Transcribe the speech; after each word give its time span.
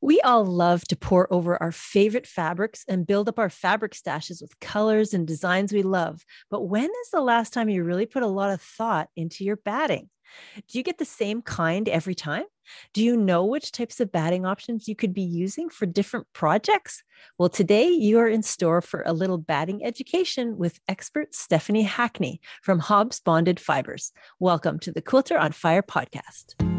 We 0.00 0.20
all 0.20 0.44
love 0.44 0.84
to 0.88 0.96
pour 0.96 1.32
over 1.32 1.60
our 1.60 1.72
favorite 1.72 2.26
fabrics 2.26 2.84
and 2.86 3.06
build 3.06 3.28
up 3.28 3.38
our 3.38 3.50
fabric 3.50 3.94
stashes 3.94 4.40
with 4.40 4.60
colors 4.60 5.12
and 5.12 5.26
designs 5.26 5.72
we 5.72 5.82
love. 5.82 6.24
But 6.50 6.62
when 6.62 6.84
is 6.84 7.10
the 7.12 7.20
last 7.20 7.52
time 7.52 7.68
you 7.68 7.82
really 7.82 8.06
put 8.06 8.22
a 8.22 8.28
lot 8.28 8.52
of 8.52 8.62
thought 8.62 9.08
into 9.16 9.42
your 9.42 9.56
batting? 9.56 10.08
Do 10.68 10.78
you 10.78 10.84
get 10.84 10.98
the 10.98 11.04
same 11.04 11.42
kind 11.42 11.88
every 11.88 12.14
time? 12.14 12.44
Do 12.92 13.02
you 13.02 13.16
know 13.16 13.44
which 13.44 13.72
types 13.72 13.98
of 13.98 14.12
batting 14.12 14.46
options 14.46 14.86
you 14.86 14.94
could 14.94 15.14
be 15.14 15.22
using 15.22 15.68
for 15.68 15.86
different 15.86 16.26
projects? 16.32 17.02
Well, 17.36 17.48
today 17.48 17.88
you 17.88 18.20
are 18.20 18.28
in 18.28 18.42
store 18.42 18.80
for 18.80 19.02
a 19.04 19.14
little 19.14 19.38
batting 19.38 19.84
education 19.84 20.58
with 20.58 20.78
expert 20.86 21.34
Stephanie 21.34 21.82
Hackney 21.82 22.40
from 22.62 22.78
Hobbs 22.78 23.20
Bonded 23.20 23.58
Fibers. 23.58 24.12
Welcome 24.38 24.78
to 24.80 24.92
the 24.92 25.02
Quilter 25.02 25.38
on 25.38 25.50
Fire 25.50 25.82
podcast. 25.82 26.77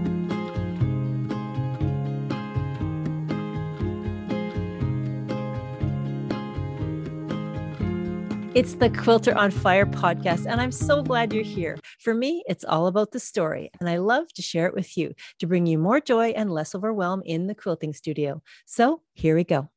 It's 8.59 8.73
the 8.73 8.89
Quilter 8.89 9.33
on 9.37 9.51
Fire 9.51 9.85
podcast, 9.85 10.45
and 10.45 10.59
I'm 10.59 10.73
so 10.73 11.01
glad 11.01 11.31
you're 11.31 11.45
here. 11.45 11.77
For 11.99 12.13
me, 12.13 12.43
it's 12.45 12.65
all 12.65 12.87
about 12.87 13.11
the 13.11 13.19
story, 13.21 13.71
and 13.79 13.89
I 13.89 13.99
love 13.99 14.33
to 14.33 14.41
share 14.41 14.67
it 14.67 14.73
with 14.73 14.97
you 14.97 15.13
to 15.39 15.47
bring 15.47 15.65
you 15.65 15.77
more 15.77 16.01
joy 16.01 16.31
and 16.31 16.51
less 16.51 16.75
overwhelm 16.75 17.21
in 17.25 17.47
the 17.47 17.55
quilting 17.55 17.93
studio. 17.93 18.41
So 18.65 19.01
here 19.13 19.33
we 19.37 19.45
go. 19.45 19.69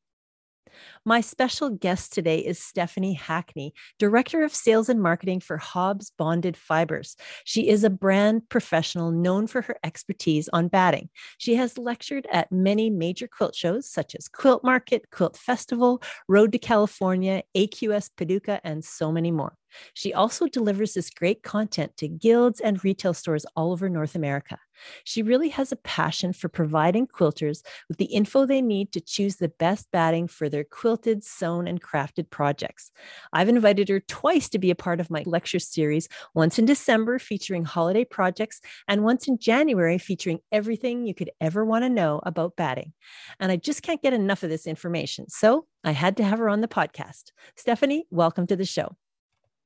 My 1.05 1.21
special 1.21 1.71
guest 1.71 2.13
today 2.13 2.39
is 2.39 2.59
Stephanie 2.59 3.15
Hackney, 3.15 3.75
Director 3.99 4.43
of 4.45 4.55
Sales 4.55 4.89
and 4.89 5.01
Marketing 5.01 5.41
for 5.41 5.57
Hobbs 5.57 6.13
Bonded 6.17 6.57
Fibers. 6.57 7.17
She 7.45 7.69
is 7.69 7.85
a 7.85 7.91
brand 7.91 8.49
professional 8.49 9.11
known 9.11 9.47
for 9.47 9.63
her 9.63 9.77
expertise 9.85 10.49
on 10.53 10.69
batting. 10.69 11.09
She 11.39 11.57
has 11.57 11.79
lectured 11.79 12.27
at 12.33 12.53
many 12.53 12.91
major 12.91 13.29
quilt 13.29 13.55
shows 13.55 13.89
such 13.89 14.15
as 14.15 14.29
Quilt 14.29 14.63
Market, 14.65 15.11
Quilt 15.11 15.37
Festival, 15.37 16.03
Road 16.29 16.53
to 16.53 16.59
California, 16.59 17.43
AQS 17.57 18.11
Paducah, 18.17 18.61
and 18.65 18.85
so 18.85 19.13
many 19.13 19.31
more. 19.31 19.57
She 19.95 20.13
also 20.13 20.47
delivers 20.47 20.95
this 20.95 21.11
great 21.11 21.43
content 21.43 21.97
to 21.99 22.09
guilds 22.09 22.61
and 22.61 22.83
retail 22.85 23.15
stores 23.15 23.47
all 23.57 23.73
over 23.73 23.89
North 23.89 24.15
America. 24.15 24.59
She 25.05 25.23
really 25.23 25.51
has 25.51 25.73
a 25.73 25.77
passion 25.77 26.33
for 26.33 26.49
providing 26.49 27.07
quilters 27.07 27.63
with 27.89 27.99
the 27.99 28.07
info 28.07 28.47
they 28.47 28.63
need 28.63 28.93
to 28.93 29.01
choose 29.01 29.37
the 29.37 29.49
best 29.49 29.91
batting 29.93 30.29
for 30.29 30.49
their 30.49 30.65
quilted, 30.65 31.25
sewn, 31.25 31.67
and 31.69 31.81
crafted 31.81 32.31
projects. 32.31 32.91
I've 33.33 33.49
invited 33.49 33.89
her 33.89 34.01
twice 34.01 34.49
to 34.51 34.59
be 34.59 34.71
a 34.71 34.77
part 34.77 35.01
of 35.01 35.11
my 35.11 35.23
lecture 35.27 35.59
series, 35.59 36.09
once 36.35 36.59
in 36.59 36.65
December 36.65 37.19
featuring 37.19 37.65
holiday 37.65 38.05
projects, 38.05 38.61
and 38.89 39.05
once 39.05 39.29
in 39.29 39.39
January 39.39 39.99
featuring 39.99 40.41
everything 40.51 41.07
you 41.07 41.15
could 41.15 41.31
ever 41.41 41.65
want 41.65 41.85
to 41.85 41.89
know 41.89 42.21
about 42.25 42.57
batting. 42.57 42.93
And 43.41 43.53
I 43.53 43.57
just 43.57 43.83
can't 43.83 44.03
get 44.03 44.13
enough 44.13 44.43
of 44.43 44.51
this 44.51 44.67
information. 44.67 45.29
So 45.29 45.67
I 45.85 45.93
had 45.93 46.17
to 46.19 46.25
have 46.25 46.39
her 46.39 46.49
on 46.49 46.61
the 46.61 46.69
podcast. 46.69 47.33
Stephanie, 47.57 48.07
welcome 48.11 48.47
to 48.47 48.57
the 48.57 48.65
show. 48.65 48.97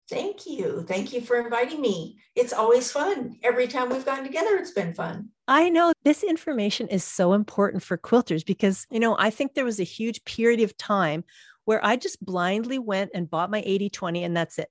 Thank 0.09 0.47
you. 0.47 0.85
Thank 0.87 1.12
you 1.12 1.21
for 1.21 1.37
inviting 1.37 1.81
me. 1.81 2.19
It's 2.37 2.53
always 2.53 2.93
fun. 2.93 3.39
Every 3.43 3.67
time 3.67 3.91
we've 3.91 4.05
gotten 4.05 4.25
together, 4.25 4.57
it's 4.57 4.71
been 4.71 4.95
fun. 4.95 5.31
I 5.49 5.69
know 5.69 5.93
this 6.05 6.23
information 6.23 6.89
is 6.89 7.03
so 7.03 7.33
important 7.33 7.83
for 7.83 7.99
quilters 7.99 8.47
because, 8.47 8.87
you 8.91 9.01
know, 9.01 9.17
I 9.19 9.31
think 9.31 9.55
there 9.55 9.65
was 9.65 9.81
a 9.81 9.84
huge 9.84 10.25
period 10.25 10.61
of 10.61 10.77
time 10.77 11.25
where 11.65 11.84
I 11.84 11.97
just 11.97 12.25
blindly 12.25 12.79
went 12.79 13.11
and 13.15 13.29
bought 13.29 13.51
my 13.51 13.62
80 13.67 13.91
20 13.91 14.25
and 14.25 14.37
that's 14.37 14.59
it. 14.59 14.71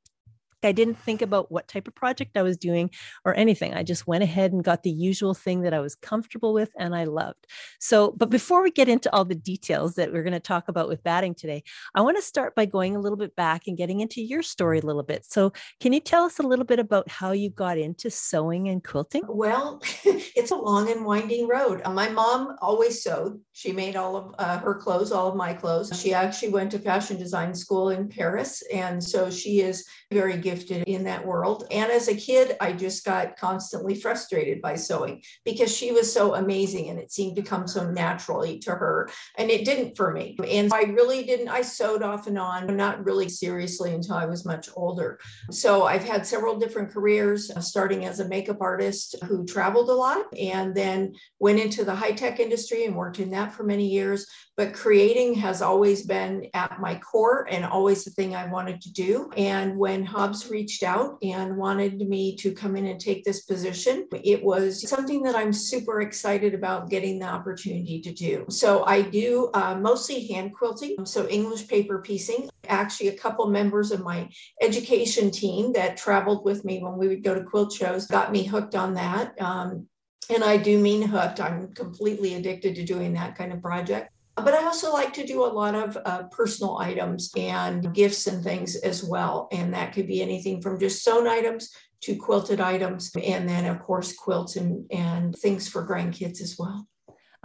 I 0.65 0.71
didn't 0.71 0.95
think 0.95 1.21
about 1.21 1.51
what 1.51 1.67
type 1.67 1.87
of 1.87 1.95
project 1.95 2.35
I 2.37 2.41
was 2.41 2.57
doing 2.57 2.89
or 3.23 3.35
anything. 3.35 3.73
I 3.73 3.83
just 3.83 4.07
went 4.07 4.23
ahead 4.23 4.51
and 4.51 4.63
got 4.63 4.83
the 4.83 4.91
usual 4.91 5.33
thing 5.33 5.61
that 5.61 5.73
I 5.73 5.79
was 5.79 5.95
comfortable 5.95 6.53
with 6.53 6.71
and 6.77 6.95
I 6.95 7.05
loved. 7.05 7.47
So, 7.79 8.11
but 8.17 8.29
before 8.29 8.63
we 8.63 8.71
get 8.71 8.89
into 8.89 9.13
all 9.13 9.25
the 9.25 9.35
details 9.35 9.95
that 9.95 10.11
we're 10.11 10.23
going 10.23 10.33
to 10.33 10.39
talk 10.39 10.67
about 10.67 10.89
with 10.89 11.03
batting 11.03 11.35
today, 11.35 11.63
I 11.93 12.01
want 12.01 12.17
to 12.17 12.23
start 12.23 12.55
by 12.55 12.65
going 12.65 12.95
a 12.95 12.99
little 12.99 13.17
bit 13.17 13.35
back 13.35 13.67
and 13.67 13.77
getting 13.77 13.99
into 13.99 14.21
your 14.21 14.41
story 14.41 14.79
a 14.79 14.85
little 14.85 15.03
bit. 15.03 15.25
So, 15.25 15.53
can 15.79 15.93
you 15.93 15.99
tell 15.99 16.23
us 16.23 16.39
a 16.39 16.43
little 16.43 16.65
bit 16.65 16.79
about 16.79 17.09
how 17.09 17.31
you 17.31 17.49
got 17.49 17.77
into 17.77 18.09
sewing 18.09 18.67
and 18.67 18.83
quilting? 18.83 19.23
Well, 19.27 19.81
it's 20.03 20.51
a 20.51 20.55
long 20.55 20.91
and 20.91 21.05
winding 21.05 21.47
road. 21.47 21.81
Uh, 21.85 21.91
my 21.91 22.09
mom 22.09 22.55
always 22.61 23.03
sewed. 23.03 23.39
She 23.53 23.71
made 23.71 23.95
all 23.95 24.15
of 24.15 24.35
uh, 24.39 24.57
her 24.59 24.75
clothes, 24.75 25.11
all 25.11 25.29
of 25.29 25.35
my 25.35 25.53
clothes. 25.53 25.91
She 25.99 26.13
actually 26.13 26.49
went 26.49 26.71
to 26.71 26.79
fashion 26.79 27.17
design 27.17 27.53
school 27.53 27.89
in 27.89 28.09
Paris. 28.09 28.63
And 28.73 29.03
so 29.03 29.29
she 29.29 29.61
is 29.61 29.85
very 30.11 30.37
gifted 30.37 30.54
in 30.63 31.03
that 31.03 31.25
world. 31.25 31.65
And 31.71 31.91
as 31.91 32.07
a 32.07 32.15
kid, 32.15 32.57
I 32.59 32.73
just 32.73 33.05
got 33.05 33.37
constantly 33.37 33.95
frustrated 33.95 34.61
by 34.61 34.75
sewing 34.75 35.21
because 35.43 35.75
she 35.75 35.91
was 35.91 36.11
so 36.11 36.35
amazing 36.35 36.89
and 36.89 36.99
it 36.99 37.11
seemed 37.11 37.35
to 37.37 37.41
come 37.41 37.67
so 37.67 37.89
naturally 37.89 38.59
to 38.59 38.71
her. 38.71 39.09
And 39.37 39.49
it 39.49 39.65
didn't 39.65 39.95
for 39.95 40.11
me. 40.11 40.37
And 40.47 40.73
I 40.73 40.83
really 40.83 41.23
didn't, 41.23 41.49
I 41.49 41.61
sewed 41.61 42.03
off 42.03 42.27
and 42.27 42.37
on, 42.37 42.75
not 42.75 43.05
really 43.05 43.29
seriously 43.29 43.93
until 43.93 44.15
I 44.15 44.25
was 44.25 44.45
much 44.45 44.69
older. 44.75 45.19
So 45.51 45.85
I've 45.85 46.03
had 46.03 46.25
several 46.25 46.59
different 46.59 46.91
careers, 46.91 47.51
uh, 47.51 47.59
starting 47.59 48.05
as 48.05 48.19
a 48.19 48.27
makeup 48.27 48.61
artist 48.61 49.15
who 49.25 49.45
traveled 49.45 49.89
a 49.89 49.93
lot 49.93 50.25
and 50.37 50.75
then 50.75 51.13
went 51.39 51.59
into 51.59 51.83
the 51.83 51.95
high 51.95 52.11
tech 52.11 52.39
industry 52.39 52.85
and 52.85 52.95
worked 52.95 53.19
in 53.19 53.31
that 53.31 53.53
for 53.53 53.63
many 53.63 53.87
years. 53.87 54.27
But 54.57 54.73
creating 54.73 55.33
has 55.35 55.61
always 55.61 56.05
been 56.05 56.47
at 56.53 56.79
my 56.79 56.95
core 56.99 57.47
and 57.49 57.65
always 57.65 58.05
the 58.05 58.11
thing 58.11 58.35
I 58.35 58.47
wanted 58.47 58.81
to 58.81 58.93
do. 58.93 59.29
And 59.35 59.77
when 59.77 60.05
Hobbs 60.05 60.34
reached 60.49 60.83
out 60.83 61.17
and 61.21 61.57
wanted 61.57 61.99
me 62.07 62.35
to 62.37 62.53
come 62.53 62.75
in 62.75 62.85
and 62.87 62.99
take 62.99 63.23
this 63.23 63.43
position, 63.43 64.07
it 64.11 64.43
was 64.43 64.87
something 64.87 65.21
that 65.23 65.35
I'm 65.35 65.53
super 65.53 66.01
excited 66.01 66.53
about 66.53 66.89
getting 66.89 67.19
the 67.19 67.27
opportunity 67.27 68.01
to 68.01 68.13
do. 68.13 68.45
So 68.49 68.85
I 68.85 69.01
do 69.01 69.49
uh, 69.53 69.75
mostly 69.75 70.27
hand 70.27 70.53
quilting, 70.55 71.05
so 71.05 71.27
English 71.27 71.67
paper 71.67 72.01
piecing. 72.01 72.49
Actually, 72.67 73.09
a 73.09 73.17
couple 73.17 73.47
members 73.47 73.91
of 73.91 74.03
my 74.03 74.29
education 74.61 75.31
team 75.31 75.73
that 75.73 75.97
traveled 75.97 76.45
with 76.45 76.65
me 76.65 76.83
when 76.83 76.97
we 76.97 77.07
would 77.07 77.23
go 77.23 77.35
to 77.35 77.43
quilt 77.43 77.71
shows 77.73 78.07
got 78.07 78.31
me 78.31 78.43
hooked 78.43 78.75
on 78.75 78.93
that. 78.95 79.39
Um, 79.41 79.87
and 80.33 80.43
I 80.43 80.57
do 80.57 80.79
mean 80.79 81.03
hooked. 81.03 81.39
I'm 81.39 81.73
completely 81.73 82.33
addicted 82.33 82.75
to 82.75 82.83
doing 82.83 83.13
that 83.13 83.37
kind 83.37 83.53
of 83.53 83.61
project. 83.61 84.11
But 84.35 84.53
I 84.53 84.65
also 84.65 84.91
like 84.91 85.13
to 85.13 85.25
do 85.25 85.45
a 85.45 85.47
lot 85.47 85.75
of 85.75 85.97
uh, 86.03 86.23
personal 86.23 86.77
items 86.77 87.31
and 87.37 87.93
gifts 87.93 88.27
and 88.27 88.43
things 88.43 88.75
as 88.75 89.03
well. 89.03 89.47
And 89.51 89.73
that 89.73 89.93
could 89.93 90.07
be 90.07 90.21
anything 90.21 90.61
from 90.61 90.77
just 90.77 91.03
sewn 91.03 91.25
items 91.25 91.71
to 92.01 92.17
quilted 92.17 92.59
items. 92.59 93.11
And 93.15 93.47
then, 93.47 93.65
of 93.65 93.81
course, 93.81 94.13
quilts 94.13 94.57
and, 94.57 94.85
and 94.91 95.33
things 95.35 95.69
for 95.69 95.87
grandkids 95.87 96.41
as 96.41 96.57
well. 96.59 96.85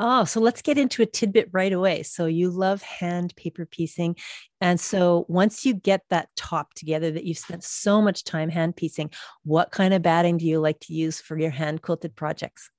Oh, 0.03 0.25
so 0.25 0.41
let's 0.41 0.62
get 0.62 0.79
into 0.79 1.03
a 1.03 1.06
tidbit 1.06 1.50
right 1.53 1.73
away. 1.73 2.03
So 2.03 2.25
you 2.25 2.50
love 2.50 2.83
hand 2.83 3.37
paper 3.37 3.67
piecing. 3.67 4.17
And 4.61 4.81
so 4.81 5.27
once 5.29 5.67
you 5.67 5.75
get 5.75 6.00
that 6.09 6.31
top 6.37 6.73
together 6.73 7.11
that 7.11 7.25
you've 7.25 7.39
spent 7.39 7.62
so 7.62 8.00
much 8.00 8.25
time 8.25 8.49
hand 8.49 8.77
piecing, 8.77 9.11
what 9.45 9.71
kind 9.71 9.93
of 9.93 10.00
batting 10.00 10.39
do 10.39 10.47
you 10.47 10.59
like 10.59 10.81
to 10.81 10.95
use 10.95 11.21
for 11.21 11.39
your 11.39 11.50
hand 11.50 11.83
quilted 11.83 12.17
projects? 12.17 12.71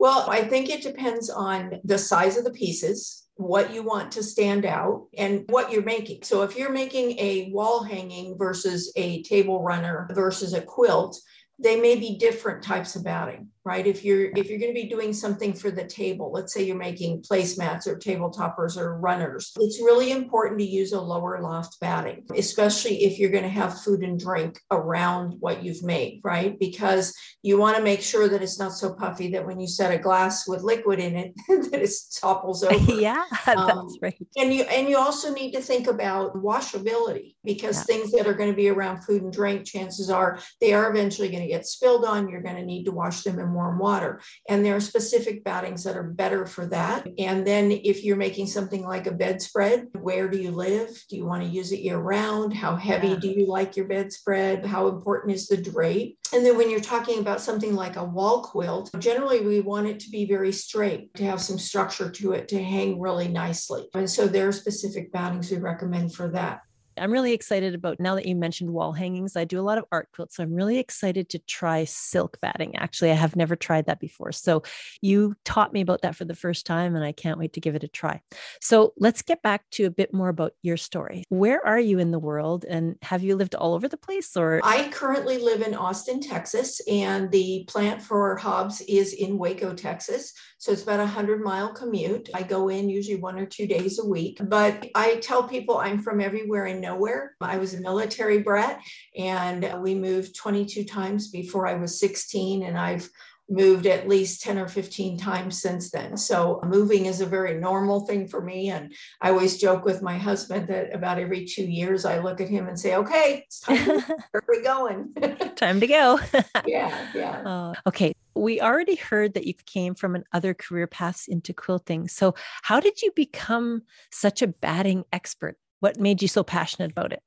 Well, 0.00 0.28
I 0.28 0.42
think 0.42 0.70
it 0.70 0.82
depends 0.82 1.30
on 1.30 1.80
the 1.84 1.98
size 1.98 2.36
of 2.36 2.44
the 2.44 2.50
pieces 2.50 3.28
what 3.40 3.72
you 3.72 3.82
want 3.82 4.12
to 4.12 4.22
stand 4.22 4.66
out 4.66 5.06
and 5.16 5.44
what 5.48 5.72
you're 5.72 5.82
making. 5.82 6.22
So 6.22 6.42
if 6.42 6.56
you're 6.56 6.70
making 6.70 7.18
a 7.18 7.50
wall 7.52 7.82
hanging 7.82 8.36
versus 8.36 8.92
a 8.96 9.22
table 9.22 9.62
runner 9.62 10.08
versus 10.12 10.52
a 10.52 10.60
quilt, 10.60 11.18
they 11.58 11.80
may 11.80 11.96
be 11.96 12.18
different 12.18 12.62
types 12.62 12.96
of 12.96 13.04
batting 13.04 13.48
right? 13.70 13.86
If 13.86 14.04
you're 14.04 14.32
if 14.34 14.50
you're 14.50 14.58
going 14.58 14.74
to 14.74 14.82
be 14.82 14.88
doing 14.88 15.12
something 15.12 15.52
for 15.52 15.70
the 15.70 15.84
table 15.84 16.32
let's 16.32 16.52
say 16.52 16.64
you're 16.64 16.74
making 16.90 17.22
placemats 17.22 17.86
or 17.86 17.96
table 17.96 18.28
toppers 18.28 18.76
or 18.76 18.98
runners 18.98 19.52
it's 19.60 19.80
really 19.80 20.10
important 20.10 20.58
to 20.58 20.66
use 20.66 20.92
a 20.92 21.00
lower 21.00 21.40
loft 21.40 21.78
batting 21.80 22.26
especially 22.36 23.04
if 23.04 23.20
you're 23.20 23.30
going 23.30 23.44
to 23.44 23.58
have 23.62 23.80
food 23.80 24.00
and 24.02 24.18
drink 24.18 24.58
around 24.72 25.36
what 25.38 25.62
you've 25.62 25.84
made 25.84 26.20
right? 26.24 26.58
Because 26.58 27.14
you 27.42 27.58
want 27.58 27.76
to 27.76 27.82
make 27.82 28.02
sure 28.02 28.28
that 28.28 28.42
it's 28.42 28.58
not 28.58 28.72
so 28.72 28.92
puffy 28.92 29.30
that 29.30 29.46
when 29.46 29.60
you 29.60 29.68
set 29.68 29.94
a 29.94 29.98
glass 29.98 30.48
with 30.48 30.62
liquid 30.62 30.98
in 30.98 31.14
it 31.14 31.32
that 31.70 31.80
it 31.80 31.90
topples 32.20 32.64
over. 32.64 32.92
Yeah 33.00 33.24
um, 33.46 33.66
that's 33.66 33.98
right. 34.02 34.26
and 34.36 34.52
you 34.52 34.64
and 34.64 34.88
you 34.88 34.98
also 34.98 35.32
need 35.32 35.52
to 35.52 35.60
think 35.60 35.86
about 35.86 36.34
washability 36.34 37.36
because 37.44 37.76
yeah. 37.76 37.84
things 37.84 38.10
that 38.12 38.26
are 38.26 38.34
going 38.34 38.50
to 38.50 38.56
be 38.56 38.68
around 38.68 39.04
food 39.04 39.22
and 39.22 39.32
drink 39.32 39.64
chances 39.64 40.10
are 40.10 40.40
they 40.60 40.72
are 40.72 40.90
eventually 40.90 41.28
going 41.28 41.42
to 41.42 41.48
get 41.48 41.66
spilled 41.66 42.04
on 42.04 42.28
you're 42.28 42.42
going 42.42 42.56
to 42.56 42.64
need 42.64 42.84
to 42.84 42.90
wash 42.90 43.22
them 43.22 43.38
in 43.38 43.52
warm 43.60 43.78
water. 43.78 44.20
And 44.48 44.64
there 44.64 44.76
are 44.76 44.80
specific 44.80 45.44
battings 45.44 45.84
that 45.84 45.96
are 45.96 46.02
better 46.22 46.46
for 46.46 46.64
that. 46.66 47.04
Mm-hmm. 47.04 47.28
And 47.28 47.46
then 47.46 47.70
if 47.70 48.02
you're 48.04 48.16
making 48.16 48.46
something 48.46 48.84
like 48.84 49.06
a 49.06 49.12
bedspread, 49.12 49.88
where 49.92 50.28
do 50.28 50.38
you 50.38 50.50
live? 50.50 50.88
Do 51.10 51.16
you 51.16 51.26
want 51.26 51.42
to 51.42 51.48
use 51.48 51.72
it 51.72 51.80
year 51.80 51.98
round? 51.98 52.54
How 52.54 52.74
heavy 52.74 53.08
yeah. 53.08 53.16
do 53.16 53.28
you 53.28 53.46
like 53.46 53.76
your 53.76 53.86
bedspread? 53.86 54.64
How 54.64 54.88
important 54.88 55.34
is 55.34 55.46
the 55.46 55.58
drape? 55.58 56.16
And 56.32 56.44
then 56.44 56.56
when 56.56 56.70
you're 56.70 56.80
talking 56.80 57.18
about 57.18 57.40
something 57.40 57.74
like 57.74 57.96
a 57.96 58.04
wall 58.04 58.42
quilt, 58.42 58.90
generally 58.98 59.40
we 59.40 59.60
want 59.60 59.88
it 59.88 60.00
to 60.00 60.10
be 60.10 60.24
very 60.24 60.52
straight, 60.52 61.12
to 61.14 61.24
have 61.24 61.40
some 61.40 61.58
structure 61.58 62.10
to 62.10 62.32
it, 62.32 62.48
to 62.48 62.62
hang 62.62 63.00
really 63.00 63.28
nicely. 63.28 63.88
And 63.94 64.08
so 64.08 64.26
there 64.26 64.48
are 64.48 64.52
specific 64.52 65.12
battings 65.12 65.50
we 65.50 65.58
recommend 65.58 66.14
for 66.14 66.28
that. 66.30 66.60
I'm 67.00 67.10
really 67.10 67.32
excited 67.32 67.74
about 67.74 67.98
now 67.98 68.14
that 68.14 68.26
you 68.26 68.36
mentioned 68.36 68.70
wall 68.70 68.92
hangings. 68.92 69.34
I 69.34 69.44
do 69.44 69.58
a 69.58 69.62
lot 69.62 69.78
of 69.78 69.84
art 69.90 70.08
quilts. 70.14 70.36
So 70.36 70.42
I'm 70.42 70.52
really 70.52 70.78
excited 70.78 71.30
to 71.30 71.38
try 71.38 71.84
silk 71.84 72.38
batting. 72.42 72.76
Actually, 72.76 73.10
I 73.10 73.14
have 73.14 73.36
never 73.36 73.56
tried 73.56 73.86
that 73.86 74.00
before. 74.00 74.32
So 74.32 74.62
you 75.00 75.34
taught 75.46 75.72
me 75.72 75.80
about 75.80 76.02
that 76.02 76.14
for 76.14 76.26
the 76.26 76.34
first 76.34 76.66
time, 76.66 76.94
and 76.94 77.02
I 77.02 77.12
can't 77.12 77.38
wait 77.38 77.54
to 77.54 77.60
give 77.60 77.74
it 77.74 77.84
a 77.84 77.88
try. 77.88 78.20
So 78.60 78.92
let's 78.98 79.22
get 79.22 79.42
back 79.42 79.62
to 79.72 79.84
a 79.84 79.90
bit 79.90 80.12
more 80.12 80.28
about 80.28 80.52
your 80.60 80.76
story. 80.76 81.24
Where 81.30 81.66
are 81.66 81.80
you 81.80 81.98
in 81.98 82.10
the 82.10 82.18
world, 82.18 82.66
and 82.68 82.96
have 83.00 83.22
you 83.22 83.34
lived 83.34 83.54
all 83.54 83.72
over 83.72 83.88
the 83.88 83.96
place? 83.96 84.36
Or 84.36 84.60
I 84.62 84.88
currently 84.90 85.38
live 85.38 85.62
in 85.62 85.74
Austin, 85.74 86.20
Texas, 86.20 86.82
and 86.86 87.30
the 87.30 87.64
plant 87.66 88.02
for 88.02 88.36
Hobbs 88.36 88.82
is 88.82 89.14
in 89.14 89.38
Waco, 89.38 89.74
Texas. 89.74 90.34
So 90.58 90.72
it's 90.72 90.82
about 90.82 91.00
a 91.00 91.06
hundred 91.06 91.40
mile 91.42 91.72
commute. 91.72 92.28
I 92.34 92.42
go 92.42 92.68
in 92.68 92.90
usually 92.90 93.16
one 93.16 93.38
or 93.38 93.46
two 93.46 93.66
days 93.66 93.98
a 93.98 94.06
week, 94.06 94.38
but 94.42 94.86
I 94.94 95.16
tell 95.16 95.42
people 95.42 95.78
I'm 95.78 95.98
from 95.98 96.20
everywhere 96.20 96.66
and 96.66 96.80
nowhere. 96.90 97.36
I 97.40 97.58
was 97.58 97.74
a 97.74 97.80
military 97.80 98.38
brat, 98.38 98.80
and 99.16 99.82
we 99.82 99.94
moved 99.94 100.36
22 100.36 100.84
times 100.84 101.30
before 101.30 101.66
I 101.66 101.74
was 101.74 101.98
16, 102.00 102.62
and 102.62 102.78
I've 102.78 103.08
moved 103.50 103.86
at 103.86 104.08
least 104.08 104.42
10 104.42 104.58
or 104.58 104.68
15 104.68 105.18
times 105.18 105.60
since 105.60 105.90
then. 105.90 106.16
So 106.16 106.60
moving 106.64 107.06
is 107.06 107.20
a 107.20 107.26
very 107.26 107.58
normal 107.58 108.06
thing 108.06 108.28
for 108.28 108.40
me. 108.40 108.70
And 108.70 108.94
I 109.20 109.30
always 109.30 109.58
joke 109.58 109.84
with 109.84 110.02
my 110.02 110.16
husband 110.16 110.68
that 110.68 110.94
about 110.94 111.18
every 111.18 111.44
two 111.44 111.64
years 111.64 112.04
I 112.04 112.20
look 112.20 112.40
at 112.40 112.48
him 112.48 112.68
and 112.68 112.78
say, 112.78 112.94
okay, 112.94 113.44
it's 113.46 113.60
time. 113.60 113.78
Where 113.86 114.24
are 114.34 114.44
we 114.48 114.62
going? 114.62 115.12
time 115.56 115.80
to 115.80 115.86
go. 115.86 116.20
yeah, 116.66 117.08
yeah. 117.12 117.42
Uh, 117.44 117.74
okay. 117.86 118.14
We 118.36 118.60
already 118.60 118.94
heard 118.94 119.34
that 119.34 119.46
you 119.46 119.54
came 119.66 119.96
from 119.96 120.14
an 120.14 120.24
other 120.32 120.54
career 120.54 120.86
paths 120.86 121.26
into 121.26 121.52
quilting. 121.52 122.06
So 122.06 122.34
how 122.62 122.78
did 122.78 123.02
you 123.02 123.10
become 123.16 123.82
such 124.12 124.40
a 124.40 124.46
batting 124.46 125.04
expert? 125.12 125.58
What 125.80 125.98
made 125.98 126.22
you 126.22 126.28
so 126.28 126.42
passionate 126.44 126.92
about 126.92 127.12
it? 127.12 127.22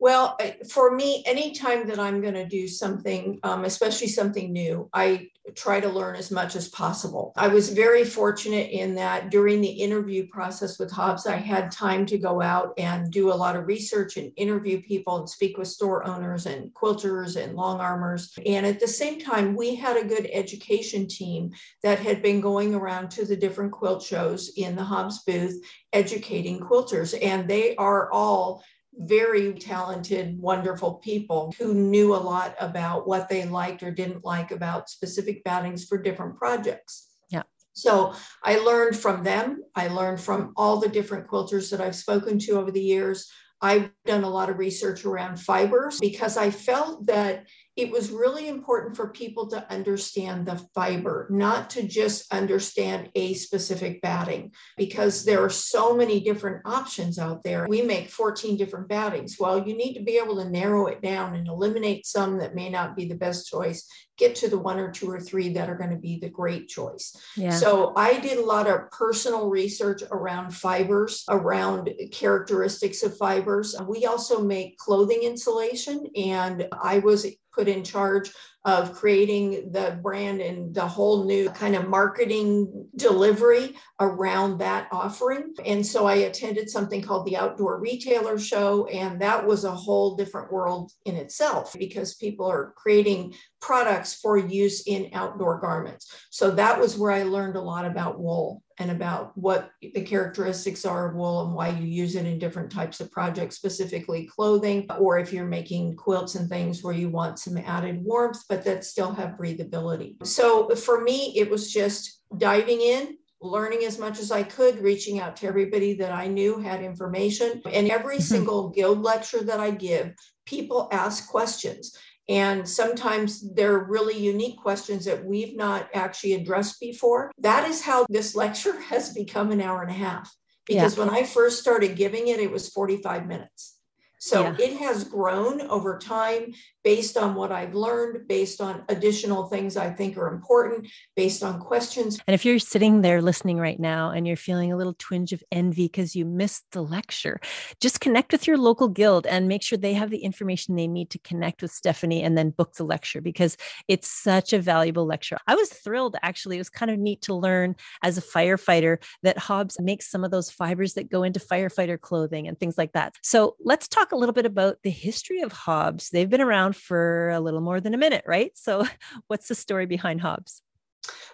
Well, 0.00 0.38
for 0.70 0.96
me, 0.96 1.22
anytime 1.26 1.86
that 1.88 1.98
I'm 1.98 2.22
going 2.22 2.32
to 2.32 2.46
do 2.46 2.66
something, 2.66 3.38
um, 3.42 3.66
especially 3.66 4.08
something 4.08 4.50
new, 4.50 4.88
I 4.94 5.28
try 5.54 5.78
to 5.78 5.90
learn 5.90 6.16
as 6.16 6.30
much 6.30 6.56
as 6.56 6.70
possible. 6.70 7.34
I 7.36 7.48
was 7.48 7.68
very 7.68 8.04
fortunate 8.04 8.70
in 8.70 8.94
that 8.94 9.30
during 9.30 9.60
the 9.60 9.68
interview 9.68 10.26
process 10.28 10.78
with 10.78 10.90
Hobbs, 10.90 11.26
I 11.26 11.36
had 11.36 11.70
time 11.70 12.06
to 12.06 12.16
go 12.16 12.40
out 12.40 12.72
and 12.78 13.10
do 13.10 13.30
a 13.30 13.34
lot 13.34 13.56
of 13.56 13.66
research 13.66 14.16
and 14.16 14.32
interview 14.36 14.80
people 14.80 15.18
and 15.18 15.28
speak 15.28 15.58
with 15.58 15.68
store 15.68 16.06
owners 16.06 16.46
and 16.46 16.72
quilters 16.72 17.36
and 17.36 17.54
long 17.54 17.78
armers. 17.80 18.32
And 18.46 18.64
at 18.64 18.80
the 18.80 18.88
same 18.88 19.20
time, 19.20 19.54
we 19.54 19.74
had 19.74 19.98
a 19.98 20.08
good 20.08 20.30
education 20.32 21.08
team 21.08 21.50
that 21.82 21.98
had 21.98 22.22
been 22.22 22.40
going 22.40 22.74
around 22.74 23.10
to 23.12 23.26
the 23.26 23.36
different 23.36 23.72
quilt 23.72 24.02
shows 24.02 24.52
in 24.56 24.76
the 24.76 24.84
Hobbs 24.84 25.24
booth 25.24 25.62
educating 25.92 26.58
quilters. 26.58 27.18
And 27.20 27.46
they 27.46 27.76
are 27.76 28.10
all 28.12 28.62
very 28.94 29.54
talented, 29.54 30.38
wonderful 30.38 30.94
people 30.94 31.54
who 31.58 31.74
knew 31.74 32.14
a 32.14 32.16
lot 32.16 32.54
about 32.60 33.06
what 33.06 33.28
they 33.28 33.44
liked 33.46 33.82
or 33.82 33.90
didn't 33.90 34.24
like 34.24 34.50
about 34.50 34.90
specific 34.90 35.44
battings 35.44 35.84
for 35.84 35.96
different 36.02 36.36
projects. 36.36 37.08
Yeah. 37.30 37.42
So 37.72 38.14
I 38.42 38.58
learned 38.58 38.96
from 38.96 39.22
them. 39.22 39.62
I 39.74 39.88
learned 39.88 40.20
from 40.20 40.52
all 40.56 40.78
the 40.78 40.88
different 40.88 41.28
quilters 41.28 41.70
that 41.70 41.80
I've 41.80 41.96
spoken 41.96 42.38
to 42.40 42.52
over 42.52 42.70
the 42.70 42.82
years. 42.82 43.30
I've 43.62 43.90
done 44.06 44.24
a 44.24 44.30
lot 44.30 44.48
of 44.48 44.58
research 44.58 45.04
around 45.04 45.38
fibers 45.38 45.98
because 46.00 46.36
I 46.36 46.50
felt 46.50 47.06
that 47.06 47.46
it 47.80 47.90
was 47.90 48.10
really 48.10 48.48
important 48.48 48.94
for 48.94 49.08
people 49.08 49.48
to 49.48 49.72
understand 49.72 50.44
the 50.44 50.56
fiber, 50.74 51.26
not 51.30 51.70
to 51.70 51.82
just 51.82 52.30
understand 52.30 53.08
a 53.14 53.32
specific 53.32 54.02
batting, 54.02 54.52
because 54.76 55.24
there 55.24 55.42
are 55.42 55.48
so 55.48 55.96
many 55.96 56.20
different 56.20 56.60
options 56.66 57.18
out 57.18 57.42
there. 57.42 57.66
We 57.66 57.80
make 57.80 58.10
14 58.10 58.58
different 58.58 58.88
battings. 58.88 59.36
Well, 59.40 59.66
you 59.66 59.74
need 59.74 59.94
to 59.94 60.04
be 60.04 60.18
able 60.18 60.36
to 60.36 60.50
narrow 60.50 60.88
it 60.88 61.00
down 61.00 61.34
and 61.34 61.48
eliminate 61.48 62.04
some 62.04 62.36
that 62.38 62.54
may 62.54 62.68
not 62.68 62.96
be 62.96 63.06
the 63.06 63.14
best 63.14 63.48
choice, 63.48 63.88
get 64.18 64.34
to 64.36 64.50
the 64.50 64.58
one 64.58 64.78
or 64.78 64.90
two 64.90 65.10
or 65.10 65.18
three 65.18 65.54
that 65.54 65.70
are 65.70 65.78
going 65.78 65.88
to 65.88 65.96
be 65.96 66.18
the 66.18 66.28
great 66.28 66.68
choice. 66.68 67.16
Yeah. 67.34 67.48
So 67.48 67.94
I 67.96 68.20
did 68.20 68.36
a 68.36 68.44
lot 68.44 68.66
of 68.66 68.90
personal 68.90 69.48
research 69.48 70.02
around 70.10 70.50
fibers, 70.50 71.24
around 71.30 71.88
characteristics 72.12 73.02
of 73.02 73.16
fibers. 73.16 73.74
We 73.88 74.04
also 74.04 74.44
make 74.44 74.76
clothing 74.76 75.22
insulation, 75.22 76.06
and 76.14 76.68
I 76.82 76.98
was 76.98 77.26
put 77.54 77.68
in 77.68 77.84
charge 77.84 78.30
of 78.64 78.92
creating 78.92 79.72
the 79.72 79.98
brand 80.02 80.40
and 80.42 80.74
the 80.74 80.86
whole 80.86 81.24
new 81.24 81.48
kind 81.50 81.74
of 81.74 81.88
marketing 81.88 82.86
delivery 82.96 83.74
around 84.00 84.58
that 84.58 84.86
offering. 84.92 85.54
And 85.64 85.86
so 85.86 86.06
I 86.06 86.16
attended 86.16 86.68
something 86.68 87.00
called 87.00 87.26
the 87.26 87.36
Outdoor 87.36 87.80
Retailer 87.80 88.38
Show, 88.38 88.86
and 88.88 89.20
that 89.22 89.46
was 89.46 89.64
a 89.64 89.70
whole 89.74 90.14
different 90.14 90.52
world 90.52 90.92
in 91.06 91.16
itself 91.16 91.74
because 91.78 92.14
people 92.14 92.46
are 92.46 92.74
creating 92.76 93.34
products 93.60 94.14
for 94.14 94.36
use 94.36 94.86
in 94.86 95.10
outdoor 95.14 95.58
garments. 95.60 96.14
So 96.30 96.50
that 96.52 96.78
was 96.78 96.98
where 96.98 97.12
I 97.12 97.22
learned 97.22 97.56
a 97.56 97.62
lot 97.62 97.84
about 97.84 98.18
wool 98.18 98.62
and 98.78 98.90
about 98.90 99.36
what 99.36 99.70
the 99.82 100.00
characteristics 100.00 100.86
are 100.86 101.10
of 101.10 101.14
wool 101.14 101.44
and 101.44 101.54
why 101.54 101.68
you 101.68 101.86
use 101.86 102.16
it 102.16 102.24
in 102.24 102.38
different 102.38 102.72
types 102.72 102.98
of 103.00 103.12
projects, 103.12 103.56
specifically 103.56 104.24
clothing, 104.26 104.86
or 104.98 105.18
if 105.18 105.34
you're 105.34 105.44
making 105.44 105.94
quilts 105.96 106.34
and 106.34 106.48
things 106.48 106.82
where 106.82 106.94
you 106.94 107.10
want 107.10 107.38
some 107.38 107.58
added 107.58 108.02
warmth, 108.02 108.42
but 108.50 108.64
that 108.64 108.84
still 108.84 109.12
have 109.12 109.38
breathability. 109.38 110.16
So 110.26 110.74
for 110.74 111.00
me, 111.00 111.32
it 111.36 111.48
was 111.48 111.72
just 111.72 112.20
diving 112.36 112.80
in, 112.80 113.16
learning 113.40 113.84
as 113.84 113.96
much 113.96 114.18
as 114.18 114.32
I 114.32 114.42
could, 114.42 114.80
reaching 114.80 115.20
out 115.20 115.36
to 115.36 115.46
everybody 115.46 115.94
that 115.94 116.10
I 116.10 116.26
knew 116.26 116.58
had 116.58 116.82
information. 116.82 117.62
And 117.72 117.88
every 117.88 118.16
mm-hmm. 118.16 118.24
single 118.24 118.68
guild 118.70 119.02
lecture 119.02 119.44
that 119.44 119.60
I 119.60 119.70
give, 119.70 120.12
people 120.46 120.88
ask 120.90 121.30
questions. 121.30 121.96
And 122.28 122.68
sometimes 122.68 123.54
they're 123.54 123.78
really 123.78 124.18
unique 124.18 124.58
questions 124.58 125.04
that 125.04 125.24
we've 125.24 125.56
not 125.56 125.88
actually 125.94 126.34
addressed 126.34 126.80
before. 126.80 127.30
That 127.38 127.68
is 127.70 127.80
how 127.80 128.04
this 128.10 128.34
lecture 128.44 128.78
has 128.80 129.14
become 129.14 129.52
an 129.52 129.60
hour 129.60 129.82
and 129.82 129.90
a 129.92 129.94
half. 129.94 130.34
Because 130.66 130.98
yeah. 130.98 131.04
when 131.04 131.14
I 131.14 131.22
first 131.22 131.60
started 131.60 131.94
giving 131.94 132.26
it, 132.28 132.40
it 132.40 132.50
was 132.50 132.68
45 132.68 133.28
minutes. 133.28 133.76
So 134.20 134.42
yeah. 134.42 134.56
it 134.58 134.76
has 134.76 135.04
grown 135.04 135.62
over 135.62 135.98
time 135.98 136.52
based 136.82 137.16
on 137.16 137.34
what 137.34 137.52
I've 137.52 137.74
learned, 137.74 138.26
based 138.28 138.60
on 138.60 138.82
additional 138.88 139.46
things 139.46 139.76
I 139.76 139.90
think 139.90 140.16
are 140.16 140.32
important, 140.32 140.88
based 141.16 141.42
on 141.42 141.60
questions. 141.60 142.18
And 142.26 142.34
if 142.34 142.44
you're 142.44 142.58
sitting 142.58 143.02
there 143.02 143.20
listening 143.20 143.58
right 143.58 143.78
now 143.78 144.10
and 144.10 144.26
you're 144.26 144.36
feeling 144.36 144.72
a 144.72 144.76
little 144.76 144.94
twinge 144.98 145.32
of 145.32 145.42
envy 145.52 145.86
because 145.86 146.16
you 146.16 146.24
missed 146.24 146.64
the 146.72 146.82
lecture, 146.82 147.40
just 147.80 148.00
connect 148.00 148.32
with 148.32 148.46
your 148.46 148.56
local 148.56 148.88
guild 148.88 149.26
and 149.26 149.48
make 149.48 149.62
sure 149.62 149.78
they 149.78 149.94
have 149.94 150.10
the 150.10 150.18
information 150.18 150.76
they 150.76 150.88
need 150.88 151.10
to 151.10 151.18
connect 151.18 151.62
with 151.62 151.70
Stephanie 151.70 152.22
and 152.22 152.36
then 152.36 152.50
book 152.50 152.74
the 152.74 152.84
lecture 152.84 153.20
because 153.20 153.56
it's 153.88 154.08
such 154.08 154.52
a 154.52 154.58
valuable 154.58 155.06
lecture. 155.06 155.38
I 155.46 155.54
was 155.54 155.68
thrilled 155.70 156.16
actually. 156.22 156.56
It 156.56 156.60
was 156.60 156.70
kind 156.70 156.90
of 156.90 156.98
neat 156.98 157.22
to 157.22 157.34
learn 157.34 157.76
as 158.02 158.16
a 158.18 158.22
firefighter 158.22 159.02
that 159.22 159.38
Hobbs 159.38 159.78
makes 159.80 160.10
some 160.10 160.24
of 160.24 160.30
those 160.30 160.50
fibers 160.50 160.94
that 160.94 161.10
go 161.10 161.22
into 161.22 161.40
firefighter 161.40 162.00
clothing 162.00 162.48
and 162.48 162.58
things 162.58 162.78
like 162.78 162.92
that. 162.92 163.14
So 163.22 163.56
let's 163.62 163.88
talk 163.88 164.12
a 164.12 164.16
little 164.16 164.32
bit 164.32 164.46
about 164.46 164.78
the 164.82 164.90
history 164.90 165.40
of 165.42 165.52
Hobbs. 165.52 166.10
They've 166.10 166.28
been 166.28 166.40
around 166.40 166.69
around 166.70 166.76
for 166.76 167.30
a 167.30 167.40
little 167.40 167.60
more 167.60 167.80
than 167.80 167.94
a 167.94 167.98
minute, 167.98 168.24
right? 168.26 168.56
So, 168.56 168.86
what's 169.28 169.48
the 169.48 169.54
story 169.54 169.86
behind 169.86 170.20
Hobbs? 170.20 170.62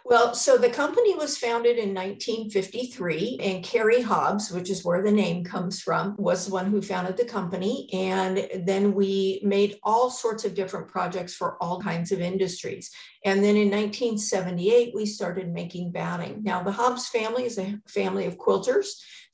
Well, 0.04 0.34
so 0.34 0.56
the 0.56 0.70
company 0.70 1.16
was 1.16 1.36
founded 1.36 1.76
in 1.78 1.92
1953, 1.92 3.38
and 3.42 3.64
Carrie 3.64 4.00
Hobbs, 4.00 4.52
which 4.52 4.70
is 4.70 4.84
where 4.84 5.02
the 5.02 5.10
name 5.10 5.42
comes 5.42 5.82
from, 5.82 6.14
was 6.16 6.46
the 6.46 6.52
one 6.52 6.66
who 6.66 6.80
founded 6.80 7.16
the 7.16 7.24
company. 7.24 7.88
And 7.92 8.48
then 8.64 8.94
we 8.94 9.40
made 9.42 9.78
all 9.82 10.08
sorts 10.08 10.44
of 10.44 10.54
different 10.54 10.86
projects 10.86 11.34
for 11.34 11.60
all 11.60 11.80
kinds 11.80 12.12
of 12.12 12.20
industries. 12.20 12.92
And 13.24 13.42
then 13.42 13.56
in 13.56 13.68
1978, 13.68 14.94
we 14.94 15.06
started 15.06 15.52
making 15.52 15.90
batting. 15.90 16.44
Now, 16.44 16.62
the 16.62 16.70
Hobbs 16.70 17.08
family 17.08 17.44
is 17.44 17.58
a 17.58 17.80
family 17.88 18.26
of 18.26 18.38
quilters. 18.38 18.86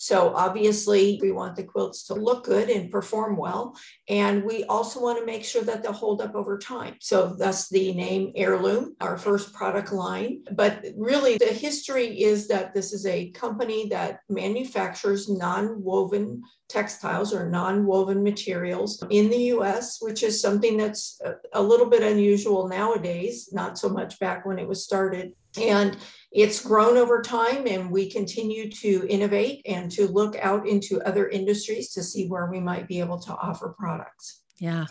So 0.02 0.35
obviously, 0.35 1.21
we 1.23 1.30
want 1.30 1.54
the 1.54 1.62
quilts 1.62 2.09
to 2.09 2.14
look 2.14 2.42
good 2.42 2.68
and 2.68 2.90
perform 2.90 3.37
well. 3.37 3.76
And 4.09 4.42
we 4.42 4.64
also 4.64 5.00
want 5.00 5.21
to 5.21 5.25
make 5.25 5.44
sure 5.44 5.62
that 5.62 5.85
they'll 5.85 5.92
hold 5.92 6.21
up 6.21 6.35
over 6.35 6.59
time. 6.59 6.97
So 6.99 7.37
thus 7.38 7.68
the 7.68 7.94
name 7.94 8.32
Heirloom, 8.35 8.97
our 9.00 9.16
first 9.16 9.52
product 9.52 9.92
line. 9.92 10.42
But 10.56 10.85
really, 10.97 11.38
the 11.38 11.44
history 11.44 12.21
is 12.21 12.49
that 12.49 12.75
this 12.75 12.92
is 12.92 13.06
a 13.06 13.30
company 13.30 13.90
that 13.90 14.23
manufactures 14.28 15.28
non 15.28 15.80
woven 15.85 16.42
textiles 16.73 17.35
or 17.35 17.49
non 17.49 17.85
woven 17.87 18.23
materials 18.23 19.02
in 19.11 19.29
the 19.29 19.45
US, 19.55 19.99
which 20.00 20.23
is 20.23 20.41
something 20.41 20.76
that's 20.76 21.21
a, 21.52 21.62
little 21.62 21.87
bit 21.87 22.02
unusual 22.02 22.69
nowadays, 22.69 23.50
not 23.52 23.79
so 23.79 23.88
much 23.88 24.19
back 24.19 24.47
when 24.47 24.59
it 24.59 24.67
was 24.67 24.85
started. 24.85 25.33
And 25.61 25.99
it's 26.31 26.64
grown 26.64 26.97
over 26.97 27.21
time, 27.21 27.67
and 27.67 27.91
we 27.91 28.11
continue 28.11 28.71
to 28.71 29.07
innovate 29.09 29.62
and 29.67 29.91
to 29.93 30.09
look 30.09 30.37
out 30.41 30.67
into 30.67 31.02
other 31.02 31.29
industries 31.29 31.93
to 31.93 32.02
see 32.02 32.26
where 32.26 32.47
we 32.47 32.59
might 32.59 32.88
be 32.88 33.00
able 33.00 33.19
to 33.21 33.33
offer 33.33 33.75
products. 33.79 34.41
Yeah. 34.62 34.87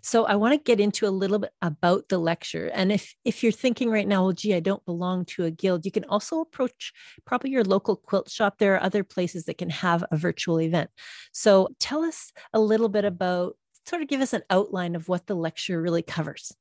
So 0.00 0.24
I 0.24 0.36
want 0.36 0.54
to 0.54 0.64
get 0.64 0.80
into 0.80 1.06
a 1.06 1.10
little 1.12 1.38
bit 1.38 1.52
about 1.60 2.08
the 2.08 2.16
lecture. 2.16 2.70
And 2.72 2.90
if 2.90 3.14
if 3.22 3.42
you're 3.42 3.52
thinking 3.52 3.90
right 3.90 4.08
now, 4.08 4.22
well, 4.22 4.32
gee, 4.32 4.54
I 4.54 4.60
don't 4.60 4.82
belong 4.86 5.26
to 5.26 5.44
a 5.44 5.50
guild, 5.50 5.84
you 5.84 5.92
can 5.92 6.06
also 6.06 6.40
approach 6.40 6.94
probably 7.26 7.50
your 7.50 7.62
local 7.62 7.96
quilt 7.96 8.30
shop. 8.30 8.56
There 8.56 8.74
are 8.76 8.82
other 8.82 9.04
places 9.04 9.44
that 9.44 9.58
can 9.58 9.68
have 9.68 10.02
a 10.10 10.16
virtual 10.16 10.58
event. 10.58 10.88
So 11.32 11.68
tell 11.78 12.02
us 12.02 12.32
a 12.54 12.60
little 12.60 12.88
bit 12.88 13.04
about 13.04 13.58
sort 13.84 14.00
of 14.00 14.08
give 14.08 14.22
us 14.22 14.32
an 14.32 14.42
outline 14.48 14.94
of 14.94 15.06
what 15.06 15.26
the 15.26 15.34
lecture 15.34 15.82
really 15.82 16.02
covers. 16.02 16.54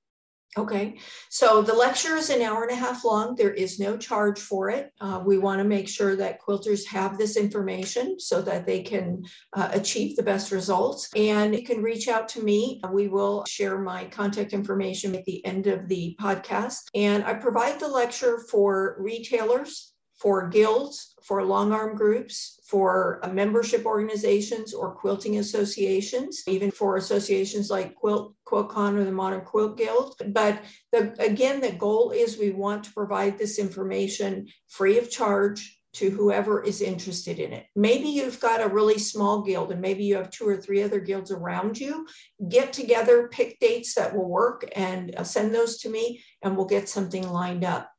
Okay, 0.57 0.97
so 1.29 1.61
the 1.61 1.75
lecture 1.75 2.15
is 2.15 2.31
an 2.31 2.41
hour 2.41 2.63
and 2.63 2.71
a 2.71 2.75
half 2.75 3.05
long. 3.05 3.35
There 3.35 3.53
is 3.53 3.79
no 3.79 3.97
charge 3.97 4.39
for 4.39 4.71
it. 4.71 4.91
Uh, 4.99 5.21
we 5.23 5.37
want 5.37 5.59
to 5.59 5.63
make 5.63 5.87
sure 5.87 6.15
that 6.15 6.41
quilters 6.41 6.87
have 6.87 7.19
this 7.19 7.37
information 7.37 8.19
so 8.19 8.41
that 8.41 8.65
they 8.65 8.81
can 8.81 9.23
uh, 9.53 9.69
achieve 9.71 10.15
the 10.15 10.23
best 10.23 10.51
results. 10.51 11.07
And 11.15 11.55
you 11.55 11.63
can 11.63 11.83
reach 11.83 12.07
out 12.07 12.27
to 12.29 12.41
me. 12.41 12.81
We 12.91 13.09
will 13.09 13.45
share 13.45 13.77
my 13.77 14.05
contact 14.05 14.53
information 14.53 15.13
at 15.13 15.25
the 15.25 15.45
end 15.45 15.67
of 15.67 15.87
the 15.87 16.17
podcast. 16.19 16.87
And 16.95 17.23
I 17.25 17.35
provide 17.35 17.79
the 17.79 17.87
lecture 17.87 18.39
for 18.49 18.95
retailers, 18.99 19.93
for 20.19 20.49
guilds, 20.49 21.15
for 21.23 21.43
long 21.43 21.71
arm 21.71 21.95
groups, 21.95 22.59
for 22.67 23.19
uh, 23.23 23.29
membership 23.29 23.85
organizations 23.85 24.73
or 24.73 24.93
quilting 24.93 25.37
associations, 25.37 26.43
even 26.47 26.71
for 26.71 26.97
associations 26.97 27.69
like 27.69 27.95
Quilt 27.95 28.35
QuiltCon 28.45 28.97
or 28.97 29.05
the 29.05 29.11
Modern 29.11 29.41
Quilt 29.41 29.77
Guild. 29.77 30.15
But 30.27 30.61
the, 30.91 31.15
again, 31.19 31.61
the 31.61 31.71
goal 31.71 32.11
is 32.11 32.37
we 32.37 32.51
want 32.51 32.83
to 32.83 32.93
provide 32.93 33.37
this 33.37 33.59
information 33.59 34.47
free 34.67 34.97
of 34.97 35.09
charge 35.09 35.79
to 35.91 36.09
whoever 36.09 36.61
is 36.63 36.81
interested 36.81 37.39
in 37.39 37.51
it. 37.51 37.65
Maybe 37.75 38.09
you've 38.09 38.39
got 38.39 38.61
a 38.61 38.67
really 38.67 38.99
small 38.99 39.41
guild 39.41 39.71
and 39.71 39.81
maybe 39.81 40.03
you 40.03 40.17
have 40.17 40.29
two 40.29 40.47
or 40.47 40.57
three 40.57 40.83
other 40.83 40.99
guilds 40.99 41.31
around 41.31 41.79
you. 41.79 42.05
Get 42.47 42.73
together, 42.73 43.27
pick 43.29 43.59
dates 43.59 43.95
that 43.95 44.15
will 44.15 44.29
work, 44.29 44.69
and 44.75 45.15
uh, 45.15 45.23
send 45.23 45.53
those 45.53 45.79
to 45.79 45.89
me, 45.89 46.23
and 46.43 46.55
we'll 46.55 46.67
get 46.67 46.89
something 46.89 47.27
lined 47.27 47.63
up. 47.63 47.89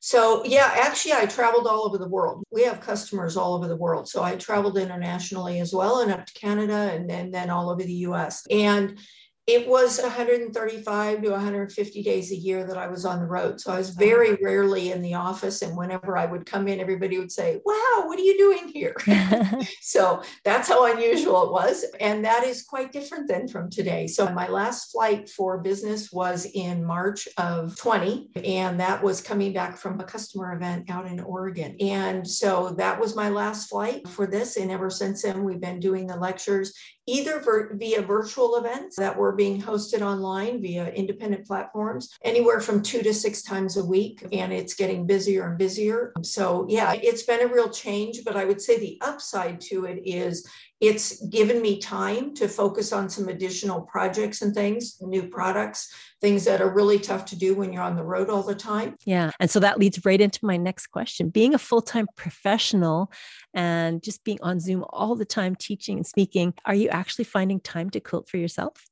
So, 0.00 0.42
yeah, 0.46 0.72
actually, 0.74 1.12
I 1.12 1.26
traveled 1.26 1.66
all 1.66 1.84
over 1.84 1.98
the 1.98 2.08
world. 2.08 2.42
We 2.50 2.62
have 2.62 2.80
customers 2.80 3.36
all 3.36 3.52
over 3.52 3.68
the 3.68 3.76
world. 3.76 4.08
So, 4.08 4.22
I 4.22 4.36
traveled 4.36 4.78
internationally 4.78 5.60
as 5.60 5.74
well 5.74 6.00
and 6.00 6.10
up 6.10 6.24
to 6.24 6.32
Canada 6.32 6.90
and 6.94 7.08
then, 7.08 7.30
then 7.32 7.50
all 7.50 7.68
over 7.68 7.82
the 7.82 7.92
US. 8.08 8.46
And 8.50 8.98
it 9.46 9.68
was 9.68 10.00
135 10.00 11.22
to 11.22 11.30
150 11.30 12.02
days 12.02 12.32
a 12.32 12.36
year 12.36 12.66
that 12.66 12.78
I 12.78 12.86
was 12.86 13.04
on 13.04 13.20
the 13.20 13.26
road. 13.26 13.60
So 13.60 13.72
I 13.72 13.76
was 13.76 13.90
very 13.90 14.38
rarely 14.42 14.90
in 14.90 15.02
the 15.02 15.14
office. 15.14 15.60
And 15.60 15.76
whenever 15.76 16.16
I 16.16 16.24
would 16.24 16.46
come 16.46 16.66
in, 16.66 16.80
everybody 16.80 17.18
would 17.18 17.30
say, 17.30 17.60
Wow, 17.64 18.04
what 18.06 18.18
are 18.18 18.22
you 18.22 18.38
doing 18.38 18.68
here? 18.68 18.96
so 19.82 20.22
that's 20.44 20.68
how 20.68 20.90
unusual 20.90 21.44
it 21.44 21.52
was. 21.52 21.84
And 22.00 22.24
that 22.24 22.44
is 22.44 22.62
quite 22.62 22.90
different 22.90 23.28
than 23.28 23.46
from 23.46 23.68
today. 23.68 24.06
So 24.06 24.30
my 24.30 24.48
last 24.48 24.90
flight 24.90 25.28
for 25.28 25.58
business 25.58 26.10
was 26.10 26.46
in 26.54 26.82
March 26.82 27.28
of 27.36 27.76
20. 27.76 28.30
And 28.44 28.80
that 28.80 29.02
was 29.02 29.20
coming 29.20 29.52
back 29.52 29.76
from 29.76 30.00
a 30.00 30.04
customer 30.04 30.54
event 30.54 30.88
out 30.88 31.06
in 31.06 31.20
Oregon. 31.20 31.76
And 31.80 32.26
so 32.26 32.70
that 32.78 32.98
was 32.98 33.14
my 33.14 33.28
last 33.28 33.68
flight 33.68 34.08
for 34.08 34.26
this. 34.26 34.56
And 34.56 34.70
ever 34.70 34.88
since 34.88 35.22
then, 35.22 35.44
we've 35.44 35.60
been 35.60 35.80
doing 35.80 36.06
the 36.06 36.16
lectures 36.16 36.72
either 37.06 37.42
via 37.74 38.02
virtual 38.02 38.56
events 38.56 38.96
that 38.96 39.16
were 39.16 39.32
being 39.32 39.60
hosted 39.60 40.00
online 40.00 40.60
via 40.60 40.88
independent 40.92 41.46
platforms, 41.46 42.10
anywhere 42.24 42.60
from 42.60 42.82
two 42.82 43.02
to 43.02 43.12
six 43.12 43.42
times 43.42 43.76
a 43.76 43.84
week. 43.84 44.24
And 44.32 44.52
it's 44.52 44.74
getting 44.74 45.06
busier 45.06 45.48
and 45.48 45.58
busier. 45.58 46.12
So, 46.22 46.66
yeah, 46.68 46.94
it's 46.94 47.24
been 47.24 47.42
a 47.42 47.52
real 47.52 47.68
change. 47.68 48.20
But 48.24 48.36
I 48.36 48.44
would 48.44 48.60
say 48.60 48.78
the 48.78 48.98
upside 49.00 49.60
to 49.62 49.84
it 49.84 50.00
is 50.04 50.48
it's 50.86 51.24
given 51.28 51.62
me 51.62 51.78
time 51.78 52.34
to 52.34 52.46
focus 52.46 52.92
on 52.92 53.08
some 53.08 53.28
additional 53.28 53.80
projects 53.82 54.42
and 54.42 54.54
things, 54.54 54.98
new 55.00 55.28
products, 55.28 55.90
things 56.20 56.44
that 56.44 56.60
are 56.60 56.74
really 56.74 56.98
tough 56.98 57.24
to 57.26 57.36
do 57.36 57.54
when 57.54 57.72
you're 57.72 57.82
on 57.82 57.96
the 57.96 58.04
road 58.04 58.28
all 58.28 58.42
the 58.42 58.54
time. 58.54 58.94
Yeah. 59.06 59.30
And 59.40 59.50
so 59.50 59.60
that 59.60 59.78
leads 59.78 60.04
right 60.04 60.20
into 60.20 60.40
my 60.42 60.58
next 60.58 60.88
question. 60.88 61.30
Being 61.30 61.54
a 61.54 61.58
full 61.58 61.80
time 61.80 62.06
professional 62.16 63.10
and 63.54 64.02
just 64.02 64.24
being 64.24 64.38
on 64.42 64.60
Zoom 64.60 64.84
all 64.90 65.14
the 65.16 65.24
time, 65.24 65.54
teaching 65.54 65.96
and 65.96 66.06
speaking, 66.06 66.52
are 66.66 66.74
you 66.74 66.88
actually 66.90 67.24
finding 67.24 67.60
time 67.60 67.88
to 67.90 68.00
quilt 68.00 68.28
for 68.28 68.36
yourself? 68.36 68.84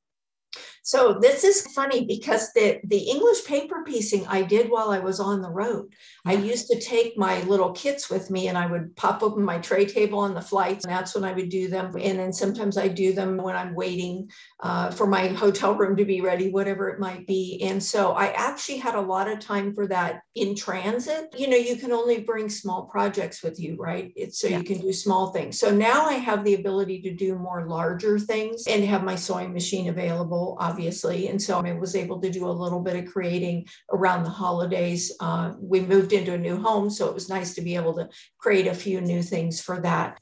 So 0.83 1.17
this 1.19 1.45
is 1.45 1.61
funny 1.73 2.05
because 2.05 2.51
the, 2.53 2.79
the 2.83 2.97
English 2.97 3.45
paper 3.45 3.83
piecing 3.85 4.27
I 4.27 4.41
did 4.41 4.69
while 4.69 4.91
I 4.91 4.99
was 4.99 5.19
on 5.21 5.41
the 5.41 5.49
road. 5.49 5.93
I 6.25 6.33
used 6.33 6.67
to 6.67 6.79
take 6.79 7.17
my 7.17 7.41
little 7.43 7.71
kits 7.71 8.09
with 8.09 8.29
me 8.29 8.49
and 8.49 8.57
I 8.57 8.65
would 8.65 8.93
pop 8.97 9.23
open 9.23 9.43
my 9.43 9.59
tray 9.59 9.85
table 9.85 10.19
on 10.19 10.33
the 10.33 10.41
flights. 10.41 10.83
And 10.83 10.93
that's 10.93 11.15
when 11.15 11.23
I 11.23 11.31
would 11.31 11.47
do 11.47 11.69
them. 11.69 11.95
And 11.99 12.19
then 12.19 12.33
sometimes 12.33 12.77
I 12.77 12.89
do 12.89 13.13
them 13.13 13.37
when 13.37 13.55
I'm 13.55 13.75
waiting 13.75 14.29
uh, 14.59 14.91
for 14.91 15.07
my 15.07 15.27
hotel 15.27 15.73
room 15.73 15.95
to 15.95 16.05
be 16.05 16.19
ready, 16.19 16.51
whatever 16.51 16.89
it 16.89 16.99
might 16.99 17.25
be. 17.27 17.61
And 17.63 17.81
so 17.81 18.11
I 18.11 18.27
actually 18.31 18.79
had 18.79 18.95
a 18.95 19.01
lot 19.01 19.29
of 19.29 19.39
time 19.39 19.73
for 19.73 19.87
that 19.87 20.23
in 20.35 20.53
transit. 20.53 21.33
You 21.37 21.47
know, 21.47 21.57
you 21.57 21.77
can 21.77 21.93
only 21.93 22.19
bring 22.19 22.49
small 22.49 22.83
projects 22.87 23.41
with 23.41 23.57
you, 23.57 23.77
right? 23.77 24.11
It's 24.17 24.39
so 24.39 24.47
yeah. 24.47 24.57
you 24.57 24.63
can 24.65 24.79
do 24.79 24.91
small 24.91 25.31
things. 25.31 25.57
So 25.57 25.73
now 25.73 26.05
I 26.05 26.13
have 26.13 26.43
the 26.43 26.55
ability 26.55 27.01
to 27.03 27.13
do 27.13 27.37
more 27.37 27.65
larger 27.67 28.19
things 28.19 28.65
and 28.67 28.83
have 28.83 29.03
my 29.03 29.15
sewing 29.15 29.53
machine 29.53 29.87
available 29.87 30.42
obviously. 30.59 31.27
And 31.29 31.41
so 31.41 31.59
I 31.59 31.73
was 31.73 31.95
able 31.95 32.19
to 32.21 32.29
do 32.29 32.45
a 32.47 32.59
little 32.63 32.81
bit 32.81 32.95
of 32.95 33.11
creating 33.11 33.65
around 33.91 34.23
the 34.23 34.29
holidays. 34.29 35.11
Uh, 35.19 35.53
we 35.59 35.79
moved 35.81 36.13
into 36.13 36.33
a 36.33 36.37
new 36.37 36.57
home, 36.57 36.89
so 36.89 37.07
it 37.07 37.13
was 37.13 37.29
nice 37.29 37.53
to 37.55 37.61
be 37.61 37.75
able 37.75 37.93
to 37.95 38.09
create 38.37 38.67
a 38.67 38.81
few 38.85 39.01
new 39.01 39.21
things 39.21 39.61
for 39.61 39.79
that. 39.81 40.19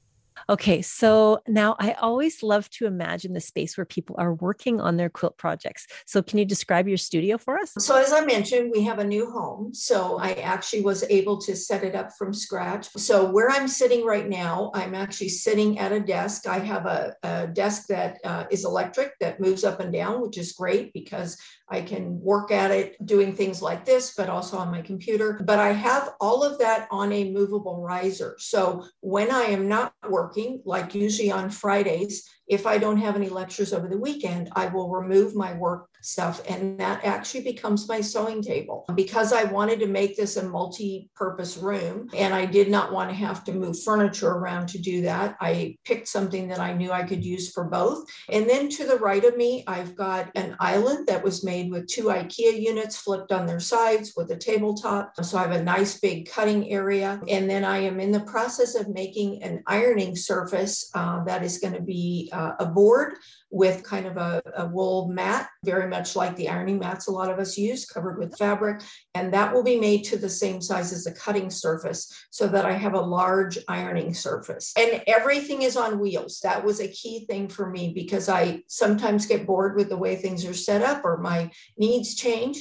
Okay, 0.49 0.81
so 0.81 1.41
now 1.47 1.75
I 1.79 1.93
always 1.93 2.43
love 2.43 2.69
to 2.71 2.85
imagine 2.85 3.33
the 3.33 3.39
space 3.39 3.77
where 3.77 3.85
people 3.85 4.15
are 4.19 4.33
working 4.33 4.81
on 4.81 4.97
their 4.97 5.09
quilt 5.09 5.37
projects. 5.37 5.87
So, 6.05 6.21
can 6.21 6.39
you 6.39 6.45
describe 6.45 6.87
your 6.87 6.97
studio 6.97 7.37
for 7.37 7.57
us? 7.57 7.73
So, 7.77 7.95
as 7.97 8.13
I 8.13 8.25
mentioned, 8.25 8.71
we 8.73 8.83
have 8.83 8.99
a 8.99 9.03
new 9.03 9.29
home. 9.31 9.73
So, 9.73 10.17
I 10.17 10.33
actually 10.33 10.81
was 10.81 11.03
able 11.09 11.39
to 11.41 11.55
set 11.55 11.83
it 11.83 11.95
up 11.95 12.11
from 12.17 12.33
scratch. 12.33 12.89
So, 12.97 13.29
where 13.31 13.49
I'm 13.49 13.67
sitting 13.67 14.05
right 14.05 14.27
now, 14.27 14.71
I'm 14.73 14.95
actually 14.95 15.29
sitting 15.29 15.79
at 15.79 15.91
a 15.91 15.99
desk. 15.99 16.47
I 16.47 16.59
have 16.59 16.85
a, 16.85 17.15
a 17.23 17.47
desk 17.47 17.87
that 17.87 18.19
uh, 18.23 18.45
is 18.49 18.65
electric 18.65 19.17
that 19.19 19.39
moves 19.39 19.63
up 19.63 19.79
and 19.79 19.93
down, 19.93 20.21
which 20.21 20.37
is 20.37 20.53
great 20.53 20.93
because 20.93 21.37
I 21.71 21.81
can 21.81 22.19
work 22.19 22.51
at 22.51 22.69
it 22.69 23.03
doing 23.05 23.33
things 23.33 23.61
like 23.61 23.85
this, 23.85 24.13
but 24.15 24.29
also 24.29 24.57
on 24.57 24.71
my 24.71 24.81
computer. 24.81 25.41
But 25.43 25.57
I 25.57 25.71
have 25.71 26.09
all 26.19 26.43
of 26.43 26.59
that 26.59 26.87
on 26.91 27.13
a 27.13 27.31
movable 27.31 27.81
riser. 27.81 28.35
So 28.39 28.85
when 28.99 29.31
I 29.31 29.43
am 29.43 29.69
not 29.69 29.93
working, 30.09 30.40
like 30.65 30.95
usually 30.95 31.31
on 31.31 31.49
Fridays, 31.49 32.27
if 32.47 32.65
I 32.65 32.77
don't 32.77 32.97
have 32.97 33.15
any 33.15 33.29
lectures 33.29 33.73
over 33.73 33.87
the 33.87 33.97
weekend, 33.97 34.49
I 34.53 34.67
will 34.67 34.89
remove 34.89 35.35
my 35.35 35.53
work 35.53 35.87
stuff 36.01 36.41
and 36.49 36.79
that 36.79 37.03
actually 37.05 37.43
becomes 37.43 37.87
my 37.87 38.01
sewing 38.01 38.41
table. 38.41 38.85
Because 38.95 39.33
I 39.33 39.43
wanted 39.45 39.79
to 39.79 39.87
make 39.87 40.17
this 40.17 40.37
a 40.37 40.43
multi-purpose 40.43 41.57
room 41.57 42.09
and 42.15 42.33
I 42.33 42.45
did 42.45 42.69
not 42.69 42.91
want 42.91 43.09
to 43.09 43.15
have 43.15 43.43
to 43.45 43.53
move 43.53 43.81
furniture 43.81 44.31
around 44.31 44.67
to 44.69 44.79
do 44.79 45.01
that, 45.03 45.37
I 45.39 45.77
picked 45.85 46.07
something 46.07 46.47
that 46.49 46.59
I 46.59 46.73
knew 46.73 46.91
I 46.91 47.03
could 47.03 47.23
use 47.23 47.51
for 47.51 47.65
both. 47.65 48.03
And 48.29 48.49
then 48.49 48.69
to 48.69 48.85
the 48.85 48.97
right 48.97 49.23
of 49.23 49.37
me, 49.37 49.63
I've 49.67 49.95
got 49.95 50.31
an 50.35 50.55
island 50.59 51.07
that 51.07 51.23
was 51.23 51.43
made 51.43 51.71
with 51.71 51.87
two 51.87 52.05
IKEA 52.05 52.59
units 52.59 52.97
flipped 52.97 53.31
on 53.31 53.45
their 53.45 53.59
sides 53.59 54.13
with 54.17 54.31
a 54.31 54.37
tabletop. 54.37 55.13
So 55.21 55.37
I 55.37 55.43
have 55.43 55.51
a 55.51 55.63
nice 55.63 55.99
big 55.99 56.29
cutting 56.29 56.71
area. 56.71 57.21
And 57.29 57.49
then 57.49 57.63
I 57.63 57.77
am 57.79 57.99
in 57.99 58.11
the 58.11 58.21
process 58.21 58.75
of 58.75 58.89
making 58.89 59.43
an 59.43 59.63
ironing 59.67 60.15
surface 60.15 60.89
uh, 60.95 61.23
that 61.25 61.43
is 61.43 61.59
going 61.59 61.73
to 61.75 61.81
be 61.81 62.29
uh, 62.33 62.40
Uh, 62.41 62.55
a 62.59 62.65
board 62.65 63.13
with 63.51 63.83
kind 63.83 64.07
of 64.07 64.17
a, 64.17 64.41
a, 64.57 64.65
wool 64.65 65.09
mat, 65.09 65.47
very 65.63 65.87
much 65.87 66.15
like 66.15 66.35
the 66.35 66.49
ironing 66.49 66.79
mats 66.79 67.07
a 67.07 67.11
lot 67.11 67.29
of 67.29 67.37
us 67.37 67.55
use, 67.55 67.85
covered 67.85 68.17
with 68.17 68.35
fabric. 68.35 68.81
And 69.13 69.31
that 69.31 69.53
will 69.53 69.61
be 69.61 69.79
made 69.79 70.03
to 70.05 70.17
the 70.17 70.29
same 70.29 70.59
size 70.59 70.91
as 70.91 71.03
the 71.03 71.11
cutting 71.11 71.51
surface 71.51 72.11
so 72.31 72.47
that 72.47 72.65
I 72.65 72.71
have 72.71 72.95
a 72.95 72.99
large 72.99 73.59
ironing 73.67 74.15
surface. 74.15 74.73
And 74.75 75.03
everything 75.05 75.61
is 75.61 75.77
on 75.77 75.99
wheels. 75.99 76.39
That 76.41 76.63
was 76.63 76.79
a 76.79 76.87
key 76.87 77.25
thing 77.27 77.47
for 77.47 77.69
me 77.69 77.93
because 77.93 78.27
I 78.27 78.63
sometimes 78.67 79.27
get 79.27 79.45
bored 79.45 79.75
with 79.75 79.89
the 79.89 79.97
way 79.97 80.15
things 80.15 80.43
are 80.45 80.53
set 80.55 80.81
up 80.81 81.05
or 81.05 81.17
my 81.17 81.51
needs 81.77 82.15
change. 82.15 82.57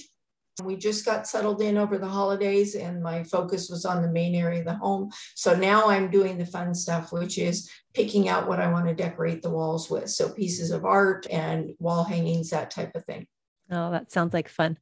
We 0.64 0.76
just 0.76 1.04
got 1.04 1.26
settled 1.26 1.60
in 1.60 1.76
over 1.76 1.98
the 1.98 2.08
holidays, 2.08 2.74
and 2.74 3.02
my 3.02 3.24
focus 3.24 3.68
was 3.70 3.84
on 3.84 4.02
the 4.02 4.08
main 4.08 4.34
area 4.34 4.60
of 4.60 4.66
the 4.66 4.74
home. 4.74 5.10
So 5.34 5.56
now 5.56 5.88
I'm 5.88 6.10
doing 6.10 6.38
the 6.38 6.46
fun 6.46 6.74
stuff, 6.74 7.12
which 7.12 7.38
is 7.38 7.70
picking 7.94 8.28
out 8.28 8.48
what 8.48 8.60
I 8.60 8.70
want 8.70 8.86
to 8.86 8.94
decorate 8.94 9.42
the 9.42 9.50
walls 9.50 9.90
with. 9.90 10.10
So 10.10 10.28
pieces 10.28 10.70
of 10.70 10.84
art 10.84 11.26
and 11.30 11.74
wall 11.78 12.04
hangings, 12.04 12.50
that 12.50 12.70
type 12.70 12.94
of 12.94 13.04
thing. 13.04 13.26
Oh, 13.70 13.90
that 13.92 14.10
sounds 14.10 14.34
like 14.34 14.48
fun. 14.48 14.78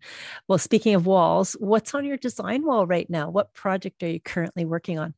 Well, 0.46 0.58
speaking 0.58 0.94
of 0.94 1.06
walls, 1.06 1.56
what's 1.60 1.94
on 1.94 2.04
your 2.04 2.16
design 2.16 2.64
wall 2.64 2.86
right 2.86 3.08
now? 3.10 3.28
What 3.28 3.52
project 3.52 4.02
are 4.02 4.08
you 4.08 4.20
currently 4.20 4.64
working 4.64 4.98
on? 4.98 5.14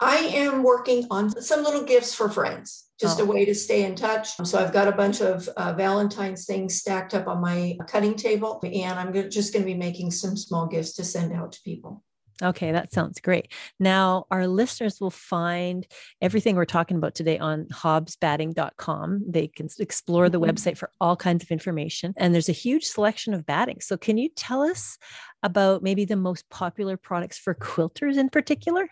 I 0.00 0.16
am 0.16 0.62
working 0.62 1.06
on 1.10 1.30
some 1.40 1.62
little 1.62 1.84
gifts 1.84 2.14
for 2.14 2.28
friends, 2.28 2.88
just 3.00 3.20
oh. 3.20 3.24
a 3.24 3.26
way 3.26 3.44
to 3.44 3.54
stay 3.54 3.84
in 3.84 3.94
touch. 3.94 4.34
So 4.44 4.58
I've 4.58 4.72
got 4.72 4.88
a 4.88 4.92
bunch 4.92 5.20
of 5.20 5.48
uh, 5.56 5.74
Valentine's 5.74 6.44
things 6.44 6.74
stacked 6.74 7.14
up 7.14 7.28
on 7.28 7.40
my 7.40 7.76
cutting 7.86 8.14
table, 8.14 8.60
and 8.64 8.98
I'm 8.98 9.30
just 9.30 9.52
going 9.52 9.62
to 9.62 9.72
be 9.72 9.78
making 9.78 10.10
some 10.10 10.36
small 10.36 10.66
gifts 10.66 10.94
to 10.94 11.04
send 11.04 11.32
out 11.32 11.52
to 11.52 11.60
people. 11.64 12.02
Okay, 12.42 12.72
that 12.72 12.92
sounds 12.92 13.20
great. 13.20 13.52
Now, 13.78 14.24
our 14.30 14.48
listeners 14.48 15.00
will 15.00 15.10
find 15.10 15.86
everything 16.20 16.56
we're 16.56 16.64
talking 16.64 16.96
about 16.96 17.14
today 17.14 17.38
on 17.38 17.66
hobbsbatting.com. 17.66 19.24
They 19.28 19.46
can 19.46 19.68
explore 19.78 20.28
the 20.28 20.40
mm-hmm. 20.40 20.50
website 20.50 20.76
for 20.76 20.90
all 21.00 21.14
kinds 21.14 21.44
of 21.44 21.50
information, 21.50 22.14
and 22.16 22.34
there's 22.34 22.48
a 22.48 22.52
huge 22.52 22.84
selection 22.84 23.34
of 23.34 23.46
batting. 23.46 23.80
So, 23.80 23.96
can 23.96 24.18
you 24.18 24.28
tell 24.34 24.62
us 24.62 24.98
about 25.42 25.82
maybe 25.82 26.04
the 26.04 26.16
most 26.16 26.48
popular 26.50 26.96
products 26.96 27.38
for 27.38 27.54
quilters 27.54 28.16
in 28.16 28.28
particular? 28.28 28.88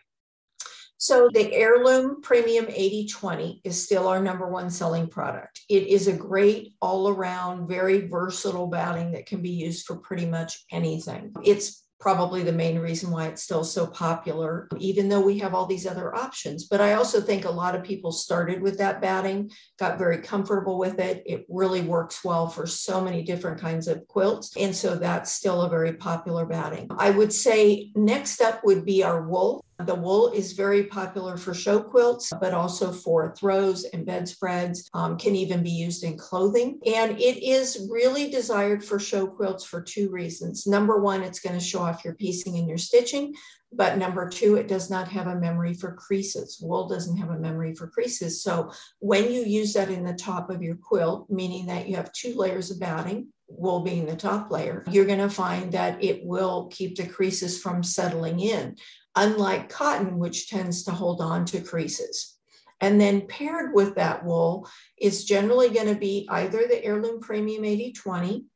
So 1.01 1.31
the 1.33 1.51
heirloom 1.55 2.21
premium 2.21 2.67
8020 2.69 3.63
is 3.65 3.83
still 3.83 4.07
our 4.07 4.23
number 4.23 4.47
one 4.47 4.69
selling 4.69 5.09
product. 5.09 5.63
It 5.71 5.87
is 5.87 6.09
a 6.09 6.13
great 6.13 6.75
all 6.83 7.09
around, 7.09 7.69
very 7.69 8.07
versatile 8.07 8.67
batting 8.67 9.13
that 9.13 9.25
can 9.25 9.41
be 9.41 9.49
used 9.49 9.87
for 9.87 9.97
pretty 9.97 10.27
much 10.27 10.63
anything. 10.71 11.33
It's 11.43 11.87
probably 12.01 12.43
the 12.43 12.53
main 12.53 12.79
reason 12.79 13.11
why 13.11 13.27
it's 13.27 13.43
still 13.43 13.65
so 13.65 13.87
popular, 13.87 14.69
even 14.79 15.09
though 15.09 15.21
we 15.21 15.39
have 15.39 15.55
all 15.55 15.67
these 15.67 15.87
other 15.87 16.15
options. 16.15 16.65
But 16.65 16.83
I 16.83 16.95
also 16.95 17.21
think 17.21 17.47
a 17.47 17.51
lot 17.51 17.75
of 17.75 17.83
people 17.83 18.13
started 18.13 18.61
with 18.61 18.77
that 18.77 19.01
batting, 19.01 19.51
got 19.79 19.99
very 19.99 20.19
comfortable 20.19 20.79
with 20.79 20.99
it. 20.99 21.23
It 21.25 21.47
really 21.49 21.83
works 21.83 22.23
well 22.23 22.47
for 22.47 22.67
so 22.67 23.01
many 23.03 23.23
different 23.23 23.59
kinds 23.59 23.89
of 23.89 24.07
quilts. 24.07 24.55
And 24.57 24.75
so 24.75 24.97
that's 24.97 25.33
still 25.33 25.63
a 25.63 25.69
very 25.71 25.95
popular 25.95 26.45
batting. 26.45 26.89
I 26.99 27.11
would 27.11 27.33
say 27.33 27.91
next 27.95 28.41
up 28.41 28.65
would 28.65 28.85
be 28.85 29.03
our 29.03 29.23
wool. 29.23 29.65
The 29.87 29.95
wool 29.95 30.31
is 30.33 30.53
very 30.53 30.85
popular 30.85 31.37
for 31.37 31.55
show 31.55 31.81
quilts, 31.81 32.31
but 32.41 32.55
also 32.55 32.93
for 32.93 33.35
throws 33.37 33.85
and 33.85 34.05
bedspreads, 34.05 34.89
um, 34.95 35.17
can 35.17 35.35
even 35.37 35.63
be 35.63 35.71
used 35.71 36.05
in 36.05 36.19
clothing. 36.19 36.79
And 36.87 37.19
it 37.19 37.43
is 37.43 37.89
really 37.91 38.31
desired 38.31 38.85
for 38.85 38.99
show 38.99 39.27
quilts 39.27 39.65
for 39.65 39.81
two 39.81 40.11
reasons. 40.11 40.67
Number 40.67 41.01
one, 41.01 41.23
it's 41.23 41.41
going 41.41 41.59
to 41.59 41.65
show 41.65 41.81
off 41.81 42.05
your 42.05 42.15
piecing 42.15 42.57
and 42.57 42.69
your 42.69 42.79
stitching. 42.79 43.35
But 43.73 43.99
number 43.99 44.29
two, 44.29 44.57
it 44.57 44.67
does 44.67 44.91
not 44.91 45.09
have 45.09 45.29
a 45.29 45.39
memory 45.39 45.75
for 45.75 45.95
creases. 45.95 46.59
Wool 46.61 46.89
doesn't 46.89 47.19
have 47.19 47.31
a 47.31 47.39
memory 47.39 47.75
for 47.75 47.87
creases. 47.87 48.43
So 48.43 48.73
when 48.99 49.31
you 49.31 49.45
use 49.45 49.75
that 49.75 49.91
in 49.91 50.05
the 50.05 50.15
top 50.15 50.51
of 50.51 50.63
your 50.63 50.75
quilt, 50.75 51.31
meaning 51.31 51.67
that 51.67 51.89
you 51.89 51.95
have 51.97 52.13
two 52.13 52.35
layers 52.35 52.73
of 52.73 52.81
batting, 52.81 53.29
wool 53.47 53.81
being 53.81 54.07
the 54.07 54.17
top 54.17 54.51
layer, 54.51 54.85
you're 54.91 55.07
going 55.07 55.19
to 55.21 55.31
find 55.31 55.73
that 55.73 56.03
it 56.03 56.25
will 56.25 56.69
keep 56.69 56.97
the 56.97 57.07
creases 57.07 57.61
from 57.61 57.83
settling 57.83 58.41
in 58.41 58.77
unlike 59.17 59.69
cotton, 59.69 60.19
which 60.19 60.49
tends 60.49 60.85
to 60.85 60.93
hold 60.93 61.21
on 61.21 61.45
to 61.47 61.61
creases. 61.61 62.37
And 62.81 63.01
then 63.01 63.27
paired 63.27 63.75
with 63.75 63.95
that 63.97 64.25
wool 64.25 64.69
is 64.99 65.25
generally 65.25 65.69
going 65.69 65.89
to 65.89 66.01
be 66.01 66.27
either 66.31 66.67
the 66.67 66.83
Heirloom 66.83 67.21
Premium 67.21 67.65
8020 67.65 68.47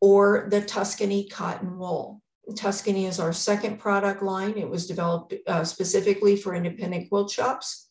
or 0.00 0.46
the 0.50 0.60
Tuscany 0.60 1.28
cotton 1.28 1.78
wool. 1.78 2.20
Tuscany 2.56 3.06
is 3.06 3.20
our 3.20 3.32
second 3.32 3.78
product 3.78 4.22
line. 4.22 4.56
It 4.56 4.68
was 4.68 4.86
developed 4.86 5.34
uh, 5.46 5.64
specifically 5.64 6.36
for 6.36 6.54
independent 6.54 7.08
quilt 7.08 7.30
shops 7.30 7.88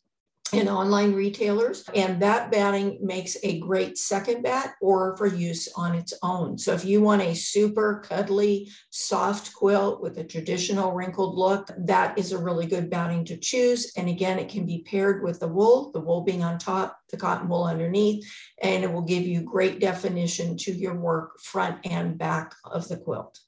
and 0.54 0.70
online 0.70 1.14
retailers. 1.14 1.84
And 1.96 2.22
that 2.22 2.52
batting 2.52 3.00
makes 3.02 3.38
a 3.44 3.60
great 3.60 3.98
second 3.98 4.44
bat 4.44 4.76
or 4.82 5.16
for 5.18 5.28
use 5.28 5.68
on 5.76 5.96
its 5.96 6.14
own. 6.22 6.58
So 6.58 6.74
if 6.74 6.86
you 6.86 7.02
want 7.02 7.22
a 7.22 7.34
super 7.34 8.04
cuddly, 8.06 8.70
soft 8.90 9.54
quilt 9.54 10.02
with 10.02 10.18
a 10.18 10.24
traditional 10.24 10.92
wrinkled 10.94 11.38
look, 11.38 11.70
that 11.78 12.18
is 12.18 12.32
a 12.32 12.38
really 12.38 12.66
good 12.66 12.90
batting 12.90 13.26
to 13.26 13.38
choose. 13.38 13.92
And 13.96 14.10
again, 14.10 14.40
it 14.40 14.50
can 14.50 14.66
be 14.66 14.84
paired 14.84 15.24
with 15.24 15.40
the 15.40 15.48
wool, 15.48 15.92
the 15.92 16.02
wool 16.02 16.22
being 16.22 16.44
on 16.44 16.58
top, 16.58 16.98
the 17.10 17.18
cotton 17.18 17.50
wool 17.50 17.64
underneath, 17.64 18.26
and 18.62 18.84
it 18.84 18.92
will 18.92 19.02
give 19.02 19.24
you 19.24 19.42
great 19.42 19.80
definition 19.80 20.58
to 20.58 20.72
your 20.72 20.96
work 20.96 21.40
front 21.40 21.86
and 21.86 22.18
back 22.18 22.54
of 22.66 22.88
the 22.88 22.98
quilt. 22.98 23.40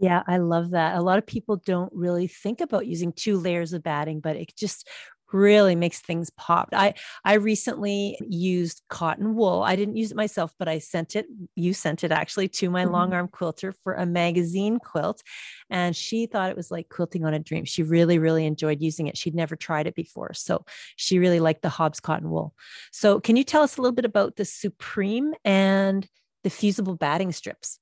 Yeah, 0.00 0.22
I 0.28 0.36
love 0.36 0.70
that. 0.70 0.96
A 0.96 1.02
lot 1.02 1.18
of 1.18 1.26
people 1.26 1.56
don't 1.56 1.92
really 1.92 2.28
think 2.28 2.60
about 2.60 2.86
using 2.86 3.12
two 3.12 3.36
layers 3.36 3.72
of 3.72 3.82
batting, 3.82 4.20
but 4.20 4.36
it 4.36 4.54
just 4.56 4.88
really 5.32 5.74
makes 5.74 6.00
things 6.00 6.30
pop. 6.30 6.70
I 6.72 6.94
I 7.24 7.34
recently 7.34 8.18
used 8.28 8.82
cotton 8.88 9.34
wool. 9.34 9.62
I 9.62 9.76
didn't 9.76 9.96
use 9.96 10.10
it 10.10 10.16
myself, 10.16 10.52
but 10.58 10.68
I 10.68 10.78
sent 10.78 11.16
it. 11.16 11.26
You 11.54 11.74
sent 11.74 12.04
it 12.04 12.12
actually 12.12 12.48
to 12.48 12.70
my 12.70 12.84
mm-hmm. 12.84 12.92
long 12.92 13.12
arm 13.12 13.28
quilter 13.28 13.72
for 13.72 13.94
a 13.94 14.06
magazine 14.06 14.78
quilt, 14.78 15.22
and 15.70 15.94
she 15.94 16.26
thought 16.26 16.50
it 16.50 16.56
was 16.56 16.70
like 16.70 16.88
quilting 16.88 17.24
on 17.24 17.34
a 17.34 17.38
dream. 17.38 17.64
She 17.64 17.82
really 17.82 18.18
really 18.18 18.46
enjoyed 18.46 18.80
using 18.80 19.06
it. 19.06 19.16
She'd 19.16 19.34
never 19.34 19.56
tried 19.56 19.86
it 19.86 19.94
before, 19.94 20.34
so 20.34 20.64
she 20.96 21.18
really 21.18 21.40
liked 21.40 21.62
the 21.62 21.68
Hobbs 21.68 22.00
cotton 22.00 22.30
wool. 22.30 22.54
So, 22.92 23.20
can 23.20 23.36
you 23.36 23.44
tell 23.44 23.62
us 23.62 23.76
a 23.76 23.82
little 23.82 23.94
bit 23.94 24.04
about 24.04 24.36
the 24.36 24.44
Supreme 24.44 25.34
and 25.44 26.06
the 26.44 26.50
fusible 26.50 26.96
batting 26.96 27.32
strips? 27.32 27.78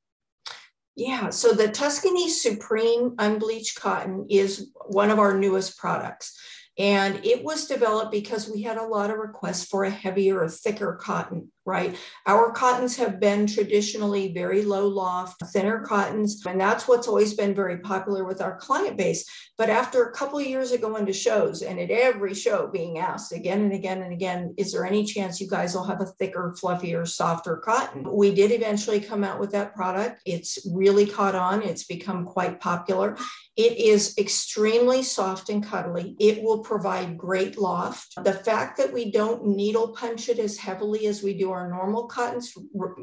Yeah, 0.97 1.29
so 1.29 1.53
the 1.53 1.69
Tuscany 1.69 2.31
Supreme 2.31 3.15
unbleached 3.19 3.79
cotton 3.79 4.27
is 4.31 4.71
one 4.87 5.11
of 5.11 5.19
our 5.19 5.39
newest 5.39 5.77
products. 5.77 6.39
And 6.79 7.25
it 7.25 7.43
was 7.43 7.67
developed 7.67 8.13
because 8.13 8.49
we 8.49 8.63
had 8.63 8.77
a 8.77 8.87
lot 8.87 9.11
of 9.11 9.19
requests 9.19 9.67
for 9.67 9.85
a 9.85 9.91
heavier 9.91 10.41
or 10.41 10.49
thicker 10.49 10.95
cotton 10.95 11.51
right? 11.67 11.97
Our 12.27 12.53
cottons 12.53 12.97
have 12.97 13.19
been 13.19 13.47
traditionally 13.47 14.33
very 14.33 14.63
low 14.63 14.87
loft, 14.87 15.43
thinner 15.53 15.81
cottons, 15.81 16.43
and 16.47 16.61
that's 16.61 16.87
what's 16.87 17.09
always 17.09 17.35
been 17.35 17.55
very 17.55 17.79
popular 17.79 18.25
with 18.25 18.41
our 18.41 18.57
client 18.57 18.97
base. 18.97 19.29
But 19.59 19.69
after 19.69 20.05
a 20.05 20.13
couple 20.13 20.39
of 20.39 20.47
years 20.47 20.71
of 20.71 20.81
going 20.81 21.07
to 21.07 21.13
shows 21.13 21.63
and 21.63 21.81
at 21.81 21.91
every 21.91 22.35
show 22.35 22.69
being 22.69 22.99
asked 22.99 23.33
again 23.33 23.63
and 23.63 23.73
again 23.73 24.03
and 24.03 24.13
again, 24.13 24.55
is 24.57 24.73
there 24.73 24.87
any 24.87 25.05
chance 25.05 25.41
you 25.41 25.49
guys 25.49 25.75
will 25.75 25.85
have 25.85 26.01
a 26.01 26.07
thicker, 26.07 26.55
fluffier, 26.63 27.07
softer 27.07 27.57
cotton? 27.57 28.05
We 28.09 28.35
did 28.35 28.53
eventually 28.53 29.01
come 29.01 29.25
out 29.25 29.41
with 29.41 29.51
that 29.53 29.75
product. 29.75 30.23
It's 30.25 30.59
really 30.71 31.07
caught 31.07 31.35
on, 31.35 31.63
it's 31.63 31.85
become 31.85 32.25
quite 32.25 32.61
popular. 32.61 33.17
It 33.57 33.79
is 33.79 34.19
extremely 34.19 35.03
soft 35.03 35.49
and 35.49 35.65
cuddly. 35.65 36.15
It 36.21 36.43
will 36.43 36.59
provide 36.59 37.17
great 37.17 37.57
loft. 37.57 38.13
The 38.23 38.35
fact 38.35 38.77
that 38.77 38.93
we 38.93 39.11
don't 39.11 39.47
needle 39.47 39.89
punch 39.89 40.29
it 40.29 40.39
as 40.39 40.59
heavily 40.59 41.07
as 41.07 41.23
we 41.23 41.33
do 41.33 41.51
normal 41.65 42.07
cottons, 42.07 42.55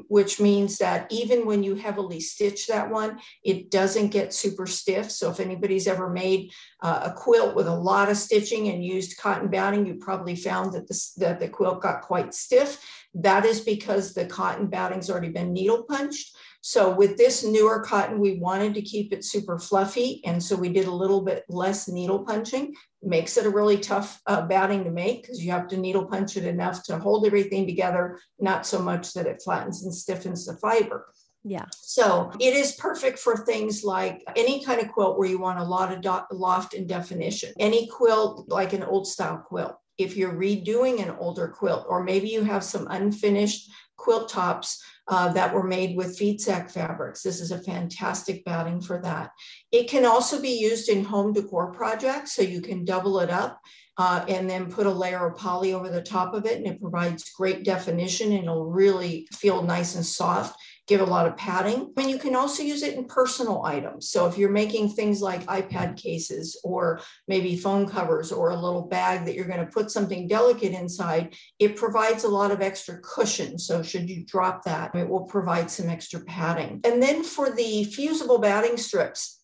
which 0.08 0.40
means 0.40 0.78
that 0.78 1.12
even 1.12 1.46
when 1.46 1.64
you 1.64 1.76
heavily 1.76 2.20
stitch 2.20 2.68
that 2.68 2.90
one, 2.90 3.20
it 3.44 3.72
doesn't 3.72 4.10
get 4.10 4.34
super 4.34 4.66
stiff. 4.66 5.12
So 5.12 5.30
if 5.30 5.40
anybody's 5.40 5.88
ever 5.88 6.10
made 6.10 6.52
uh, 6.82 7.10
a 7.10 7.14
quilt 7.14 7.56
with 7.56 7.68
a 7.68 7.76
lot 7.76 8.10
of 8.10 8.18
stitching 8.18 8.70
and 8.70 8.84
used 8.84 9.18
cotton 9.18 9.50
batting, 9.50 9.86
you 9.86 9.96
probably 9.96 10.36
found 10.36 10.74
that, 10.74 10.88
the 10.88 10.98
that 11.18 11.40
the 11.40 11.50
quilt 11.50 11.82
got 11.82 12.02
quite 12.02 12.34
stiff. 12.34 12.72
That 13.16 13.46
is 13.46 13.62
because 13.62 14.14
the 14.14 14.26
cotton 14.26 14.68
batting's 14.68 15.10
already 15.10 15.30
been 15.30 15.54
needle 15.54 15.84
punched. 15.84 16.36
So 16.66 16.96
with 16.96 17.18
this 17.18 17.44
newer 17.44 17.82
cotton, 17.82 18.20
we 18.20 18.40
wanted 18.40 18.74
to 18.76 18.82
keep 18.82 19.12
it 19.12 19.26
super 19.26 19.60
fluffy. 19.60 20.22
And 20.24 20.42
so 20.42 20.56
we 20.56 20.70
did 20.70 20.88
a 20.88 20.92
little 20.92 21.22
bit 21.22 21.44
less 21.50 21.90
needle 21.90 22.24
punching. 22.24 22.74
Makes 23.06 23.38
it 23.38 23.46
a 23.46 23.50
really 23.50 23.78
tough 23.78 24.22
uh, 24.28 24.44
batting 24.44 24.84
to 24.86 24.92
make 24.92 25.24
because 25.24 25.44
you 25.44 25.52
have 25.52 25.68
to 25.70 25.78
needle 25.78 26.06
punch 26.06 26.38
it 26.38 26.46
enough 26.46 26.84
to 26.84 26.98
hold 26.98 27.26
everything 27.26 27.66
together, 27.66 28.20
not 28.40 28.66
so 28.66 28.80
much 28.80 29.14
that 29.14 29.28
it 29.28 29.42
flattens 29.44 29.84
and 29.84 29.94
stiffens 29.94 30.46
the 30.46 30.56
fiber. 30.58 31.08
Yeah. 31.44 31.66
So 31.72 32.32
it 32.40 32.56
is 32.56 32.74
perfect 32.74 33.20
for 33.20 33.36
things 33.36 33.84
like 33.84 34.24
any 34.36 34.64
kind 34.64 34.80
of 34.80 34.92
quilt 34.92 35.18
where 35.18 35.28
you 35.28 35.40
want 35.40 35.60
a 35.60 35.64
lot 35.64 35.92
of 35.92 36.02
do- 36.02 36.36
loft 36.36 36.74
and 36.74 36.88
definition. 36.88 37.54
Any 37.60 37.88
quilt, 37.88 38.50
like 38.50 38.72
an 38.74 38.84
old 38.84 39.08
style 39.08 39.44
quilt. 39.46 39.76
If 39.98 40.16
you're 40.16 40.34
redoing 40.34 41.04
an 41.04 41.16
older 41.20 41.50
quilt, 41.50 41.86
or 41.88 42.04
maybe 42.04 42.30
you 42.30 42.44
have 42.44 42.64
some 42.64 42.88
unfinished 42.90 43.70
quilt 43.98 44.30
tops 44.30 44.82
uh, 45.08 45.32
that 45.34 45.54
were 45.54 45.64
made 45.64 45.98
with 45.98 46.18
feed 46.18 46.40
sack 46.40 46.70
fabrics. 46.70 47.22
This 47.22 47.42
is 47.42 47.52
a 47.52 47.62
fantastic 47.64 48.46
batting 48.46 48.82
for 48.82 49.02
that. 49.02 49.32
It 49.72 49.90
can 49.90 50.06
also 50.06 50.42
be 50.42 50.60
used 50.60 50.90
in 50.90 51.04
home 51.04 51.34
decor 51.34 51.72
projects, 51.72 52.34
so 52.34 52.42
you 52.42 52.62
can 52.62 52.86
double 52.86 53.20
it 53.20 53.30
up 53.30 53.60
uh, 53.98 54.26
and 54.28 54.50
then 54.50 54.72
put 54.72 54.88
a 54.88 54.92
layer 54.92 55.28
of 55.28 55.38
poly 55.38 55.74
over 55.74 55.90
the 55.90 56.02
top 56.02 56.34
of 56.34 56.46
it, 56.46 56.58
and 56.58 56.68
it 56.68 56.82
provides 56.82 57.32
great 57.32 57.64
definition 57.64 58.32
and 58.32 58.44
it'll 58.44 58.72
really 58.72 59.28
feel 59.34 59.62
nice 59.62 59.96
and 59.96 60.06
soft 60.06 60.56
give 60.88 61.02
a 61.02 61.06
lot 61.06 61.28
of 61.28 61.38
padding. 61.38 61.94
And 61.98 62.10
you 62.10 62.18
can 62.18 62.36
also 62.36 62.64
use 62.64 62.84
it 62.84 62.96
in 62.96 63.06
personal 63.06 63.64
items. 63.64 64.10
So 64.10 64.26
if 64.28 64.38
you're 64.38 64.50
making 64.50 64.90
things 64.90 65.22
like 65.22 65.46
iPad 65.46 65.98
cases 65.98 66.60
or 66.64 67.00
maybe 67.28 67.56
phone 67.56 67.88
covers 67.88 68.32
or 68.32 68.50
a 68.50 68.60
little 68.60 68.84
bag 68.84 69.26
that 69.26 69.36
you're 69.36 69.48
going 69.48 69.66
to 69.66 69.72
put 69.72 69.92
something 69.92 70.28
delicate 70.28 70.74
inside, 70.74 71.36
it 71.60 71.78
provides 71.78 72.26
a 72.26 72.30
lot 72.30 72.52
of 72.52 72.62
extra 72.62 73.00
cushion. 73.00 73.58
So 73.58 73.82
should 73.82 74.10
you 74.10 74.26
drop 74.26 74.64
that, 74.66 74.94
it 74.96 75.08
will 75.08 75.24
provide 75.24 75.72
some 75.72 75.90
extra 75.90 76.20
padding. 76.22 76.82
And 76.84 77.02
then 77.02 77.24
for 77.24 77.50
the 77.50 77.86
fusible 77.86 78.40
batting 78.40 78.78
strips, 78.78 79.40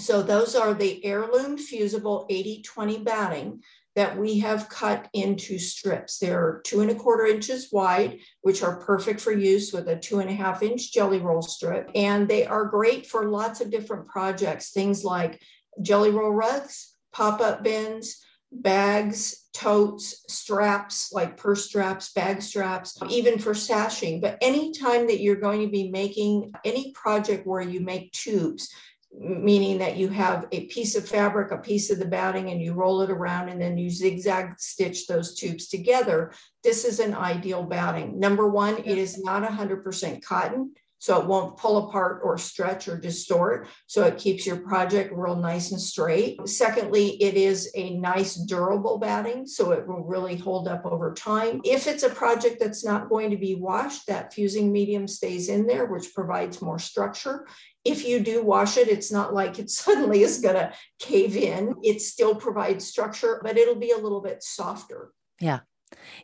so 0.00 0.22
those 0.22 0.56
are 0.56 0.74
the 0.74 1.04
heirloom 1.04 1.56
fusible 1.56 2.26
80-20 2.30 3.04
batting 3.04 3.62
that 3.94 4.16
we 4.16 4.40
have 4.40 4.68
cut 4.68 5.08
into 5.12 5.58
strips. 5.58 6.18
They're 6.18 6.60
two 6.64 6.80
and 6.80 6.90
a 6.90 6.94
quarter 6.94 7.26
inches 7.26 7.68
wide, 7.70 8.18
which 8.42 8.62
are 8.62 8.80
perfect 8.80 9.20
for 9.20 9.32
use 9.32 9.72
with 9.72 9.88
a 9.88 9.96
two 9.96 10.18
and 10.20 10.28
a 10.28 10.34
half 10.34 10.62
inch 10.62 10.92
jelly 10.92 11.18
roll 11.18 11.42
strip. 11.42 11.90
And 11.94 12.28
they 12.28 12.44
are 12.46 12.64
great 12.64 13.06
for 13.06 13.28
lots 13.28 13.60
of 13.60 13.70
different 13.70 14.08
projects, 14.08 14.70
things 14.70 15.04
like 15.04 15.40
jelly 15.80 16.10
roll 16.10 16.32
rugs, 16.32 16.94
pop 17.12 17.40
up 17.40 17.62
bins, 17.62 18.24
bags, 18.50 19.48
totes, 19.52 20.24
straps 20.28 21.12
like 21.12 21.36
purse 21.36 21.64
straps, 21.64 22.12
bag 22.12 22.42
straps, 22.42 22.98
even 23.08 23.38
for 23.38 23.54
sashing. 23.54 24.20
But 24.20 24.38
anytime 24.40 25.06
that 25.06 25.20
you're 25.20 25.36
going 25.36 25.60
to 25.62 25.70
be 25.70 25.90
making 25.90 26.52
any 26.64 26.92
project 26.92 27.46
where 27.46 27.62
you 27.62 27.80
make 27.80 28.12
tubes, 28.12 28.68
meaning 29.18 29.78
that 29.78 29.96
you 29.96 30.08
have 30.08 30.46
a 30.52 30.66
piece 30.66 30.96
of 30.96 31.08
fabric, 31.08 31.52
a 31.52 31.58
piece 31.58 31.90
of 31.90 31.98
the 31.98 32.04
batting, 32.04 32.50
and 32.50 32.60
you 32.60 32.72
roll 32.72 33.00
it 33.02 33.10
around 33.10 33.48
and 33.48 33.60
then 33.60 33.78
you 33.78 33.90
zigzag 33.90 34.58
stitch 34.58 35.06
those 35.06 35.34
tubes 35.34 35.68
together. 35.68 36.32
This 36.62 36.84
is 36.84 37.00
an 37.00 37.14
ideal 37.14 37.62
batting. 37.62 38.18
Number 38.18 38.48
one, 38.48 38.78
it 38.78 38.98
is 38.98 39.22
not 39.22 39.48
100% 39.48 40.22
cotton, 40.22 40.74
so 40.98 41.20
it 41.20 41.26
won't 41.26 41.58
pull 41.58 41.88
apart 41.88 42.22
or 42.24 42.38
stretch 42.38 42.88
or 42.88 42.98
distort. 42.98 43.68
So 43.86 44.04
it 44.04 44.16
keeps 44.16 44.46
your 44.46 44.56
project 44.56 45.12
real 45.14 45.36
nice 45.36 45.70
and 45.70 45.80
straight. 45.80 46.48
Secondly, 46.48 47.22
it 47.22 47.34
is 47.34 47.70
a 47.74 47.90
nice 47.90 48.36
durable 48.36 48.98
batting, 48.98 49.46
so 49.46 49.72
it 49.72 49.86
will 49.86 50.02
really 50.02 50.36
hold 50.36 50.66
up 50.66 50.86
over 50.86 51.12
time. 51.12 51.60
If 51.62 51.86
it's 51.86 52.04
a 52.04 52.10
project 52.10 52.56
that's 52.58 52.84
not 52.84 53.10
going 53.10 53.30
to 53.30 53.36
be 53.36 53.54
washed, 53.54 54.06
that 54.06 54.32
fusing 54.32 54.72
medium 54.72 55.06
stays 55.06 55.50
in 55.50 55.66
there, 55.66 55.84
which 55.86 56.14
provides 56.14 56.62
more 56.62 56.78
structure 56.78 57.46
if 57.84 58.06
you 58.06 58.20
do 58.20 58.42
wash 58.42 58.76
it, 58.76 58.88
it's 58.88 59.12
not 59.12 59.34
like 59.34 59.58
it 59.58 59.70
suddenly 59.82 60.22
is 60.22 60.40
going 60.40 60.56
to 60.56 60.72
cave 60.98 61.36
in. 61.36 61.76
It 61.82 62.00
still 62.00 62.34
provides 62.34 62.86
structure, 62.86 63.40
but 63.42 63.56
it'll 63.56 63.74
be 63.74 63.90
a 63.90 63.98
little 63.98 64.20
bit 64.20 64.42
softer. 64.42 65.10
Yeah. 65.40 65.60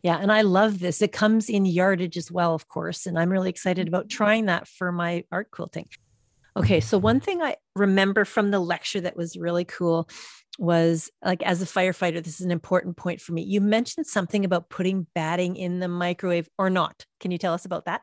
Yeah. 0.03 0.19
And 0.19 0.33
I 0.33 0.43
love 0.43 0.81
this. 0.81 1.01
It 1.01 1.13
comes 1.13 1.49
in 1.49 1.65
yardage 1.65 2.17
as 2.17 2.31
well, 2.31 2.55
of 2.55 2.69
course. 2.69 3.07
And 3.07 3.19
I'm 3.19 3.31
really 3.31 3.51
excited 3.51 3.87
about 3.89 4.05
mm-hmm. 4.05 4.17
trying 4.17 4.47
that 4.47 4.67
for 4.67 4.91
my 4.91 5.25
art 5.31 5.51
quilting. 5.51 5.89
Okay. 6.57 6.81
So, 6.81 6.99
one 6.99 7.21
thing 7.21 7.41
I 7.41 7.57
remember 7.77 8.25
from 8.25 8.51
the 8.51 8.59
lecture 8.59 9.01
that 9.03 9.17
was 9.17 9.37
really 9.37 9.65
cool 9.65 10.09
was 10.59 11.11
like, 11.25 11.43
as 11.43 11.63
a 11.63 11.67
firefighter, 11.67 12.23
this 12.23 12.41
is 12.41 12.45
an 12.45 12.51
important 12.51 12.97
point 12.97 13.21
for 13.21 13.33
me. 13.33 13.43
You 13.43 13.61
mentioned 13.61 14.07
something 14.07 14.45
about 14.45 14.69
putting 14.69 15.07
batting 15.15 15.57
in 15.57 15.79
the 15.79 15.89
microwave 15.89 16.49
or 16.59 16.69
not. 16.69 17.07
Can 17.21 17.31
you 17.31 17.39
tell 17.39 17.55
us 17.55 17.65
about 17.65 17.85
that? 17.85 18.03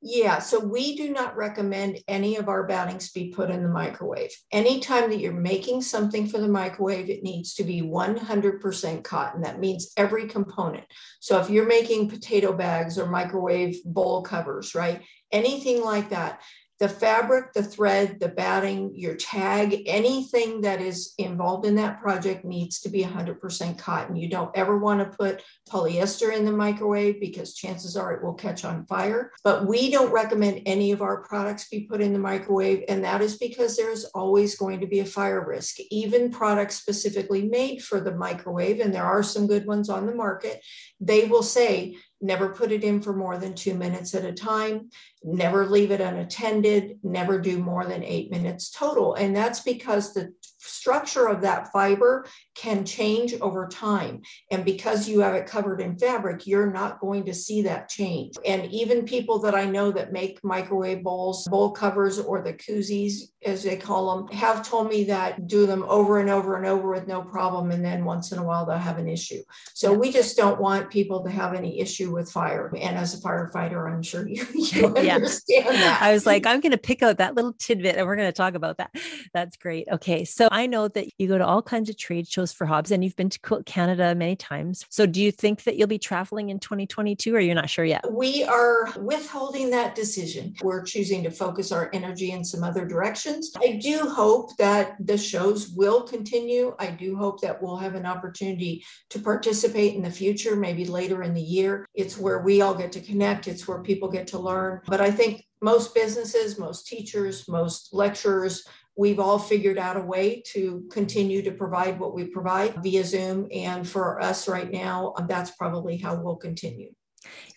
Yeah, 0.00 0.38
so 0.38 0.60
we 0.60 0.94
do 0.96 1.10
not 1.12 1.36
recommend 1.36 1.98
any 2.06 2.36
of 2.36 2.48
our 2.48 2.64
battings 2.68 3.10
be 3.10 3.32
put 3.32 3.50
in 3.50 3.64
the 3.64 3.68
microwave. 3.68 4.30
Anytime 4.52 5.10
that 5.10 5.18
you're 5.18 5.32
making 5.32 5.82
something 5.82 6.28
for 6.28 6.38
the 6.38 6.46
microwave, 6.46 7.10
it 7.10 7.24
needs 7.24 7.54
to 7.54 7.64
be 7.64 7.82
100% 7.82 9.02
cotton. 9.02 9.42
That 9.42 9.58
means 9.58 9.92
every 9.96 10.28
component. 10.28 10.84
So 11.18 11.40
if 11.40 11.50
you're 11.50 11.66
making 11.66 12.10
potato 12.10 12.52
bags 12.52 12.96
or 12.96 13.10
microwave 13.10 13.82
bowl 13.84 14.22
covers, 14.22 14.76
right? 14.76 15.02
Anything 15.32 15.82
like 15.82 16.10
that, 16.10 16.42
the 16.78 16.88
fabric, 16.88 17.52
the 17.52 17.62
thread, 17.62 18.20
the 18.20 18.28
batting, 18.28 18.92
your 18.94 19.16
tag, 19.16 19.82
anything 19.86 20.60
that 20.60 20.80
is 20.80 21.14
involved 21.18 21.66
in 21.66 21.74
that 21.74 22.00
project 22.00 22.44
needs 22.44 22.80
to 22.80 22.88
be 22.88 23.02
100% 23.02 23.78
cotton. 23.78 24.14
You 24.14 24.28
don't 24.28 24.56
ever 24.56 24.78
want 24.78 25.00
to 25.00 25.16
put 25.16 25.42
polyester 25.68 26.32
in 26.32 26.44
the 26.44 26.52
microwave 26.52 27.20
because 27.20 27.54
chances 27.54 27.96
are 27.96 28.12
it 28.12 28.22
will 28.22 28.34
catch 28.34 28.64
on 28.64 28.86
fire. 28.86 29.32
But 29.42 29.66
we 29.66 29.90
don't 29.90 30.12
recommend 30.12 30.62
any 30.66 30.92
of 30.92 31.02
our 31.02 31.22
products 31.22 31.68
be 31.68 31.88
put 31.90 32.00
in 32.00 32.12
the 32.12 32.18
microwave. 32.18 32.84
And 32.88 33.02
that 33.04 33.22
is 33.22 33.38
because 33.38 33.76
there's 33.76 34.04
always 34.14 34.56
going 34.56 34.80
to 34.80 34.86
be 34.86 35.00
a 35.00 35.04
fire 35.04 35.44
risk. 35.44 35.78
Even 35.90 36.30
products 36.30 36.76
specifically 36.76 37.48
made 37.48 37.82
for 37.82 38.00
the 38.00 38.14
microwave, 38.14 38.78
and 38.78 38.94
there 38.94 39.04
are 39.04 39.22
some 39.24 39.48
good 39.48 39.66
ones 39.66 39.90
on 39.90 40.06
the 40.06 40.14
market, 40.14 40.62
they 41.00 41.24
will 41.24 41.42
say 41.42 41.96
never 42.20 42.48
put 42.48 42.72
it 42.72 42.84
in 42.84 43.00
for 43.00 43.14
more 43.14 43.38
than 43.38 43.54
two 43.54 43.74
minutes 43.74 44.14
at 44.14 44.24
a 44.24 44.32
time, 44.32 44.90
never 45.22 45.66
leave 45.66 45.90
it 45.90 46.00
unattended, 46.00 46.98
never 47.02 47.40
do 47.40 47.58
more 47.58 47.84
than 47.84 48.02
eight 48.02 48.30
minutes 48.30 48.70
total. 48.70 49.14
And 49.14 49.34
that's 49.34 49.60
because 49.60 50.14
the 50.14 50.32
structure 50.58 51.26
of 51.26 51.40
that 51.42 51.72
fiber 51.72 52.26
can 52.54 52.84
change 52.84 53.34
over 53.40 53.68
time. 53.68 54.22
And 54.50 54.64
because 54.64 55.08
you 55.08 55.20
have 55.20 55.34
it 55.34 55.46
covered 55.46 55.80
in 55.80 55.96
fabric, 55.96 56.46
you're 56.46 56.70
not 56.70 57.00
going 57.00 57.24
to 57.26 57.34
see 57.34 57.62
that 57.62 57.88
change. 57.88 58.34
And 58.44 58.70
even 58.72 59.04
people 59.04 59.38
that 59.40 59.54
I 59.54 59.64
know 59.64 59.92
that 59.92 60.12
make 60.12 60.42
microwave 60.42 61.02
bowls, 61.02 61.46
bowl 61.48 61.70
covers, 61.70 62.18
or 62.18 62.42
the 62.42 62.54
koozies, 62.54 63.30
as 63.44 63.62
they 63.62 63.76
call 63.76 64.16
them, 64.26 64.36
have 64.36 64.68
told 64.68 64.88
me 64.88 65.04
that 65.04 65.46
do 65.46 65.66
them 65.66 65.84
over 65.88 66.18
and 66.18 66.28
over 66.28 66.56
and 66.56 66.66
over 66.66 66.90
with 66.90 67.06
no 67.06 67.22
problem. 67.22 67.70
And 67.70 67.84
then 67.84 68.04
once 68.04 68.32
in 68.32 68.38
a 68.38 68.44
while, 68.44 68.66
they'll 68.66 68.76
have 68.76 68.98
an 68.98 69.08
issue. 69.08 69.42
So 69.74 69.92
we 69.92 70.10
just 70.10 70.36
don't 70.36 70.60
want 70.60 70.90
people 70.90 71.22
to 71.24 71.30
have 71.30 71.54
any 71.54 71.80
issue 71.80 72.12
with 72.12 72.30
fire. 72.30 72.72
And 72.76 72.96
as 72.96 73.14
a 73.14 73.22
firefighter, 73.22 73.90
I'm 73.90 74.02
sure 74.02 74.28
you, 74.28 74.44
you 74.54 74.94
yeah. 74.96 75.14
understand 75.14 75.76
that. 75.76 76.02
I 76.02 76.12
was 76.12 76.26
like, 76.26 76.46
I'm 76.46 76.60
going 76.60 76.72
to 76.72 76.78
pick 76.78 77.02
out 77.02 77.18
that 77.18 77.34
little 77.34 77.52
tidbit 77.52 77.96
and 77.96 78.06
we're 78.06 78.16
going 78.16 78.28
to 78.28 78.32
talk 78.32 78.54
about 78.54 78.78
that. 78.78 78.94
That's 79.32 79.56
great. 79.56 79.86
Okay. 79.90 80.24
So 80.24 80.48
I 80.58 80.66
know 80.66 80.88
that 80.88 81.06
you 81.18 81.28
go 81.28 81.38
to 81.38 81.46
all 81.46 81.62
kinds 81.62 81.88
of 81.88 81.96
trade 81.96 82.26
shows 82.26 82.52
for 82.52 82.66
Hobbs 82.66 82.90
and 82.90 83.04
you've 83.04 83.14
been 83.14 83.30
to 83.30 83.62
Canada 83.64 84.12
many 84.16 84.34
times. 84.34 84.84
So 84.88 85.06
do 85.06 85.22
you 85.22 85.30
think 85.30 85.62
that 85.62 85.76
you'll 85.76 85.86
be 85.86 86.00
traveling 86.00 86.48
in 86.48 86.58
2022 86.58 87.32
or 87.32 87.38
you're 87.38 87.54
not 87.54 87.70
sure 87.70 87.84
yet? 87.84 88.04
We 88.10 88.42
are 88.42 88.90
withholding 88.98 89.70
that 89.70 89.94
decision. 89.94 90.56
We're 90.60 90.82
choosing 90.82 91.22
to 91.22 91.30
focus 91.30 91.70
our 91.70 91.90
energy 91.92 92.32
in 92.32 92.44
some 92.44 92.64
other 92.64 92.84
directions. 92.84 93.52
I 93.62 93.78
do 93.80 94.00
hope 94.00 94.56
that 94.56 94.96
the 94.98 95.16
shows 95.16 95.68
will 95.68 96.02
continue. 96.02 96.74
I 96.80 96.90
do 96.90 97.16
hope 97.16 97.40
that 97.42 97.62
we'll 97.62 97.76
have 97.76 97.94
an 97.94 98.04
opportunity 98.04 98.84
to 99.10 99.20
participate 99.20 99.94
in 99.94 100.02
the 100.02 100.10
future, 100.10 100.56
maybe 100.56 100.86
later 100.86 101.22
in 101.22 101.34
the 101.34 101.40
year. 101.40 101.86
It's 101.94 102.18
where 102.18 102.40
we 102.40 102.62
all 102.62 102.74
get 102.74 102.90
to 102.92 103.00
connect, 103.00 103.46
it's 103.46 103.68
where 103.68 103.80
people 103.84 104.08
get 104.10 104.26
to 104.28 104.40
learn. 104.40 104.80
But 104.88 105.00
I 105.00 105.12
think 105.12 105.44
most 105.60 105.94
businesses, 105.94 106.58
most 106.58 106.86
teachers, 106.86 107.46
most 107.48 107.90
lecturers, 107.92 108.64
we've 108.98 109.20
all 109.20 109.38
figured 109.38 109.78
out 109.78 109.96
a 109.96 110.00
way 110.00 110.42
to 110.44 110.84
continue 110.90 111.40
to 111.40 111.52
provide 111.52 112.00
what 112.00 112.14
we 112.14 112.24
provide 112.24 112.82
via 112.82 113.04
Zoom. 113.04 113.46
And 113.54 113.88
for 113.88 114.20
us 114.20 114.48
right 114.48 114.70
now, 114.70 115.14
um, 115.16 115.28
that's 115.28 115.52
probably 115.52 115.96
how 115.96 116.16
we'll 116.16 116.36
continue. 116.36 116.92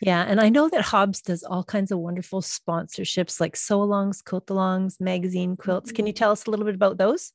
Yeah. 0.01 0.21
And 0.21 0.39
I 0.39 0.49
know 0.49 0.69
that 0.69 0.83
Hobbs 0.83 1.21
does 1.21 1.43
all 1.43 1.63
kinds 1.63 1.91
of 1.91 1.97
wonderful 1.97 2.41
sponsorships 2.41 3.41
like 3.41 3.55
sew 3.55 3.79
alongs, 3.79 4.23
quilt 4.23 4.47
alongs, 4.47 5.01
magazine 5.01 5.57
quilts. 5.57 5.91
Can 5.91 6.05
you 6.05 6.13
mm-hmm. 6.13 6.19
tell 6.19 6.31
us 6.31 6.45
a 6.45 6.51
little 6.51 6.65
bit 6.65 6.75
about 6.75 6.97
those? 6.97 7.33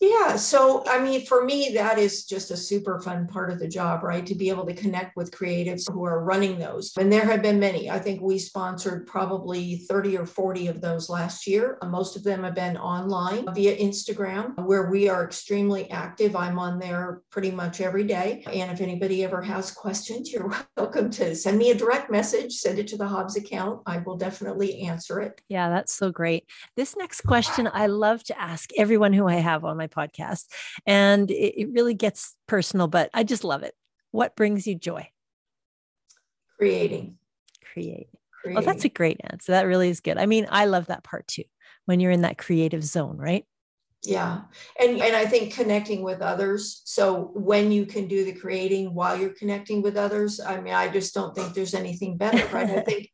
Yeah. 0.00 0.36
So, 0.36 0.82
I 0.86 0.98
mean, 0.98 1.26
for 1.26 1.44
me, 1.44 1.72
that 1.74 1.98
is 1.98 2.24
just 2.24 2.50
a 2.50 2.56
super 2.56 3.00
fun 3.00 3.26
part 3.26 3.50
of 3.50 3.58
the 3.58 3.68
job, 3.68 4.02
right? 4.02 4.24
To 4.24 4.34
be 4.34 4.48
able 4.48 4.64
to 4.64 4.72
connect 4.72 5.14
with 5.14 5.30
creatives 5.30 5.90
who 5.92 6.06
are 6.06 6.24
running 6.24 6.58
those. 6.58 6.92
And 6.98 7.12
there 7.12 7.26
have 7.26 7.42
been 7.42 7.60
many. 7.60 7.90
I 7.90 7.98
think 7.98 8.22
we 8.22 8.38
sponsored 8.38 9.06
probably 9.06 9.76
30 9.90 10.16
or 10.16 10.24
40 10.24 10.68
of 10.68 10.80
those 10.80 11.10
last 11.10 11.46
year. 11.46 11.76
Most 11.84 12.16
of 12.16 12.24
them 12.24 12.44
have 12.44 12.54
been 12.54 12.78
online 12.78 13.44
via 13.54 13.76
Instagram, 13.76 14.56
where 14.64 14.90
we 14.90 15.10
are 15.10 15.22
extremely 15.22 15.90
active. 15.90 16.34
I'm 16.34 16.58
on 16.58 16.78
there 16.78 17.20
pretty 17.30 17.50
much 17.50 17.82
every 17.82 18.04
day. 18.04 18.42
And 18.50 18.70
if 18.70 18.80
anybody 18.80 19.22
ever 19.22 19.42
has 19.42 19.70
questions, 19.70 20.32
you're 20.32 20.50
welcome 20.78 21.10
to 21.10 21.34
send 21.34 21.58
me 21.58 21.72
a 21.72 21.74
direct 21.74 22.10
message, 22.10 22.54
send 22.54 22.78
it 22.78 22.88
to 22.88 22.96
the 22.96 23.06
Hobbs 23.06 23.36
account. 23.36 23.82
I 23.84 23.98
will 23.98 24.16
definitely 24.16 24.80
answer 24.80 25.20
it. 25.20 25.42
Yeah, 25.48 25.68
that's 25.68 25.92
so 25.92 26.10
great. 26.10 26.46
This 26.76 26.96
next 26.96 27.20
question 27.22 27.68
I 27.70 27.86
love 27.86 28.24
to 28.24 28.40
ask 28.40 28.70
everyone 28.78 29.12
who 29.12 29.28
I 29.28 29.34
have 29.34 29.49
have 29.50 29.64
on 29.64 29.76
my 29.76 29.86
podcast. 29.86 30.46
And 30.86 31.30
it, 31.30 31.60
it 31.60 31.68
really 31.72 31.94
gets 31.94 32.34
personal, 32.46 32.88
but 32.88 33.10
I 33.14 33.24
just 33.24 33.44
love 33.44 33.62
it. 33.62 33.74
What 34.10 34.36
brings 34.36 34.66
you 34.66 34.74
joy? 34.74 35.08
Creating. 36.58 37.16
Create. 37.72 38.08
Oh, 38.14 38.18
creating. 38.42 38.62
Oh, 38.62 38.66
that's 38.66 38.84
a 38.84 38.88
great 38.88 39.20
answer. 39.24 39.52
That 39.52 39.66
really 39.66 39.88
is 39.88 40.00
good. 40.00 40.18
I 40.18 40.26
mean, 40.26 40.46
I 40.50 40.66
love 40.66 40.86
that 40.86 41.04
part 41.04 41.26
too, 41.26 41.44
when 41.86 42.00
you're 42.00 42.10
in 42.10 42.22
that 42.22 42.38
creative 42.38 42.84
zone, 42.84 43.16
right? 43.16 43.44
Yeah. 44.02 44.42
And 44.80 45.00
and 45.00 45.14
I 45.14 45.26
think 45.26 45.52
connecting 45.52 46.02
with 46.02 46.22
others. 46.22 46.80
So 46.84 47.32
when 47.34 47.70
you 47.70 47.84
can 47.84 48.08
do 48.08 48.24
the 48.24 48.32
creating 48.32 48.94
while 48.94 49.16
you're 49.16 49.34
connecting 49.34 49.82
with 49.82 49.96
others, 49.96 50.40
I 50.40 50.58
mean, 50.60 50.72
I 50.72 50.88
just 50.88 51.12
don't 51.12 51.34
think 51.34 51.52
there's 51.52 51.74
anything 51.74 52.16
better, 52.16 52.46
right? 52.54 52.70
I 52.70 52.80
think 52.86 53.10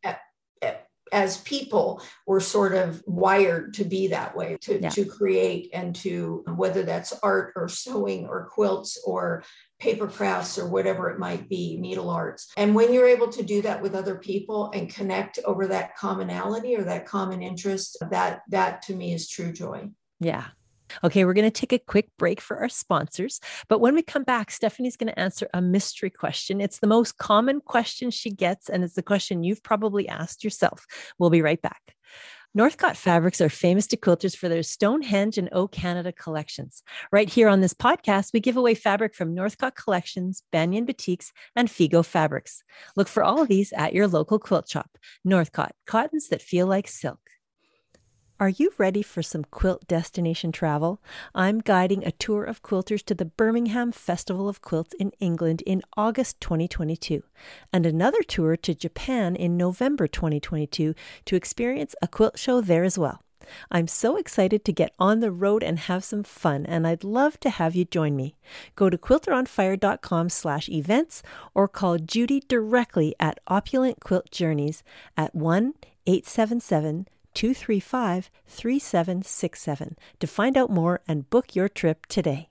as 1.12 1.38
people 1.38 2.03
we're 2.27 2.40
sort 2.40 2.75
of 2.75 3.03
wired 3.07 3.75
to 3.75 3.85
be 3.85 4.09
that 4.09 4.37
way 4.37 4.57
to, 4.61 4.81
yeah. 4.81 4.88
to 4.88 5.05
create 5.05 5.71
and 5.73 5.95
to 5.95 6.42
whether 6.57 6.83
that's 6.83 7.12
art 7.23 7.53
or 7.57 7.69
sewing 7.69 8.27
or 8.27 8.47
quilts 8.47 9.01
or 9.05 9.45
paper 9.79 10.09
crafts 10.09 10.59
or 10.59 10.69
whatever 10.69 11.11
it 11.11 11.19
might 11.19 11.49
be 11.49 11.77
needle 11.77 12.11
arts. 12.11 12.51
And 12.57 12.75
when 12.75 12.92
you're 12.92 13.07
able 13.07 13.29
to 13.29 13.42
do 13.42 13.62
that 13.62 13.83
with 13.83 13.95
other 13.95 14.16
people 14.16 14.71
and 14.75 14.92
connect 14.92 15.38
over 15.45 15.66
that 15.69 15.97
commonality 15.97 16.77
or 16.77 16.83
that 16.85 17.07
common 17.07 17.42
interest 17.42 17.99
that 18.11 18.42
that 18.49 18.83
to 18.83 18.95
me 18.95 19.12
is 19.14 19.29
true 19.29 19.53
joy. 19.53 19.90
Yeah 20.19 20.47
Okay, 21.05 21.25
we're 21.25 21.35
going 21.35 21.51
to 21.51 21.51
take 21.51 21.72
a 21.72 21.79
quick 21.79 22.11
break 22.18 22.40
for 22.40 22.59
our 22.59 22.68
sponsors. 22.68 23.40
But 23.68 23.81
when 23.81 23.94
we 23.94 24.03
come 24.03 24.25
back, 24.25 24.51
Stephanie's 24.51 24.96
going 24.96 25.12
to 25.12 25.18
answer 25.18 25.49
a 25.53 25.61
mystery 25.61 26.11
question. 26.11 26.61
It's 26.61 26.79
the 26.79 26.87
most 26.87 27.18
common 27.18 27.61
question 27.61 28.11
she 28.11 28.31
gets, 28.31 28.68
and 28.68 28.85
it's 28.85 28.94
the 28.94 29.03
question 29.03 29.44
you've 29.44 29.62
probably 29.62 30.09
asked 30.09 30.44
yourself. 30.44 30.87
We'll 31.18 31.31
be 31.31 31.42
right 31.42 31.61
back. 31.61 31.96
Northcott 32.57 32.96
Fabrics 32.96 33.42
are 33.42 33.51
famous 33.51 33.87
to 33.88 33.99
quilters 33.99 34.35
for 34.35 34.49
their 34.49 34.62
Stonehenge 34.62 35.37
and 35.37 35.51
O 35.53 35.68
Canada 35.68 36.11
collections. 36.11 36.83
Right 37.12 37.29
here 37.29 37.49
on 37.49 37.61
this 37.61 37.75
podcast, 37.75 38.33
we 38.33 38.40
give 38.40 38.57
away 38.57 38.75
fabric 38.75 39.14
from 39.14 39.35
Northcott 39.35 39.77
Collections, 39.77 40.42
Banyan 40.53 40.87
Batiks, 40.87 41.33
and 41.55 41.68
Figo 41.68 42.03
Fabrics. 42.03 42.62
Look 42.96 43.09
for 43.09 43.22
all 43.22 43.42
of 43.42 43.49
these 43.49 43.75
at 43.75 43.92
your 43.92 44.09
local 44.09 44.38
quilt 44.38 44.70
shop. 44.70 44.96
Northcott, 45.22 45.75
cottons 45.87 46.29
that 46.29 46.40
feel 46.40 46.66
like 46.66 46.88
silk. 46.88 47.20
Are 48.38 48.51
you 48.51 48.70
ready 48.77 49.01
for 49.01 49.22
some 49.22 49.44
quilt 49.44 49.88
destination 49.88 50.53
travel? 50.53 51.01
I'm 51.35 51.61
guiding 51.61 52.05
a 52.05 52.12
tour 52.12 52.44
of 52.44 52.62
quilters 52.62 53.03
to 53.05 53.14
the 53.14 53.25
Birmingham 53.25 53.92
Festival 53.92 54.46
of 54.46 54.61
Quilts 54.61 54.92
in 54.99 55.12
England 55.20 55.62
in 55.64 55.81
August 55.96 56.38
2022, 56.42 57.22
and 57.72 57.87
another 57.87 58.22
tour 58.22 58.55
to 58.59 58.75
Japan 58.75 59.37
in 59.37 59.57
November 59.57 60.07
2022 60.07 60.94
to 61.25 61.37
experience 61.37 61.94
a 62.03 62.09
quilt 62.09 62.38
show 62.38 62.61
there 62.61 62.85
as 62.85 62.99
well. 62.99 63.22
I'm 63.70 63.88
so 63.88 64.18
excited 64.18 64.66
to 64.66 64.72
get 64.72 64.92
on 64.99 65.20
the 65.20 65.33
road 65.33 65.62
and 65.62 65.79
have 65.79 66.05
some 66.05 66.22
fun, 66.22 66.66
and 66.66 66.87
I'd 66.87 67.05
love 67.05 67.40
to 67.40 67.49
have 67.49 67.75
you 67.75 67.87
join 67.87 68.16
me. 68.16 68.37
Go 68.75 68.90
to 68.90 68.99
quilteronfire.com 68.99 70.29
slash 70.29 70.68
events 70.68 71.22
or 71.55 71.68
call 71.68 71.96
Judy 71.96 72.42
directly 72.46 73.14
at 73.18 73.40
Opulent 73.46 74.01
Quilt 74.01 74.31
Journeys 74.31 74.83
at 75.16 75.35
1 75.35 75.72
877 76.07 77.07
235 77.37 78.31
3767 78.46 79.96
to 80.18 80.27
find 80.27 80.57
out 80.57 80.70
more 80.70 81.03
and 81.07 81.29
book 81.29 81.55
your 81.55 81.68
trip 81.68 82.07
today. 82.07 82.49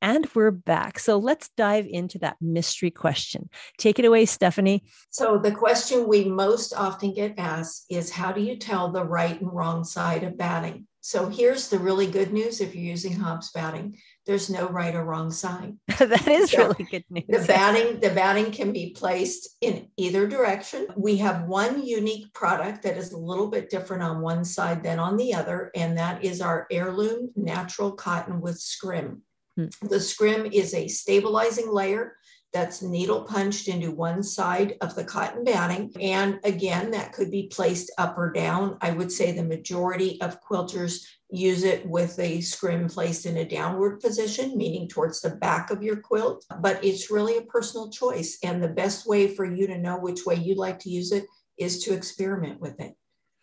And 0.00 0.28
we're 0.36 0.52
back. 0.52 1.00
So 1.00 1.18
let's 1.18 1.48
dive 1.56 1.84
into 1.90 2.16
that 2.20 2.36
mystery 2.40 2.92
question. 2.92 3.50
Take 3.76 3.98
it 3.98 4.04
away, 4.04 4.26
Stephanie. 4.26 4.84
So, 5.10 5.38
the 5.38 5.50
question 5.50 6.06
we 6.06 6.24
most 6.26 6.72
often 6.72 7.12
get 7.12 7.34
asked 7.36 7.86
is 7.90 8.12
How 8.12 8.30
do 8.30 8.40
you 8.40 8.56
tell 8.56 8.92
the 8.92 9.04
right 9.04 9.40
and 9.40 9.52
wrong 9.52 9.82
side 9.82 10.22
of 10.22 10.38
batting? 10.38 10.86
So, 11.00 11.28
here's 11.28 11.68
the 11.68 11.80
really 11.80 12.06
good 12.06 12.32
news 12.32 12.60
if 12.60 12.76
you're 12.76 12.84
using 12.84 13.14
Hobbs 13.14 13.50
batting 13.50 13.98
there's 14.28 14.50
no 14.50 14.68
right 14.68 14.94
or 14.94 15.04
wrong 15.04 15.32
side. 15.32 15.74
that 15.98 16.28
is 16.28 16.50
so 16.50 16.68
really 16.68 16.84
good 16.84 17.04
news. 17.08 17.24
The 17.28 17.46
batting, 17.46 17.98
the 17.98 18.10
batting 18.10 18.52
can 18.52 18.72
be 18.74 18.90
placed 18.90 19.56
in 19.62 19.88
either 19.96 20.26
direction. 20.26 20.86
We 20.96 21.16
have 21.16 21.46
one 21.46 21.82
unique 21.82 22.34
product 22.34 22.82
that 22.82 22.98
is 22.98 23.12
a 23.12 23.16
little 23.16 23.48
bit 23.48 23.70
different 23.70 24.02
on 24.02 24.20
one 24.20 24.44
side 24.44 24.82
than 24.82 24.98
on 24.98 25.16
the 25.16 25.32
other, 25.32 25.70
and 25.74 25.96
that 25.96 26.22
is 26.22 26.42
our 26.42 26.66
heirloom 26.70 27.30
natural 27.36 27.90
cotton 27.90 28.42
with 28.42 28.58
scrim. 28.58 29.22
Hmm. 29.56 29.68
The 29.80 29.98
scrim 29.98 30.44
is 30.44 30.74
a 30.74 30.88
stabilizing 30.88 31.72
layer 31.72 32.18
that's 32.52 32.82
needle 32.82 33.22
punched 33.22 33.68
into 33.68 33.90
one 33.90 34.22
side 34.22 34.74
of 34.82 34.94
the 34.94 35.04
cotton 35.04 35.44
batting. 35.44 35.92
And 36.00 36.38
again, 36.44 36.90
that 36.90 37.12
could 37.12 37.30
be 37.30 37.46
placed 37.48 37.90
up 37.98 38.16
or 38.16 38.30
down. 38.32 38.78
I 38.80 38.90
would 38.90 39.12
say 39.12 39.32
the 39.32 39.44
majority 39.44 40.20
of 40.20 40.42
quilters 40.42 41.04
use 41.30 41.62
it 41.64 41.86
with 41.86 42.18
a 42.18 42.40
scrim 42.40 42.88
placed 42.88 43.26
in 43.26 43.36
a 43.36 43.48
downward 43.48 44.00
position, 44.00 44.56
meaning 44.56 44.88
towards 44.88 45.20
the 45.20 45.30
back 45.30 45.70
of 45.70 45.82
your 45.82 45.96
quilt. 45.96 46.44
But 46.60 46.82
it's 46.82 47.10
really 47.10 47.36
a 47.36 47.42
personal 47.42 47.90
choice. 47.90 48.38
And 48.42 48.62
the 48.62 48.68
best 48.68 49.06
way 49.06 49.28
for 49.28 49.44
you 49.44 49.66
to 49.66 49.78
know 49.78 49.98
which 49.98 50.24
way 50.24 50.36
you'd 50.36 50.58
like 50.58 50.78
to 50.80 50.90
use 50.90 51.12
it 51.12 51.26
is 51.58 51.84
to 51.84 51.94
experiment 51.94 52.60
with 52.60 52.80
it. 52.80 52.94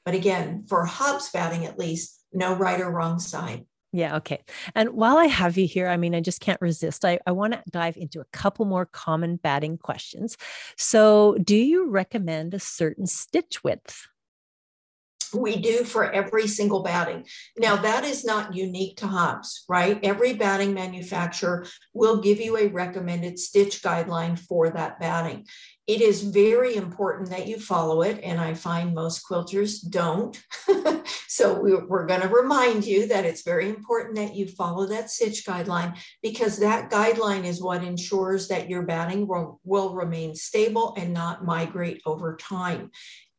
But 0.04 0.16
again, 0.16 0.66
for 0.68 0.86
Hobbs 0.86 1.30
batting 1.32 1.66
at 1.66 1.80
least, 1.80 2.24
no 2.34 2.56
right 2.56 2.80
or 2.80 2.92
wrong 2.92 3.20
side. 3.20 3.66
Yeah. 3.92 4.18
Okay. 4.18 4.44
And 4.76 4.90
while 4.90 5.18
I 5.18 5.28
have 5.28 5.58
you 5.58 5.68
here, 5.68 5.88
I 5.88 5.96
mean, 5.96 6.14
I 6.14 6.20
just 6.20 6.42
can't 6.42 6.60
resist. 6.60 7.06
I, 7.06 7.18
I 7.26 7.32
want 7.32 7.54
to 7.54 7.64
dive 7.72 7.96
into 7.96 8.20
a 8.20 8.26
couple 8.34 8.66
more 8.66 8.86
common 8.86 9.38
batting 9.38 9.78
questions. 9.78 10.36
So, 10.76 11.38
do 11.42 11.56
you 11.56 11.90
recommend 11.90 12.54
a 12.54 12.60
certain 12.60 13.08
stitch 13.08 13.64
width? 13.64 14.10
We 15.36 15.58
do 15.58 15.84
for 15.84 16.12
every 16.12 16.48
single 16.48 16.84
batting. 16.84 17.26
Now, 17.58 17.76
that 17.78 18.04
is 18.04 18.26
not 18.26 18.56
unique 18.56 18.98
to 18.98 19.08
Hobbs, 19.08 19.66
right? 19.68 20.00
Every 20.04 20.34
batting 20.34 20.74
manufacturer 20.74 21.66
will 21.94 22.22
give 22.22 22.40
you 22.40 22.58
a 22.58 22.68
recommended 22.68 23.40
stitch 23.40 23.82
guideline 23.82 24.38
for 24.38 24.70
that 24.70 25.00
batting. 25.00 25.46
It 25.88 26.02
is 26.02 26.24
very 26.24 26.76
important 26.76 27.30
that 27.30 27.48
you 27.48 27.60
follow 27.60 28.02
it, 28.02 28.20
and 28.24 28.40
I 28.40 28.56
find 28.56 28.96
most 28.96 29.22
quilters 29.30 29.88
don't. 29.88 30.36
so, 31.28 31.62
we're 31.62 32.08
going 32.08 32.22
to 32.22 32.28
remind 32.28 32.86
you 32.86 33.08
that 33.08 33.24
it's 33.24 33.44
very 33.44 33.70
important 33.70 34.16
that 34.16 34.36
you 34.36 34.48
follow 34.48 34.88
that 34.88 35.12
stitch 35.12 35.46
guideline 35.46 35.96
because 36.24 36.58
that 36.58 36.90
guideline 36.90 37.44
is 37.44 37.62
what 37.62 37.84
ensures 37.84 38.48
that 38.48 38.68
your 38.68 38.82
batting 38.82 39.28
will, 39.28 39.60
will 39.64 39.94
remain 39.94 40.34
stable 40.34 40.96
and 40.98 41.14
not 41.14 41.46
migrate 41.46 42.02
over 42.08 42.36
time 42.36 42.90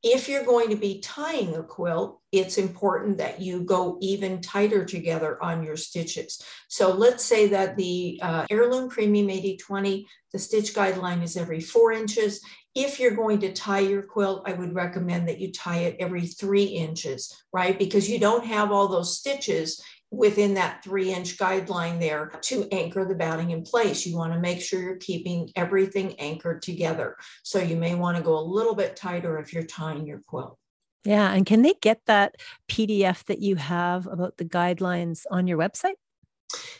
if 0.07 0.29
you're 0.29 0.45
going 0.45 0.71
to 0.71 0.77
be 0.77 1.01
tying 1.01 1.57
a 1.57 1.65
quilt, 1.65 2.21
it's 2.31 2.59
important 2.59 3.19
that 3.19 3.41
you 3.41 3.65
go 3.65 3.99
even 4.01 4.41
tighter 4.41 4.85
together 4.85 5.43
on 5.43 5.65
your 5.65 5.77
stitches. 5.77 6.41
So 6.69 6.93
let's 6.93 7.25
say 7.25 7.49
that 7.49 7.77
the 7.77 8.21
uh, 8.23 8.47
Heirloom 8.49 8.89
Premium 8.89 9.29
8020, 9.29 10.07
the 10.33 10.39
stitch 10.39 10.75
guideline 10.75 11.25
is 11.25 11.37
every 11.37 11.61
four 11.61 11.91
inches. 11.91 12.41
If 12.77 13.01
you're 13.01 13.17
going 13.17 13.41
to 13.41 13.53
tie 13.53 13.81
your 13.81 14.03
quilt, 14.03 14.45
I 14.47 14.53
would 14.53 14.77
recommend 14.77 15.29
that 15.29 15.41
you 15.41 15.51
tie 15.51 15.79
it 15.79 15.97
every 15.99 16.27
three 16.27 16.65
inches, 16.65 17.35
right? 17.53 17.77
Because 17.77 18.09
you 18.09 18.21
don't 18.21 18.47
have 18.47 18.71
all 18.71 18.87
those 18.87 19.19
stitches 19.19 19.83
within 20.11 20.55
that 20.55 20.83
three 20.85 21.13
inch 21.13 21.37
guideline 21.37 21.99
there 21.99 22.33
to 22.43 22.69
anchor 22.73 23.05
the 23.05 23.15
batting 23.15 23.51
in 23.51 23.63
place. 23.63 24.07
You 24.07 24.17
want 24.17 24.33
to 24.33 24.39
make 24.39 24.61
sure 24.61 24.81
you're 24.81 24.97
keeping 24.97 25.51
everything 25.57 26.19
anchored 26.19 26.63
together. 26.63 27.17
So 27.43 27.59
you 27.59 27.77
may 27.77 27.95
want 27.95 28.17
to 28.17 28.23
go 28.23 28.39
a 28.39 28.41
little 28.41 28.75
bit 28.75 28.97
tighter 28.97 29.39
if 29.39 29.53
you're 29.53 29.65
tying 29.65 30.07
your 30.07 30.21
quilt. 30.27 30.59
Yeah. 31.05 31.33
And 31.33 31.47
can 31.47 31.63
they 31.63 31.75
get 31.81 32.01
that 32.07 32.37
PDF 32.69 33.25
that 33.27 33.41
you 33.41 33.57
have 33.57 34.07
about 34.07 34.39
the 34.39 34.45
guidelines 34.45 35.25
on 35.31 35.47
your 35.47 35.59
website? 35.59 35.95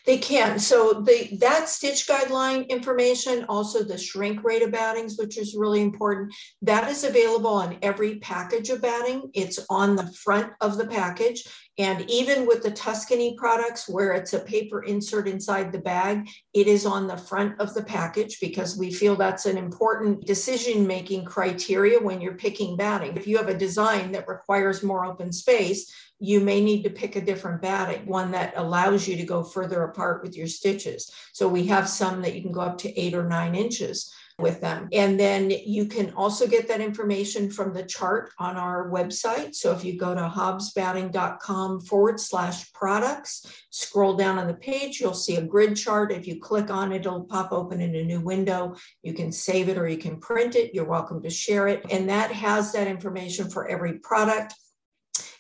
They 0.07 0.19
can. 0.19 0.61
So 0.61 1.03
the 1.05 1.37
that 1.41 1.69
stitch 1.69 2.07
guideline 2.07 2.69
information, 2.69 3.45
also 3.49 3.83
the 3.83 3.99
shrink 3.99 4.45
rate 4.45 4.63
of 4.63 4.71
battings, 4.71 5.17
which 5.19 5.37
is 5.37 5.57
really 5.57 5.83
important, 5.83 6.33
that 6.63 6.89
is 6.89 7.03
available 7.03 7.51
on 7.51 7.77
every 7.83 8.21
package 8.21 8.71
of 8.71 8.81
batting. 8.81 9.31
It's 9.35 9.59
on 9.69 9.97
the 9.97 10.07
front 10.13 10.53
of 10.61 10.79
the 10.79 10.87
package. 10.87 11.45
And 11.79 12.09
even 12.09 12.47
with 12.47 12.63
the 12.63 12.71
Tuscany 12.71 13.35
products, 13.37 13.87
where 13.87 14.13
it's 14.13 14.33
a 14.33 14.39
paper 14.39 14.85
insert 14.85 15.29
inside 15.29 15.73
the 15.73 15.79
bag, 15.79 16.27
it 16.55 16.69
is 16.69 16.87
on 16.87 17.07
the 17.07 17.19
front 17.19 17.61
of 17.61 17.75
the 17.75 17.83
package 17.83 18.39
because 18.41 18.79
we 18.79 18.91
feel 18.93 19.15
that's 19.15 19.45
an 19.45 19.59
important 19.59 20.25
decision 20.25 20.87
making 20.87 21.27
criteria 21.27 21.99
when 21.99 22.21
you're 22.21 22.37
picking 22.37 22.77
batting. 22.77 23.17
If 23.17 23.27
you 23.27 23.37
have 23.37 23.49
a 23.49 23.59
design 23.59 24.13
that 24.13 24.29
requires 24.29 24.83
more 24.83 25.05
open 25.05 25.33
space, 25.33 25.93
you 26.19 26.41
may 26.41 26.63
need 26.63 26.83
to 26.83 26.91
pick 26.91 27.17
a 27.17 27.21
different 27.21 27.61
batting, 27.61 28.07
one 28.07 28.31
that 28.31 28.55
allows 28.57 29.07
you 29.07 29.17
to 29.17 29.25
go 29.25 29.43
further 29.43 29.83
apart 29.83 30.23
with 30.23 30.37
your 30.37 30.47
stitches. 30.47 31.11
So 31.33 31.49
we 31.49 31.67
have 31.67 31.89
some 31.89 32.23
that 32.23 32.35
you 32.35 32.43
can 32.43 32.53
go 32.53 32.63
up 32.63 32.79
to 32.79 32.99
eight 32.99 33.15
or 33.15 33.29
nine 33.29 33.55
inches 33.55 34.13
with 34.39 34.61
them. 34.61 34.89
And 34.93 35.19
then 35.19 35.51
you 35.51 35.87
can 35.87 36.13
also 36.13 36.47
get 36.47 36.69
that 36.69 36.83
information 36.83 37.51
from 37.51 37.73
the 37.73 37.85
chart 37.85 38.33
on 38.39 38.57
our 38.57 38.91
website. 38.91 39.55
So 39.55 39.73
if 39.73 39.83
you 39.83 39.99
go 39.99 40.15
to 40.15 40.21
hobbsbatting.com 40.21 41.81
forward 41.81 42.21
slash 42.21 42.71
products, 42.75 43.47
scroll 43.71 44.15
down 44.15 44.39
on 44.39 44.47
the 44.47 44.55
page, 44.55 45.01
you'll 45.01 45.15
see 45.15 45.37
a 45.37 45.43
grid 45.43 45.75
chart. 45.75 46.13
If 46.13 46.27
you 46.27 46.39
click 46.39 46.71
on 46.71 46.93
it, 46.93 47.01
it'll 47.01 47.25
pop 47.25 47.51
open 47.51 47.81
in 47.81 47.95
a 47.95 48.05
new 48.05 48.21
window. 48.21 48.77
You 49.03 49.15
can 49.15 49.33
save 49.33 49.71
it 49.71 49.79
or 49.79 49.89
you 49.89 49.99
can 49.99 50.21
print 50.21 50.55
it. 50.55 50.75
You're 50.75 50.85
welcome 50.85 51.23
to 51.23 51.31
share 51.31 51.69
it. 51.69 51.87
And 51.91 52.09
that 52.11 52.31
has 52.31 52.73
that 52.73 52.89
information 52.89 53.49
for 53.49 53.67
every 53.69 53.95
product 54.01 54.55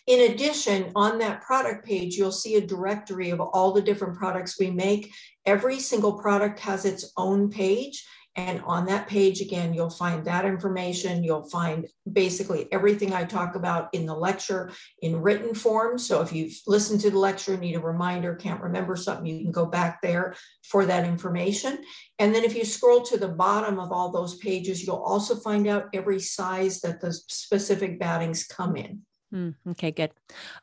in 0.07 0.31
addition, 0.31 0.93
on 0.95 1.19
that 1.19 1.43
product 1.43 1.85
page, 1.85 2.17
you'll 2.17 2.31
see 2.33 2.55
a 2.57 2.67
directory 2.67 3.31
of 3.31 3.41
all 3.41 3.73
the 3.73 3.83
different 3.83 4.17
products 4.17 4.59
we 4.59 4.71
make. 4.71 5.13
Every 5.45 5.81
single 5.81 6.15
product 6.15 6.61
has 6.61 6.85
its 6.85 7.13
own 7.17 7.51
page. 7.51 8.07
And 8.39 8.61
on 8.67 8.85
that 8.87 9.09
page, 9.09 9.41
again, 9.41 9.73
you'll 9.73 9.89
find 9.89 10.23
that 10.27 10.45
information. 10.45 11.25
You'll 11.25 11.49
find 11.49 11.89
basically 12.13 12.71
everything 12.71 13.15
I 13.15 13.25
talk 13.25 13.57
about 13.57 13.89
in 13.95 14.05
the 14.05 14.15
lecture 14.15 14.71
in 15.01 15.23
written 15.23 15.55
form. 15.55 15.99
So 15.99 16.21
if 16.21 16.35
you've 16.35 16.55
listened 16.67 17.01
to 17.01 17.11
the 17.11 17.19
lecture, 17.19 17.57
need 17.57 17.77
a 17.77 17.81
reminder, 17.81 18.35
can't 18.35 18.61
remember 18.61 18.95
something, 18.95 19.25
you 19.25 19.41
can 19.41 19.53
go 19.53 19.65
back 19.65 20.03
there 20.03 20.35
for 20.65 20.85
that 20.85 21.07
information. 21.07 21.79
And 22.19 22.35
then 22.35 22.45
if 22.45 22.55
you 22.55 22.67
scroll 22.67 23.03
to 23.05 23.17
the 23.17 23.29
bottom 23.29 23.81
of 23.81 23.91
all 23.91 24.13
those 24.13 24.37
pages, 24.37 24.87
you'll 24.87 24.97
also 24.97 25.37
find 25.37 25.67
out 25.67 25.89
every 25.95 26.21
size 26.21 26.83
that 26.83 27.01
the 27.01 27.15
specific 27.15 27.99
battings 27.99 28.45
come 28.45 28.77
in. 28.77 29.01
Mm, 29.35 29.55
okay, 29.71 29.91
good. 29.91 30.13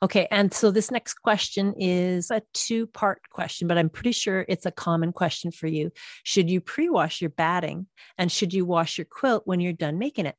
Okay, 0.02 0.28
and 0.32 0.54
so 0.54 0.72
this 0.72 0.90
next 0.90 1.16
question 1.16 1.74
is 1.78 2.32
a 2.32 2.42
two 2.54 2.88
part 2.88 3.22
question, 3.30 3.68
but 3.68 3.78
I'm 3.78 3.90
pretty 3.90 4.14
sure 4.14 4.46
it's 4.48 4.66
a 4.66 4.72
common 4.72 5.12
question 5.12 5.52
for 5.52 5.68
you. 5.68 5.92
Should 6.24 6.50
you 6.50 6.62
pre 6.62 6.90
wash 6.90 7.20
your 7.22 7.30
batting 7.30 7.88
and 8.18 8.32
should 8.32 8.54
you 8.54 8.66
wash 8.66 8.98
your 8.98 9.06
quilt 9.06 9.44
when 9.46 9.60
you're 9.60 9.74
done 9.74 10.00
making 10.00 10.28
it? 10.28 10.36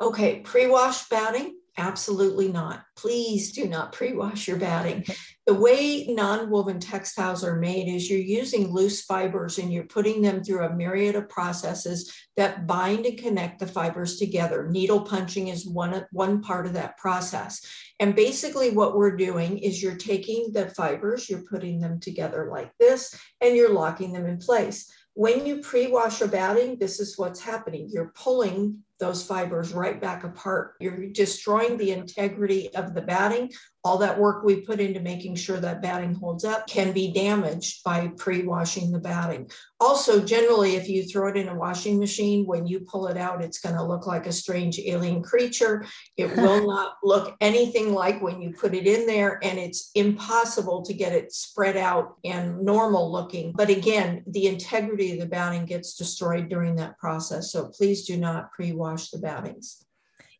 Okay, 0.00 0.40
pre 0.40 0.66
wash 0.66 1.08
batting. 1.08 1.59
Absolutely 1.80 2.48
not. 2.48 2.84
Please 2.94 3.52
do 3.52 3.66
not 3.66 3.92
pre 3.92 4.12
wash 4.12 4.46
your 4.46 4.58
batting. 4.58 5.04
The 5.46 5.54
way 5.54 6.06
non 6.06 6.48
woven 6.48 6.78
textiles 6.78 7.42
are 7.42 7.56
made 7.56 7.88
is 7.88 8.08
you're 8.08 8.20
using 8.20 8.70
loose 8.70 9.02
fibers 9.02 9.58
and 9.58 9.72
you're 9.72 9.82
putting 9.82 10.22
them 10.22 10.44
through 10.44 10.64
a 10.64 10.76
myriad 10.76 11.16
of 11.16 11.28
processes 11.28 12.14
that 12.36 12.68
bind 12.68 13.04
and 13.04 13.18
connect 13.18 13.58
the 13.58 13.66
fibers 13.66 14.16
together. 14.16 14.68
Needle 14.68 15.00
punching 15.00 15.48
is 15.48 15.66
one, 15.66 16.06
one 16.12 16.40
part 16.40 16.66
of 16.66 16.74
that 16.74 16.98
process. 16.98 17.66
And 17.98 18.14
basically, 18.14 18.70
what 18.70 18.96
we're 18.96 19.16
doing 19.16 19.58
is 19.58 19.82
you're 19.82 19.96
taking 19.96 20.52
the 20.52 20.68
fibers, 20.68 21.28
you're 21.28 21.42
putting 21.50 21.80
them 21.80 21.98
together 21.98 22.48
like 22.52 22.70
this, 22.78 23.12
and 23.40 23.56
you're 23.56 23.74
locking 23.74 24.12
them 24.12 24.26
in 24.26 24.38
place. 24.38 24.88
When 25.14 25.46
you 25.46 25.62
pre 25.62 25.88
wash 25.88 26.20
a 26.20 26.28
batting, 26.28 26.78
this 26.78 27.00
is 27.00 27.18
what's 27.18 27.40
happening. 27.40 27.88
You're 27.90 28.12
pulling 28.14 28.84
those 29.00 29.24
fibers 29.24 29.72
right 29.72 30.00
back 30.00 30.22
apart. 30.24 30.74
You're 30.78 31.08
destroying 31.08 31.76
the 31.76 31.90
integrity 31.90 32.72
of 32.74 32.94
the 32.94 33.02
batting. 33.02 33.50
All 33.82 33.96
that 33.98 34.18
work 34.18 34.44
we 34.44 34.60
put 34.60 34.78
into 34.78 35.00
making 35.00 35.36
sure 35.36 35.58
that 35.58 35.80
batting 35.80 36.14
holds 36.14 36.44
up 36.44 36.66
can 36.66 36.92
be 36.92 37.12
damaged 37.12 37.82
by 37.82 38.08
pre 38.18 38.42
washing 38.42 38.92
the 38.92 38.98
batting. 38.98 39.50
Also, 39.80 40.22
generally, 40.22 40.76
if 40.76 40.86
you 40.86 41.02
throw 41.02 41.30
it 41.30 41.36
in 41.38 41.48
a 41.48 41.54
washing 41.54 41.98
machine, 41.98 42.44
when 42.44 42.66
you 42.66 42.80
pull 42.80 43.06
it 43.06 43.16
out, 43.16 43.42
it's 43.42 43.58
going 43.58 43.74
to 43.74 43.82
look 43.82 44.06
like 44.06 44.26
a 44.26 44.32
strange 44.32 44.78
alien 44.78 45.22
creature. 45.22 45.86
It 46.18 46.26
will 46.36 46.66
not 46.66 46.96
look 47.02 47.34
anything 47.40 47.94
like 47.94 48.20
when 48.20 48.42
you 48.42 48.52
put 48.52 48.74
it 48.74 48.86
in 48.86 49.06
there, 49.06 49.40
and 49.42 49.58
it's 49.58 49.90
impossible 49.94 50.82
to 50.82 50.92
get 50.92 51.12
it 51.12 51.32
spread 51.32 51.78
out 51.78 52.16
and 52.22 52.60
normal 52.62 53.10
looking. 53.10 53.52
But 53.52 53.70
again, 53.70 54.22
the 54.26 54.46
integrity 54.46 55.12
of 55.12 55.20
the 55.20 55.26
batting 55.26 55.64
gets 55.64 55.96
destroyed 55.96 56.50
during 56.50 56.76
that 56.76 56.98
process. 56.98 57.50
So 57.50 57.68
please 57.68 58.04
do 58.04 58.18
not 58.18 58.52
pre 58.52 58.72
wash 58.72 58.89
the 59.10 59.18
battings. 59.18 59.84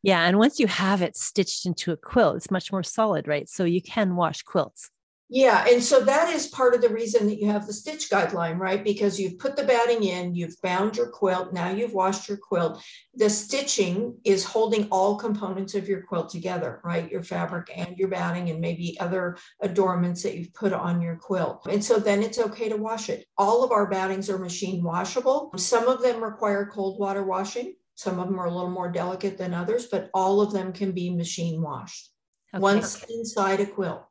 Yeah. 0.02 0.26
And 0.26 0.38
once 0.38 0.58
you 0.58 0.66
have 0.66 1.02
it 1.02 1.16
stitched 1.16 1.66
into 1.66 1.92
a 1.92 1.96
quilt, 1.96 2.36
it's 2.36 2.50
much 2.50 2.72
more 2.72 2.82
solid, 2.82 3.28
right? 3.28 3.48
So 3.48 3.64
you 3.64 3.82
can 3.82 4.16
wash 4.16 4.42
quilts. 4.42 4.90
Yeah, 5.32 5.64
and 5.68 5.80
so 5.80 6.00
that 6.00 6.34
is 6.34 6.48
part 6.48 6.74
of 6.74 6.82
the 6.82 6.88
reason 6.88 7.28
that 7.28 7.38
you 7.38 7.46
have 7.46 7.64
the 7.64 7.72
stitch 7.72 8.10
guideline, 8.10 8.58
right? 8.58 8.82
Because 8.82 9.20
you've 9.20 9.38
put 9.38 9.54
the 9.54 9.62
batting 9.62 10.02
in, 10.02 10.34
you've 10.34 10.60
bound 10.60 10.96
your 10.96 11.06
quilt, 11.06 11.52
now 11.52 11.70
you've 11.70 11.92
washed 11.92 12.28
your 12.28 12.36
quilt. 12.36 12.82
The 13.14 13.30
stitching 13.30 14.16
is 14.24 14.42
holding 14.42 14.88
all 14.90 15.14
components 15.14 15.76
of 15.76 15.88
your 15.88 16.02
quilt 16.02 16.30
together, 16.30 16.80
right? 16.82 17.08
Your 17.08 17.22
fabric 17.22 17.70
and 17.72 17.96
your 17.96 18.08
batting, 18.08 18.50
and 18.50 18.60
maybe 18.60 18.98
other 18.98 19.36
adornments 19.60 20.24
that 20.24 20.34
you've 20.34 20.52
put 20.52 20.72
on 20.72 21.00
your 21.00 21.14
quilt. 21.14 21.64
And 21.70 21.84
so 21.84 22.00
then 22.00 22.24
it's 22.24 22.40
okay 22.40 22.68
to 22.68 22.76
wash 22.76 23.08
it. 23.08 23.24
All 23.38 23.62
of 23.62 23.70
our 23.70 23.86
battings 23.88 24.28
are 24.30 24.38
machine 24.38 24.82
washable. 24.82 25.52
Some 25.56 25.86
of 25.86 26.02
them 26.02 26.24
require 26.24 26.66
cold 26.66 26.98
water 26.98 27.22
washing, 27.22 27.76
some 28.00 28.18
of 28.18 28.28
them 28.28 28.38
are 28.40 28.46
a 28.46 28.50
little 28.50 28.70
more 28.70 28.90
delicate 28.90 29.36
than 29.36 29.52
others, 29.52 29.84
but 29.84 30.08
all 30.14 30.40
of 30.40 30.54
them 30.54 30.72
can 30.72 30.92
be 30.92 31.10
machine 31.10 31.60
washed 31.60 32.10
okay. 32.54 32.62
once 32.62 33.04
inside 33.10 33.60
a 33.60 33.66
quilt. 33.66 34.08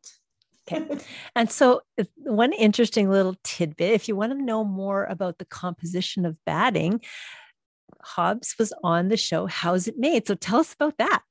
Okay. 0.72 1.00
And 1.36 1.50
so, 1.50 1.82
one 2.18 2.54
interesting 2.54 3.10
little 3.10 3.36
tidbit 3.44 3.94
if 3.94 4.08
you 4.08 4.16
want 4.16 4.32
to 4.34 4.40
know 4.40 4.64
more 4.64 5.06
about 5.06 5.40
the 5.40 5.46
composition 5.46 6.24
of 6.24 6.38
batting, 6.46 7.02
Hobbs 8.04 8.54
was 8.60 8.72
on 8.84 9.08
the 9.08 9.18
show 9.18 9.48
How's 9.48 9.88
It 9.88 9.98
Made? 9.98 10.28
So, 10.28 10.36
tell 10.36 10.60
us 10.60 10.74
about 10.74 11.00
that. 11.00 11.24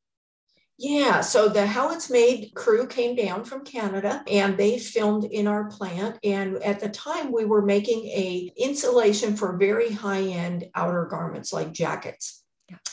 Yeah, 0.81 1.21
so 1.21 1.49
the 1.49 1.64
How 1.64 1.92
It's 1.92 2.11
Made 2.11 2.53
crew 2.57 2.88
came 2.88 3.14
down 3.14 3.44
from 3.44 3.64
Canada 3.64 4.25
and 4.29 4.57
they 4.57 4.81
filmed 4.81 5.25
in 5.25 5.47
our 5.47 5.66
plant. 5.66 6.18
And 6.25 6.57
at 6.64 6.81
the 6.81 6.88
time, 6.88 7.31
we 7.31 7.44
were 7.44 7.62
making 7.62 8.07
a 8.07 8.53
insulation 8.57 9.37
for 9.37 9.57
very 9.57 9.92
high 9.92 10.23
end 10.23 10.66
outer 10.75 11.07
garments 11.07 11.53
like 11.53 11.73
jackets. 11.73 12.44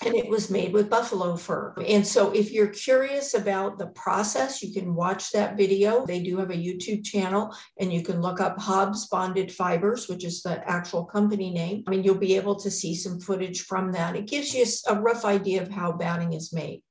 And 0.06 0.16
it 0.16 0.30
was 0.30 0.50
made 0.50 0.72
with 0.72 0.90
buffalo 0.90 1.36
fur. 1.36 1.74
And 1.86 2.06
so, 2.06 2.32
if 2.32 2.52
you're 2.52 2.68
curious 2.68 3.34
about 3.34 3.78
the 3.78 3.88
process, 3.88 4.62
you 4.62 4.74
can 4.74 4.96
watch 4.96 5.32
that 5.32 5.58
video. 5.58 6.06
They 6.06 6.22
do 6.22 6.38
have 6.38 6.52
a 6.52 6.54
YouTube 6.54 7.04
channel, 7.04 7.54
and 7.80 7.92
you 7.92 8.02
can 8.04 8.22
look 8.22 8.40
up 8.40 8.60
Hobbs 8.60 9.08
Bonded 9.08 9.52
Fibers, 9.52 10.08
which 10.08 10.24
is 10.24 10.42
the 10.42 10.62
actual 10.70 11.04
company 11.06 11.52
name. 11.52 11.84
I 11.88 11.92
mean, 11.92 12.04
you'll 12.04 12.16
be 12.16 12.36
able 12.36 12.56
to 12.60 12.72
see 12.72 12.96
some 12.96 13.20
footage 13.20 13.64
from 13.64 13.92
that. 13.94 14.16
It 14.16 14.28
gives 14.28 14.54
you 14.54 14.66
a 14.88 15.02
rough 15.02 15.26
idea 15.26 15.62
of 15.62 15.70
how 15.70 15.92
batting 15.92 16.34
is 16.34 16.54
made. 16.54 16.82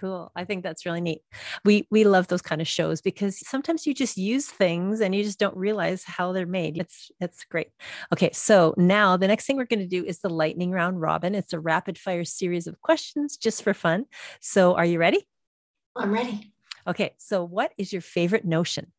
Cool. 0.00 0.32
I 0.34 0.44
think 0.44 0.62
that's 0.62 0.86
really 0.86 1.00
neat. 1.00 1.22
We 1.64 1.86
we 1.90 2.04
love 2.04 2.28
those 2.28 2.42
kind 2.42 2.60
of 2.60 2.68
shows 2.68 3.00
because 3.00 3.46
sometimes 3.46 3.86
you 3.86 3.94
just 3.94 4.16
use 4.16 4.46
things 4.46 5.00
and 5.00 5.14
you 5.14 5.22
just 5.22 5.38
don't 5.38 5.56
realize 5.56 6.04
how 6.04 6.32
they're 6.32 6.46
made. 6.46 6.78
It's 6.78 7.10
it's 7.20 7.44
great. 7.44 7.68
Okay, 8.12 8.30
so 8.32 8.74
now 8.76 9.16
the 9.16 9.28
next 9.28 9.46
thing 9.46 9.56
we're 9.56 9.66
going 9.66 9.80
to 9.80 9.86
do 9.86 10.04
is 10.04 10.20
the 10.20 10.30
lightning 10.30 10.70
round 10.70 11.00
robin. 11.00 11.34
It's 11.34 11.52
a 11.52 11.60
rapid 11.60 11.98
fire 11.98 12.24
series 12.24 12.66
of 12.66 12.80
questions 12.80 13.36
just 13.36 13.62
for 13.62 13.74
fun. 13.74 14.06
So, 14.40 14.74
are 14.74 14.84
you 14.84 14.98
ready? 14.98 15.26
I'm 15.94 16.12
ready. 16.12 16.52
Okay, 16.86 17.14
so 17.18 17.44
what 17.44 17.72
is 17.76 17.92
your 17.92 18.02
favorite 18.02 18.44
notion? 18.44 18.92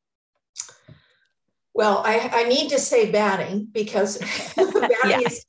Well, 1.73 2.03
I, 2.06 2.29
I 2.32 2.43
need 2.43 2.69
to 2.69 2.79
say 2.79 3.12
batting 3.12 3.67
because 3.71 4.17
batting 4.56 4.91
yeah. 5.10 5.19
is 5.21 5.45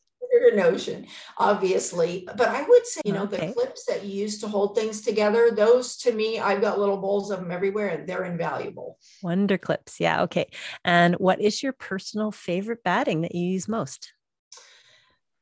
notion, 0.54 1.06
obviously. 1.38 2.26
But 2.36 2.48
I 2.48 2.62
would 2.62 2.86
say, 2.86 3.02
you 3.04 3.12
know, 3.12 3.24
okay. 3.24 3.48
the 3.48 3.52
clips 3.52 3.84
that 3.86 4.04
you 4.04 4.22
use 4.22 4.40
to 4.40 4.48
hold 4.48 4.74
things 4.74 5.02
together, 5.02 5.50
those 5.50 5.96
to 5.98 6.12
me, 6.12 6.38
I've 6.38 6.60
got 6.60 6.78
little 6.78 6.96
bowls 6.96 7.30
of 7.30 7.40
them 7.40 7.50
everywhere 7.50 7.88
and 7.88 8.08
they're 8.08 8.24
invaluable. 8.24 8.98
Wonder 9.22 9.58
clips. 9.58 10.00
Yeah. 10.00 10.22
Okay. 10.22 10.46
And 10.84 11.14
what 11.16 11.40
is 11.40 11.62
your 11.62 11.72
personal 11.72 12.32
favorite 12.32 12.82
batting 12.82 13.22
that 13.22 13.34
you 13.34 13.46
use 13.46 13.68
most? 13.68 14.13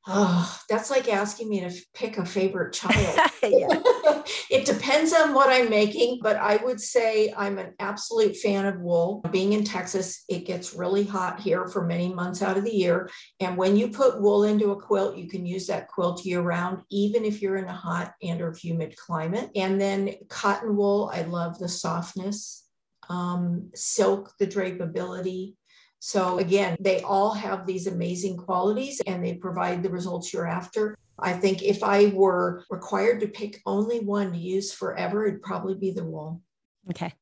Oh, 0.06 0.60
that's 0.68 0.90
like 0.90 1.08
asking 1.08 1.48
me 1.48 1.60
to 1.60 1.72
pick 1.94 2.18
a 2.18 2.24
favorite 2.24 2.72
child. 2.72 3.30
it 4.50 4.64
depends 4.64 5.12
on 5.12 5.32
what 5.32 5.48
I'm 5.48 5.70
making, 5.70 6.18
but 6.20 6.36
I 6.36 6.56
would 6.56 6.80
say 6.80 7.32
I'm 7.36 7.58
an 7.58 7.74
absolute 7.78 8.36
fan 8.36 8.66
of 8.66 8.80
wool. 8.80 9.22
Being 9.30 9.52
in 9.52 9.62
Texas, 9.62 10.24
it 10.28 10.44
gets 10.44 10.74
really 10.74 11.04
hot 11.04 11.38
here 11.38 11.68
for 11.68 11.86
many 11.86 12.12
months 12.12 12.42
out 12.42 12.58
of 12.58 12.64
the 12.64 12.74
year. 12.74 13.08
And 13.38 13.56
when 13.56 13.76
you 13.76 13.88
put 13.88 14.20
wool 14.20 14.42
into 14.42 14.72
a 14.72 14.80
quilt, 14.80 15.16
you 15.16 15.28
can 15.28 15.46
use 15.46 15.68
that 15.68 15.86
quilt 15.86 16.24
year 16.24 16.40
round, 16.40 16.82
even 16.90 17.24
if 17.24 17.40
you're 17.40 17.56
in 17.56 17.68
a 17.68 17.72
hot 17.72 18.14
and 18.22 18.40
or 18.40 18.52
humid 18.52 18.96
climate. 18.96 19.50
And 19.54 19.80
then 19.80 20.14
cotton 20.28 20.76
wool, 20.76 21.12
I 21.14 21.22
love 21.22 21.60
the 21.60 21.68
softness. 21.68 22.58
Um, 23.08 23.70
silk, 23.74 24.32
the 24.38 24.46
drapeability, 24.46 25.54
so 26.04 26.38
again, 26.38 26.76
they 26.80 27.00
all 27.02 27.32
have 27.32 27.64
these 27.64 27.86
amazing 27.86 28.36
qualities 28.36 29.00
and 29.06 29.24
they 29.24 29.34
provide 29.34 29.84
the 29.84 29.88
results 29.88 30.32
you're 30.32 30.48
after. 30.48 30.98
I 31.16 31.32
think 31.32 31.62
if 31.62 31.84
I 31.84 32.06
were 32.06 32.64
required 32.70 33.20
to 33.20 33.28
pick 33.28 33.60
only 33.66 34.00
one 34.00 34.32
to 34.32 34.36
use 34.36 34.72
forever, 34.72 35.28
it'd 35.28 35.42
probably 35.42 35.76
be 35.76 35.92
the 35.92 36.02
wool. 36.02 36.42
Okay. 36.90 37.14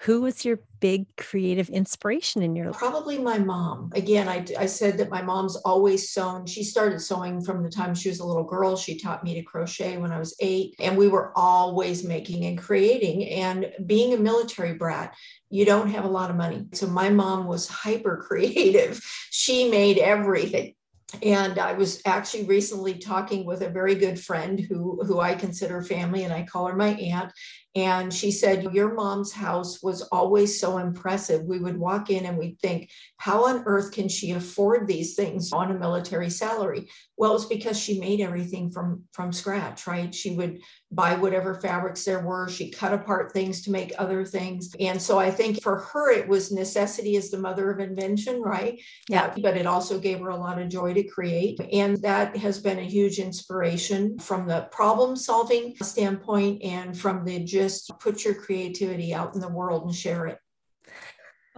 Who 0.00 0.20
was 0.20 0.44
your 0.44 0.60
big 0.80 1.06
creative 1.16 1.70
inspiration 1.70 2.42
in 2.42 2.54
your 2.54 2.66
life? 2.66 2.76
Probably 2.76 3.18
my 3.18 3.38
mom. 3.38 3.90
Again, 3.94 4.28
I, 4.28 4.44
I 4.58 4.66
said 4.66 4.98
that 4.98 5.10
my 5.10 5.22
mom's 5.22 5.56
always 5.56 6.10
sewn. 6.10 6.46
She 6.46 6.64
started 6.64 7.00
sewing 7.00 7.40
from 7.40 7.62
the 7.62 7.70
time 7.70 7.94
she 7.94 8.10
was 8.10 8.20
a 8.20 8.26
little 8.26 8.44
girl. 8.44 8.76
She 8.76 8.98
taught 8.98 9.24
me 9.24 9.34
to 9.34 9.42
crochet 9.42 9.96
when 9.96 10.12
I 10.12 10.18
was 10.18 10.36
eight, 10.40 10.74
and 10.78 10.98
we 10.98 11.08
were 11.08 11.32
always 11.34 12.04
making 12.04 12.44
and 12.44 12.58
creating. 12.58 13.28
And 13.30 13.72
being 13.86 14.12
a 14.12 14.18
military 14.18 14.74
brat, 14.74 15.14
you 15.48 15.64
don't 15.64 15.90
have 15.90 16.04
a 16.04 16.08
lot 16.08 16.30
of 16.30 16.36
money. 16.36 16.66
So 16.72 16.86
my 16.86 17.08
mom 17.08 17.46
was 17.46 17.66
hyper 17.66 18.16
creative. 18.28 19.02
She 19.30 19.70
made 19.70 19.98
everything 19.98 20.74
and 21.22 21.58
I 21.58 21.72
was 21.72 22.02
actually 22.04 22.44
recently 22.44 22.98
talking 22.98 23.46
with 23.46 23.62
a 23.62 23.70
very 23.70 23.94
good 23.94 24.18
friend 24.18 24.58
who 24.58 25.00
who 25.04 25.20
I 25.20 25.34
consider 25.34 25.82
family, 25.82 26.24
and 26.24 26.32
I 26.32 26.42
call 26.42 26.66
her 26.66 26.76
my 26.76 26.88
aunt. 26.94 27.32
And 27.76 28.12
she 28.12 28.30
said, 28.30 28.72
Your 28.74 28.94
mom's 28.94 29.32
house 29.32 29.82
was 29.82 30.00
always 30.02 30.58
so 30.58 30.78
impressive. 30.78 31.44
We 31.44 31.58
would 31.58 31.76
walk 31.76 32.08
in 32.08 32.24
and 32.24 32.38
we'd 32.38 32.58
think, 32.58 32.90
How 33.18 33.44
on 33.44 33.64
earth 33.66 33.92
can 33.92 34.08
she 34.08 34.32
afford 34.32 34.88
these 34.88 35.14
things 35.14 35.52
on 35.52 35.70
a 35.70 35.78
military 35.78 36.30
salary? 36.30 36.88
Well, 37.18 37.36
it's 37.36 37.44
because 37.44 37.78
she 37.78 38.00
made 38.00 38.20
everything 38.20 38.70
from, 38.70 39.04
from 39.12 39.32
scratch, 39.32 39.86
right? 39.86 40.14
She 40.14 40.34
would 40.34 40.60
buy 40.90 41.14
whatever 41.14 41.54
fabrics 41.54 42.04
there 42.04 42.20
were. 42.20 42.48
She 42.48 42.70
cut 42.70 42.94
apart 42.94 43.32
things 43.32 43.62
to 43.62 43.70
make 43.70 43.92
other 43.98 44.24
things. 44.24 44.74
And 44.80 45.00
so 45.00 45.18
I 45.18 45.30
think 45.30 45.62
for 45.62 45.78
her, 45.78 46.10
it 46.10 46.28
was 46.28 46.52
necessity 46.52 47.16
is 47.16 47.30
the 47.30 47.38
mother 47.38 47.70
of 47.70 47.80
invention, 47.80 48.40
right? 48.40 48.80
Yeah. 49.08 49.34
But 49.42 49.56
it 49.56 49.66
also 49.66 49.98
gave 49.98 50.20
her 50.20 50.30
a 50.30 50.36
lot 50.36 50.60
of 50.60 50.68
joy 50.68 50.94
to 50.94 51.02
create. 51.02 51.60
And 51.72 51.96
that 51.98 52.36
has 52.38 52.58
been 52.58 52.78
a 52.78 52.82
huge 52.82 53.18
inspiration 53.18 54.18
from 54.18 54.46
the 54.46 54.68
problem 54.70 55.16
solving 55.16 55.74
standpoint 55.82 56.62
and 56.62 56.98
from 56.98 57.24
the 57.24 57.40
just 57.66 57.98
put 57.98 58.24
your 58.24 58.34
creativity 58.34 59.12
out 59.12 59.34
in 59.34 59.40
the 59.40 59.48
world 59.48 59.84
and 59.84 59.94
share 59.94 60.26
it. 60.26 60.38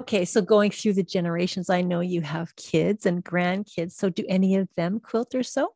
Okay, 0.01 0.25
so 0.25 0.41
going 0.41 0.71
through 0.71 0.95
the 0.95 1.03
generations, 1.03 1.69
I 1.69 1.83
know 1.83 2.01
you 2.01 2.23
have 2.23 2.55
kids 2.57 3.05
and 3.05 3.25
grandkids. 3.25 3.93
So, 3.93 4.09
do 4.09 4.25
any 4.29 4.57
of 4.57 4.69
them 4.77 5.01
quilt 5.01 5.35
or 5.35 5.43
sew? 5.43 5.75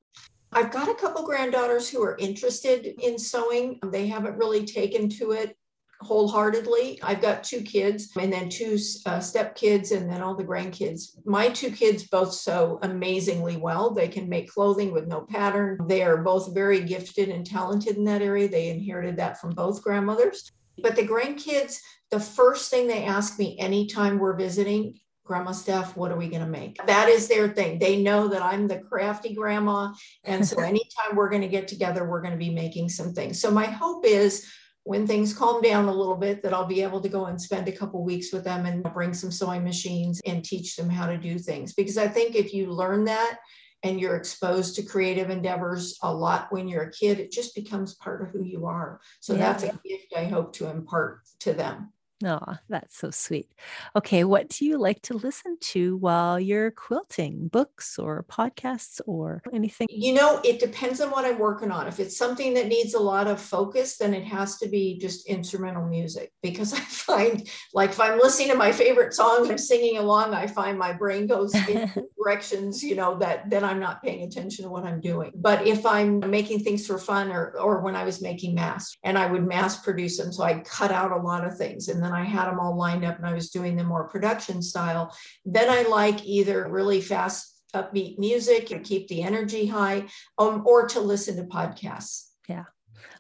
I've 0.53 0.71
got 0.71 0.89
a 0.89 0.95
couple 0.95 1.25
granddaughters 1.25 1.89
who 1.89 2.03
are 2.03 2.17
interested 2.19 2.87
in 2.87 3.19
sewing. 3.19 3.81
They 3.85 4.07
haven't 4.07 4.37
really 4.37 4.65
taken 4.65 5.09
to 5.11 5.33
it 5.33 5.57
wholeheartedly. 6.03 7.01
I've 7.03 7.23
got 7.23 7.45
two 7.45 7.63
kids 7.63 8.11
and 8.19 8.33
then 8.33 8.49
two 8.49 8.79
uh, 9.07 9.21
step 9.21 9.55
kids 9.55 9.93
and 9.93 10.11
then 10.11 10.23
all 10.23 10.35
the 10.35 10.45
grandkids. 10.45 11.17
My 11.25 11.49
two 11.49 11.71
kids 11.71 12.05
both 12.05 12.33
sew 12.33 12.79
amazingly 12.83 13.57
well. 13.57 13.91
They 13.91 14.09
can 14.09 14.29
make 14.29 14.51
clothing 14.51 14.93
with 14.93 15.07
no 15.07 15.23
pattern. 15.23 15.79
They 15.87 16.03
are 16.03 16.19
both 16.19 16.55
very 16.55 16.81
gifted 16.81 17.29
and 17.29 17.47
talented 17.47 17.97
in 17.97 18.05
that 18.05 18.23
area. 18.23 18.49
They 18.49 18.71
inherited 18.71 19.17
that 19.17 19.41
from 19.41 19.51
both 19.51 19.83
grandmothers. 19.83 20.51
But 20.83 20.97
the 20.97 21.07
grandkids, 21.07 21.79
the 22.11 22.21
first 22.21 22.71
thing 22.71 22.87
they 22.87 23.05
ask 23.05 23.39
me 23.39 23.57
anytime 23.59 24.19
we're 24.19 24.37
visiting 24.37 24.99
Grandma 25.25 25.53
Steph, 25.53 25.97
what 25.97 26.11
are 26.11 26.17
we 26.17 26.29
going 26.29 26.43
to 26.43 26.49
make? 26.49 26.85
That 26.87 27.09
is 27.09 27.29
their 27.29 27.49
thing. 27.49 27.79
They 27.79 28.03
know 28.03 28.29
that 28.29 28.43
I'm 28.43 28.67
the 28.67 28.81
crafty 28.81 29.35
grandma. 29.35 29.93
And 30.25 30.47
so 30.47 30.61
anytime 30.63 31.15
we're 31.15 31.31
going 31.31 31.43
to 31.43 31.49
get 31.49 31.69
together, 31.69 32.09
we're 32.09 32.23
going 32.23 32.33
to 32.33 32.39
be 32.39 32.51
making 32.51 32.89
some 32.89 33.13
things. 33.13 33.41
So 33.41 33.51
my 33.51 33.67
hope 33.67 34.05
is 34.05 34.51
when 34.85 35.07
things 35.07 35.33
calm 35.33 35.63
down 35.63 35.89
a 35.89 35.95
little 35.95 36.17
bit 36.17 36.43
that 36.43 36.53
I'll 36.53 36.67
be 36.67 36.83
able 36.83 37.01
to 37.01 37.09
go 37.09 37.27
and 37.27 37.41
spend 37.41 37.69
a 37.69 37.73
couple 37.73 38.03
weeks 38.05 38.33
with 38.33 38.45
them 38.45 38.67
and 38.67 38.83
bring 38.93 39.15
some 39.15 39.31
sewing 39.31 39.63
machines 39.63 40.21
and 40.27 40.45
teach 40.45 40.77
them 40.77 40.91
how 40.91 41.07
to 41.07 41.17
do 41.17 41.39
things. 41.39 41.73
Because 41.73 41.99
I 41.99 42.09
think 42.09 42.35
if 42.35 42.53
you 42.53 42.67
learn 42.67 43.05
that 43.05 43.39
and 43.85 44.01
you're 44.01 44.17
exposed 44.17 44.75
to 44.77 44.83
creative 44.83 45.31
endeavors 45.31 45.99
a 46.03 46.13
lot 46.13 46.49
when 46.51 46.69
you're 46.69 46.85
a 46.85 46.93
kid, 46.93 47.21
it 47.21 47.31
just 47.31 47.55
becomes 47.55 47.95
part 47.95 48.23
of 48.23 48.31
who 48.31 48.43
you 48.43 48.67
are. 48.67 49.01
So 49.21 49.35
yeah. 49.35 49.41
that's 49.41 49.65
a 49.65 49.79
gift 49.87 50.15
I 50.17 50.25
hope 50.25 50.53
to 50.55 50.69
impart 50.69 51.21
to 51.41 51.53
them. 51.53 51.93
Oh, 52.25 52.57
that's 52.69 52.97
so 52.97 53.11
sweet. 53.11 53.51
Okay, 53.97 54.25
what 54.25 54.49
do 54.49 54.65
you 54.65 54.79
like 54.79 55.03
to 55.03 55.15
listen 55.15 55.57
to 55.61 55.97
while 55.97 56.39
you're 56.39 56.71
quilting? 56.71 57.49
Books 57.49 57.99
or 57.99 58.25
podcasts 58.29 59.01
or 59.07 59.43
anything? 59.53 59.89
You 59.91 60.15
know, 60.15 60.41
it 60.45 60.61
depends 60.61 61.01
on 61.01 61.11
what 61.11 61.25
I'm 61.25 61.39
working 61.39 61.71
on. 61.71 61.89
If 61.89 61.99
it's 61.99 62.17
something 62.17 62.55
that 62.55 62.69
needs 62.69 62.95
a 62.95 63.01
lot 63.01 63.27
of 63.27 63.41
focus, 63.41 63.97
then 63.97 64.15
it 64.15 64.25
has 64.25 64.59
to 64.59 64.69
be 64.69 64.99
just 64.99 65.27
instrumental 65.27 65.85
music 65.87 66.33
because 66.43 66.73
I 66.75 66.81
find 66.81 67.49
like 67.75 67.91
if 67.91 68.01
I'm 68.01 68.19
listening 68.19 68.51
to 68.51 68.57
my 68.57 68.73
favorite 68.73 69.15
song, 69.15 69.51
I'm 69.51 69.59
singing 69.59 69.99
along, 69.99 70.35
I 70.35 70.47
find 70.47 70.79
my 70.79 70.93
brain 70.93 71.27
goes 71.27 71.55
in 71.55 71.91
directions, 72.23 72.83
you 72.83 72.95
know, 72.95 73.19
that 73.19 73.51
then 73.51 73.65
I'm 73.65 73.81
not 73.81 74.03
paying 74.03 74.23
attention 74.23 74.65
to 74.65 74.71
what 74.71 74.85
I'm 74.85 75.01
doing. 75.01 75.33
But 75.35 75.67
if 75.67 75.85
I'm 75.85 76.21
making 76.31 76.61
things 76.61 76.87
for 76.87 76.99
fun 76.99 77.31
or 77.33 77.59
or 77.59 77.81
when 77.81 77.97
I 77.97 78.05
was 78.05 78.23
making 78.23 78.55
masks 78.55 78.97
and 79.03 79.19
I 79.19 79.27
would 79.27 79.47
mass 79.47 79.83
produce 79.83 80.19
them, 80.19 80.33
so 80.33 80.45
I 80.45 80.61
cut 80.61 80.93
out 80.93 81.11
a 81.11 81.17
lot 81.17 81.45
of 81.45 81.57
things 81.57 81.89
and 81.89 82.03
then 82.03 82.12
and 82.13 82.23
I 82.23 82.29
had 82.29 82.47
them 82.47 82.61
all 82.61 82.77
lined 82.77 83.05
up 83.05 83.17
and 83.17 83.27
I 83.27 83.35
was 83.35 83.51
doing 83.51 83.77
them 83.77 83.87
more 83.87 84.09
production 84.09 84.63
style. 84.63 85.17
Then 85.45 85.69
I 85.69 85.83
like 85.89 86.25
either 86.25 86.69
really 86.69 87.01
fast, 87.01 87.49
upbeat 87.75 88.19
music 88.19 88.67
to 88.67 88.79
keep 88.79 89.09
the 89.09 89.23
energy 89.23 89.67
high 89.67 90.07
um, 90.39 90.63
or 90.67 90.87
to 90.89 91.01
listen 91.01 91.37
to 91.37 91.45
podcasts. 91.45 92.29
Yeah. 92.49 92.65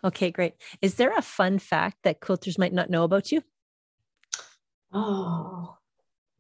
Okay, 0.04 0.30
great. 0.30 0.54
Is 0.82 0.96
there 0.96 1.16
a 1.16 1.22
fun 1.22 1.58
fact 1.58 1.98
that 2.02 2.20
quilters 2.20 2.58
might 2.58 2.72
not 2.72 2.90
know 2.90 3.04
about 3.04 3.32
you? 3.32 3.42
Oh, 4.92 5.76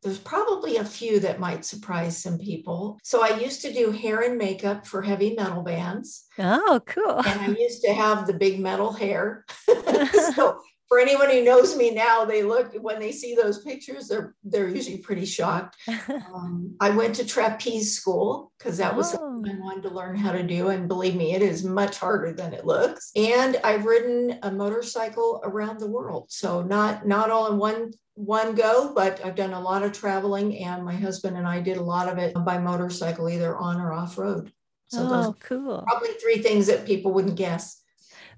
there's 0.02 0.18
probably 0.18 0.76
a 0.76 0.84
few 0.84 1.20
that 1.20 1.38
might 1.38 1.64
surprise 1.64 2.20
some 2.20 2.36
people. 2.36 2.98
So 3.04 3.22
I 3.22 3.38
used 3.38 3.62
to 3.62 3.72
do 3.72 3.92
hair 3.92 4.20
and 4.20 4.36
makeup 4.36 4.86
for 4.86 5.00
heavy 5.00 5.34
metal 5.34 5.62
bands. 5.62 6.24
Oh, 6.38 6.80
cool. 6.86 7.22
And 7.24 7.40
I 7.40 7.48
used 7.58 7.82
to 7.82 7.94
have 7.94 8.26
the 8.26 8.34
big 8.34 8.58
metal 8.58 8.92
hair. 8.92 9.44
so 10.34 10.60
for 10.92 10.98
anyone 10.98 11.30
who 11.30 11.42
knows 11.42 11.74
me 11.74 11.90
now, 11.90 12.26
they 12.26 12.42
look 12.42 12.74
when 12.74 13.00
they 13.00 13.12
see 13.12 13.34
those 13.34 13.64
pictures, 13.64 14.08
they're 14.08 14.34
they're 14.44 14.68
usually 14.68 14.98
pretty 14.98 15.24
shocked. 15.24 15.76
Um, 16.34 16.76
I 16.80 16.90
went 16.90 17.14
to 17.16 17.26
trapeze 17.26 17.94
school 17.94 18.52
because 18.58 18.76
that 18.78 18.94
was 18.94 19.14
oh. 19.14 19.18
something 19.18 19.54
I 19.54 19.60
wanted 19.60 19.82
to 19.84 19.94
learn 19.94 20.16
how 20.16 20.32
to 20.32 20.42
do, 20.42 20.68
and 20.68 20.88
believe 20.88 21.14
me, 21.14 21.34
it 21.34 21.40
is 21.40 21.64
much 21.64 21.98
harder 21.98 22.32
than 22.32 22.52
it 22.52 22.66
looks. 22.66 23.10
And 23.16 23.58
I've 23.64 23.86
ridden 23.86 24.38
a 24.42 24.50
motorcycle 24.50 25.40
around 25.44 25.78
the 25.80 25.90
world, 25.90 26.26
so 26.28 26.62
not 26.62 27.06
not 27.06 27.30
all 27.30 27.50
in 27.50 27.58
one 27.58 27.92
one 28.14 28.54
go, 28.54 28.92
but 28.94 29.24
I've 29.24 29.34
done 29.34 29.54
a 29.54 29.60
lot 29.60 29.82
of 29.82 29.92
traveling, 29.92 30.58
and 30.58 30.84
my 30.84 30.94
husband 30.94 31.38
and 31.38 31.46
I 31.46 31.60
did 31.60 31.78
a 31.78 31.82
lot 31.82 32.08
of 32.08 32.18
it 32.18 32.34
by 32.44 32.58
motorcycle, 32.58 33.30
either 33.30 33.56
on 33.56 33.80
or 33.80 33.92
off 33.94 34.18
road. 34.18 34.52
So 34.88 35.08
oh, 35.10 35.36
cool! 35.40 35.84
Probably 35.88 36.12
three 36.20 36.38
things 36.38 36.66
that 36.66 36.84
people 36.84 37.12
wouldn't 37.14 37.36
guess. 37.36 37.81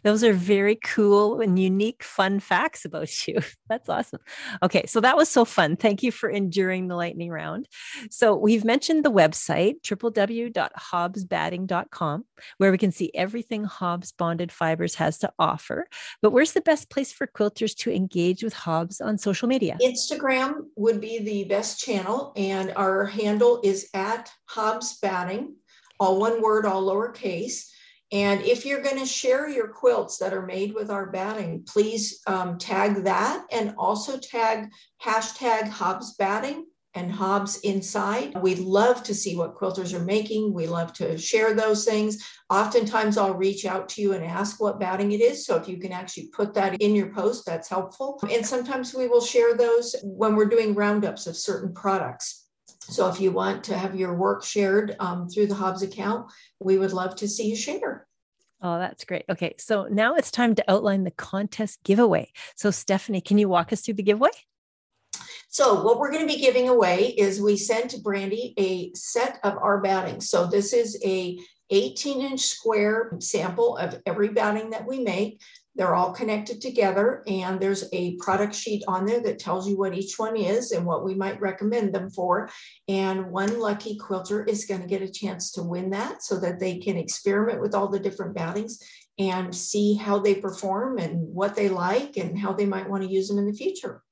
Those 0.04 0.22
are 0.22 0.34
very 0.34 0.76
cool 0.76 1.40
and 1.40 1.58
unique, 1.58 2.04
fun 2.04 2.38
facts 2.38 2.84
about 2.84 3.08
you. 3.26 3.40
That's 3.68 3.88
awesome. 3.88 4.20
Okay, 4.62 4.84
so 4.86 5.00
that 5.00 5.16
was 5.16 5.28
so 5.30 5.46
fun. 5.46 5.76
Thank 5.76 6.02
you 6.02 6.12
for 6.12 6.28
enduring 6.28 6.88
the 6.88 6.96
lightning 6.96 7.30
round. 7.30 7.66
So 8.10 8.36
we've 8.36 8.64
mentioned 8.64 9.04
the 9.04 9.10
website, 9.10 9.80
www.hobbsbatting.com, 9.82 12.24
where 12.58 12.70
we 12.70 12.78
can 12.78 12.92
see 12.92 13.10
everything 13.14 13.64
Hobbs 13.64 14.12
Bonded 14.12 14.52
Fibers 14.52 14.94
has 14.96 15.16
to 15.18 15.32
offer. 15.38 15.88
But 16.20 16.30
where's 16.30 16.52
the 16.52 16.60
best 16.60 16.90
place 16.90 17.10
for 17.10 17.26
quilters 17.26 17.74
to 17.78 17.90
engage 17.90 18.44
with 18.44 18.52
Hobbs 18.52 19.00
on 19.00 19.16
social 19.18 19.48
media? 19.48 19.78
Instagram 19.82 20.66
would 20.76 21.00
be 21.00 21.18
the 21.18 21.44
best 21.44 21.80
channel, 21.80 22.34
and 22.36 22.72
our 22.76 23.06
handle 23.06 23.62
is 23.64 23.88
at 23.94 24.30
Hobbs 24.46 24.98
Batting, 25.00 25.54
all 25.98 26.20
one 26.20 26.42
word, 26.42 26.66
all 26.66 26.84
lowercase. 26.84 27.70
And 28.14 28.42
if 28.42 28.64
you're 28.64 28.80
going 28.80 29.00
to 29.00 29.06
share 29.06 29.48
your 29.48 29.66
quilts 29.66 30.18
that 30.18 30.32
are 30.32 30.46
made 30.46 30.72
with 30.72 30.88
our 30.88 31.10
batting, 31.10 31.64
please 31.66 32.20
um, 32.28 32.58
tag 32.58 33.02
that 33.02 33.44
and 33.50 33.74
also 33.76 34.16
tag 34.16 34.70
hashtag 35.02 35.68
Hobbs 35.68 36.14
batting 36.14 36.64
and 36.94 37.10
Hobbs 37.10 37.58
inside. 37.62 38.40
We 38.40 38.54
love 38.54 39.02
to 39.02 39.14
see 39.16 39.34
what 39.34 39.56
quilters 39.56 39.92
are 39.92 40.04
making. 40.04 40.54
We 40.54 40.68
love 40.68 40.92
to 40.92 41.18
share 41.18 41.54
those 41.54 41.84
things. 41.84 42.24
Oftentimes, 42.50 43.18
I'll 43.18 43.34
reach 43.34 43.66
out 43.66 43.88
to 43.90 44.00
you 44.00 44.12
and 44.12 44.24
ask 44.24 44.60
what 44.60 44.78
batting 44.78 45.10
it 45.10 45.20
is. 45.20 45.44
So, 45.44 45.56
if 45.56 45.68
you 45.68 45.78
can 45.78 45.90
actually 45.90 46.28
put 46.28 46.54
that 46.54 46.80
in 46.80 46.94
your 46.94 47.12
post, 47.12 47.44
that's 47.44 47.68
helpful. 47.68 48.20
And 48.30 48.46
sometimes 48.46 48.94
we 48.94 49.08
will 49.08 49.20
share 49.20 49.56
those 49.56 49.96
when 50.04 50.36
we're 50.36 50.44
doing 50.44 50.76
roundups 50.76 51.26
of 51.26 51.36
certain 51.36 51.74
products. 51.74 52.43
So 52.88 53.08
if 53.08 53.20
you 53.20 53.32
want 53.32 53.64
to 53.64 53.78
have 53.78 53.94
your 53.94 54.14
work 54.14 54.44
shared 54.44 54.96
um, 55.00 55.28
through 55.28 55.46
the 55.46 55.54
Hobbs 55.54 55.82
account, 55.82 56.30
we 56.60 56.78
would 56.78 56.92
love 56.92 57.16
to 57.16 57.28
see 57.28 57.48
you 57.48 57.56
share. 57.56 58.06
Oh, 58.62 58.78
that's 58.78 59.04
great. 59.04 59.24
Okay, 59.28 59.54
so 59.58 59.86
now 59.90 60.14
it's 60.14 60.30
time 60.30 60.54
to 60.54 60.70
outline 60.70 61.04
the 61.04 61.10
contest 61.10 61.82
giveaway. 61.84 62.32
So, 62.56 62.70
Stephanie, 62.70 63.20
can 63.20 63.36
you 63.36 63.48
walk 63.48 63.72
us 63.72 63.82
through 63.82 63.94
the 63.94 64.02
giveaway? 64.02 64.30
So, 65.48 65.82
what 65.82 65.98
we're 65.98 66.10
going 66.10 66.26
to 66.26 66.34
be 66.34 66.40
giving 66.40 66.68
away 66.68 67.14
is 67.18 67.40
we 67.40 67.56
sent 67.56 68.02
Brandy 68.02 68.54
a 68.58 68.92
set 68.94 69.38
of 69.44 69.56
our 69.58 69.80
batting. 69.80 70.20
So, 70.20 70.46
this 70.46 70.72
is 70.72 70.98
a 71.04 71.38
18 71.70 72.22
inch 72.22 72.40
square 72.40 73.12
sample 73.20 73.76
of 73.76 74.00
every 74.06 74.28
batting 74.28 74.70
that 74.70 74.86
we 74.86 75.00
make. 75.00 75.40
They're 75.76 75.94
all 75.94 76.12
connected 76.12 76.60
together, 76.60 77.24
and 77.26 77.58
there's 77.58 77.84
a 77.92 78.14
product 78.16 78.54
sheet 78.54 78.84
on 78.86 79.06
there 79.06 79.20
that 79.22 79.40
tells 79.40 79.68
you 79.68 79.76
what 79.76 79.94
each 79.94 80.18
one 80.18 80.36
is 80.36 80.70
and 80.70 80.86
what 80.86 81.04
we 81.04 81.14
might 81.16 81.40
recommend 81.40 81.92
them 81.92 82.10
for. 82.10 82.48
And 82.86 83.32
one 83.32 83.58
lucky 83.58 83.96
quilter 83.96 84.44
is 84.44 84.66
going 84.66 84.82
to 84.82 84.86
get 84.86 85.02
a 85.02 85.10
chance 85.10 85.50
to 85.52 85.64
win 85.64 85.90
that 85.90 86.22
so 86.22 86.38
that 86.38 86.60
they 86.60 86.78
can 86.78 86.96
experiment 86.96 87.60
with 87.60 87.74
all 87.74 87.88
the 87.88 87.98
different 87.98 88.34
battings 88.34 88.78
and 89.18 89.54
see 89.54 89.94
how 89.94 90.20
they 90.20 90.36
perform 90.36 90.98
and 90.98 91.18
what 91.34 91.56
they 91.56 91.68
like 91.68 92.16
and 92.16 92.38
how 92.38 92.52
they 92.52 92.66
might 92.66 92.88
want 92.88 93.02
to 93.02 93.10
use 93.10 93.26
them 93.26 93.38
in 93.38 93.46
the 93.46 93.52
future. 93.52 94.03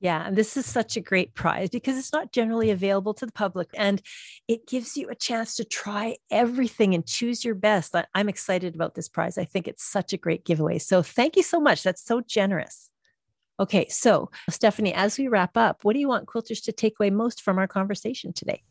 Yeah, 0.00 0.24
and 0.26 0.36
this 0.36 0.56
is 0.56 0.64
such 0.64 0.96
a 0.96 1.00
great 1.00 1.34
prize 1.34 1.70
because 1.70 1.98
it's 1.98 2.12
not 2.12 2.30
generally 2.30 2.70
available 2.70 3.14
to 3.14 3.26
the 3.26 3.32
public 3.32 3.68
and 3.74 4.00
it 4.46 4.66
gives 4.68 4.96
you 4.96 5.08
a 5.08 5.14
chance 5.14 5.56
to 5.56 5.64
try 5.64 6.18
everything 6.30 6.94
and 6.94 7.04
choose 7.04 7.44
your 7.44 7.56
best. 7.56 7.96
I'm 8.14 8.28
excited 8.28 8.76
about 8.76 8.94
this 8.94 9.08
prize. 9.08 9.38
I 9.38 9.44
think 9.44 9.66
it's 9.66 9.82
such 9.82 10.12
a 10.12 10.16
great 10.16 10.44
giveaway. 10.44 10.78
So 10.78 11.02
thank 11.02 11.34
you 11.36 11.42
so 11.42 11.58
much. 11.58 11.82
That's 11.82 12.04
so 12.04 12.20
generous. 12.20 12.90
Okay, 13.60 13.88
so 13.88 14.30
Stephanie, 14.48 14.94
as 14.94 15.18
we 15.18 15.26
wrap 15.26 15.56
up, 15.56 15.82
what 15.82 15.94
do 15.94 15.98
you 15.98 16.08
want 16.08 16.26
quilters 16.26 16.62
to 16.64 16.72
take 16.72 16.94
away 17.00 17.10
most 17.10 17.42
from 17.42 17.58
our 17.58 17.66
conversation 17.66 18.32
today? 18.32 18.62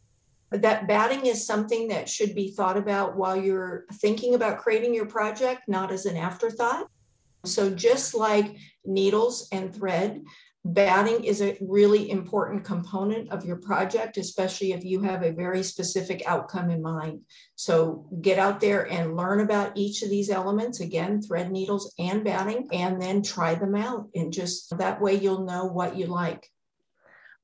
That 0.52 0.88
batting 0.88 1.26
is 1.26 1.46
something 1.46 1.90
that 1.90 2.08
should 2.08 2.34
be 2.34 2.52
thought 2.52 2.78
about 2.78 3.18
while 3.18 3.36
you're 3.36 3.86
thinking 3.96 4.34
about 4.34 4.60
creating 4.60 4.94
your 4.94 5.06
project, 5.06 5.64
not 5.68 5.92
as 5.92 6.06
an 6.06 6.16
afterthought. 6.16 6.88
So, 7.44 7.70
just 7.70 8.16
like 8.16 8.56
needles 8.86 9.50
and 9.52 9.76
thread, 9.76 10.24
batting 10.74 11.24
is 11.24 11.42
a 11.42 11.58
really 11.62 12.12
important 12.12 12.64
component 12.64 13.32
of 13.32 13.46
your 13.46 13.56
project, 13.58 14.18
especially 14.18 14.74
if 14.74 14.84
you 14.84 15.02
have 15.02 15.24
a 15.24 15.32
very 15.32 15.64
specific 15.64 16.24
outcome 16.26 16.70
in 16.70 16.82
mind. 16.82 17.22
So 17.56 18.08
get 18.22 18.38
out 18.38 18.60
there 18.60 18.90
and 18.92 19.16
learn 19.16 19.40
about 19.40 19.78
each 19.78 20.02
of 20.04 20.10
these 20.10 20.30
elements 20.30 20.80
again, 20.80 21.22
thread 21.22 21.52
needles 21.52 21.94
and 21.98 22.24
batting, 22.24 22.68
and 22.74 23.02
then 23.02 23.24
try 23.24 23.56
them 23.56 23.76
out. 23.76 24.10
And 24.14 24.34
just 24.34 24.78
that 24.78 25.02
way 25.02 25.16
you'll 25.16 25.46
know 25.46 25.66
what 25.66 25.96
you 25.96 26.08
like. 26.08 26.50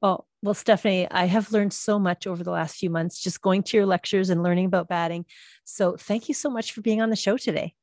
Well, 0.01 0.27
well, 0.41 0.53
Stephanie, 0.53 1.07
I 1.09 1.25
have 1.25 1.53
learned 1.53 1.71
so 1.71 1.97
much 1.97 2.27
over 2.27 2.43
the 2.43 2.51
last 2.51 2.75
few 2.75 2.89
months 2.89 3.21
just 3.21 3.41
going 3.41 3.63
to 3.63 3.77
your 3.77 3.85
lectures 3.85 4.29
and 4.29 4.43
learning 4.43 4.65
about 4.65 4.89
batting. 4.89 5.25
So 5.63 5.95
thank 5.95 6.27
you 6.27 6.33
so 6.33 6.49
much 6.49 6.73
for 6.73 6.81
being 6.81 7.01
on 7.01 7.09
the 7.09 7.15
show 7.15 7.37
today. 7.37 7.73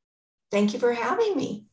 Thank 0.50 0.74
you 0.74 0.78
for 0.78 0.92
having 0.92 1.36
me. 1.36 1.64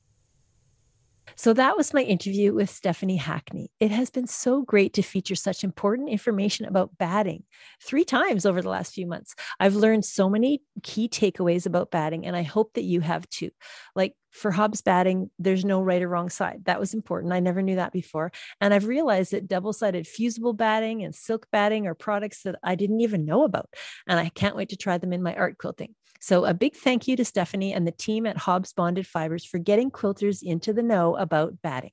So 1.37 1.53
that 1.53 1.77
was 1.77 1.93
my 1.93 2.01
interview 2.01 2.53
with 2.53 2.69
Stephanie 2.69 3.17
Hackney. 3.17 3.69
It 3.79 3.91
has 3.91 4.09
been 4.09 4.25
so 4.25 4.63
great 4.63 4.93
to 4.95 5.03
feature 5.03 5.35
such 5.35 5.63
important 5.63 6.09
information 6.09 6.65
about 6.65 6.97
batting 6.97 7.43
three 7.81 8.03
times 8.03 8.45
over 8.45 8.61
the 8.61 8.69
last 8.69 8.93
few 8.93 9.05
months. 9.05 9.35
I've 9.59 9.75
learned 9.75 10.03
so 10.03 10.29
many 10.29 10.63
key 10.81 11.07
takeaways 11.07 11.67
about 11.67 11.91
batting, 11.91 12.25
and 12.25 12.35
I 12.35 12.41
hope 12.41 12.73
that 12.73 12.83
you 12.85 13.01
have 13.01 13.29
too. 13.29 13.51
Like 13.95 14.15
for 14.31 14.51
Hobbs 14.51 14.81
batting, 14.81 15.29
there's 15.39 15.65
no 15.65 15.81
right 15.81 16.01
or 16.01 16.09
wrong 16.09 16.29
side. 16.29 16.63
That 16.65 16.79
was 16.79 16.93
important. 16.93 17.33
I 17.33 17.39
never 17.39 17.61
knew 17.61 17.75
that 17.75 17.91
before. 17.91 18.31
And 18.61 18.73
I've 18.73 18.87
realized 18.87 19.31
that 19.31 19.47
double 19.47 19.73
sided 19.73 20.07
fusible 20.07 20.53
batting 20.53 21.03
and 21.03 21.15
silk 21.15 21.47
batting 21.51 21.87
are 21.87 21.95
products 21.95 22.43
that 22.43 22.55
I 22.63 22.75
didn't 22.75 23.01
even 23.01 23.25
know 23.25 23.43
about. 23.43 23.69
And 24.07 24.19
I 24.19 24.29
can't 24.29 24.55
wait 24.55 24.69
to 24.69 24.77
try 24.77 24.97
them 24.97 25.13
in 25.13 25.23
my 25.23 25.35
art 25.35 25.57
quilting. 25.57 25.95
So, 26.19 26.45
a 26.45 26.53
big 26.53 26.75
thank 26.75 27.07
you 27.07 27.15
to 27.15 27.25
Stephanie 27.25 27.73
and 27.73 27.87
the 27.87 27.91
team 27.91 28.25
at 28.25 28.37
Hobbs 28.37 28.73
Bonded 28.73 29.05
Fibers 29.05 29.45
for 29.45 29.59
getting 29.59 29.91
quilters 29.91 30.41
into 30.41 30.73
the 30.73 30.81
know 30.81 31.15
about 31.15 31.61
batting. 31.61 31.91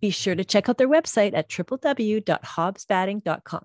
Be 0.00 0.10
sure 0.10 0.34
to 0.34 0.44
check 0.44 0.68
out 0.68 0.78
their 0.78 0.88
website 0.88 1.32
at 1.34 1.48
www.hobbsbatting.com. 1.48 3.64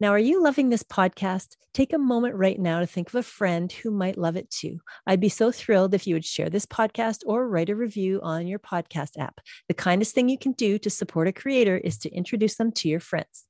Now, 0.00 0.12
are 0.12 0.18
you 0.18 0.42
loving 0.42 0.70
this 0.70 0.82
podcast? 0.82 1.56
Take 1.74 1.92
a 1.92 1.98
moment 1.98 2.34
right 2.34 2.58
now 2.58 2.80
to 2.80 2.86
think 2.86 3.08
of 3.08 3.16
a 3.16 3.22
friend 3.22 3.70
who 3.70 3.90
might 3.90 4.16
love 4.16 4.34
it 4.34 4.48
too. 4.48 4.80
I'd 5.06 5.20
be 5.20 5.28
so 5.28 5.52
thrilled 5.52 5.92
if 5.92 6.06
you 6.06 6.14
would 6.14 6.24
share 6.24 6.48
this 6.48 6.64
podcast 6.64 7.18
or 7.26 7.46
write 7.46 7.68
a 7.68 7.76
review 7.76 8.18
on 8.22 8.46
your 8.46 8.60
podcast 8.60 9.18
app. 9.18 9.42
The 9.68 9.74
kindest 9.74 10.14
thing 10.14 10.30
you 10.30 10.38
can 10.38 10.52
do 10.52 10.78
to 10.78 10.88
support 10.88 11.28
a 11.28 11.32
creator 11.32 11.76
is 11.76 11.98
to 11.98 12.10
introduce 12.14 12.54
them 12.54 12.72
to 12.72 12.88
your 12.88 13.00
friends. 13.00 13.44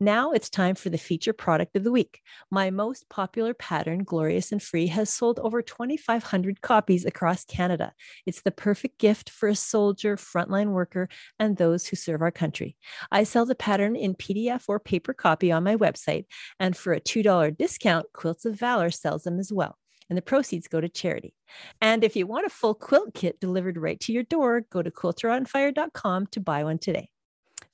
Now 0.00 0.32
it's 0.32 0.50
time 0.50 0.74
for 0.74 0.90
the 0.90 0.98
feature 0.98 1.32
product 1.32 1.76
of 1.76 1.84
the 1.84 1.92
week. 1.92 2.20
My 2.50 2.70
most 2.70 3.08
popular 3.08 3.54
pattern, 3.54 4.04
Glorious 4.04 4.52
and 4.52 4.62
Free, 4.62 4.86
has 4.88 5.10
sold 5.10 5.38
over 5.40 5.62
2,500 5.62 6.60
copies 6.60 7.04
across 7.04 7.44
Canada. 7.44 7.92
It's 8.26 8.42
the 8.42 8.50
perfect 8.50 8.98
gift 8.98 9.30
for 9.30 9.48
a 9.48 9.54
soldier, 9.54 10.16
frontline 10.16 10.68
worker, 10.68 11.08
and 11.38 11.56
those 11.56 11.86
who 11.86 11.96
serve 11.96 12.22
our 12.22 12.30
country. 12.30 12.76
I 13.10 13.24
sell 13.24 13.46
the 13.46 13.54
pattern 13.54 13.96
in 13.96 14.14
PDF 14.14 14.64
or 14.68 14.80
paper 14.80 15.12
copy 15.12 15.52
on 15.52 15.64
my 15.64 15.76
website, 15.76 16.26
and 16.58 16.76
for 16.76 16.92
a 16.92 17.00
$2 17.00 17.56
discount, 17.56 18.06
Quilts 18.12 18.44
of 18.44 18.58
Valor 18.58 18.90
sells 18.90 19.24
them 19.24 19.38
as 19.38 19.52
well 19.52 19.78
and 20.08 20.16
the 20.16 20.22
proceeds 20.22 20.68
go 20.68 20.80
to 20.80 20.88
charity. 20.88 21.34
And 21.80 22.04
if 22.04 22.16
you 22.16 22.26
want 22.26 22.46
a 22.46 22.50
full 22.50 22.74
quilt 22.74 23.14
kit 23.14 23.40
delivered 23.40 23.78
right 23.78 23.98
to 24.00 24.12
your 24.12 24.22
door, 24.22 24.62
go 24.70 24.82
to 24.82 24.90
quilteronfire.com 24.90 26.26
to 26.28 26.40
buy 26.40 26.64
one 26.64 26.78
today. 26.78 27.08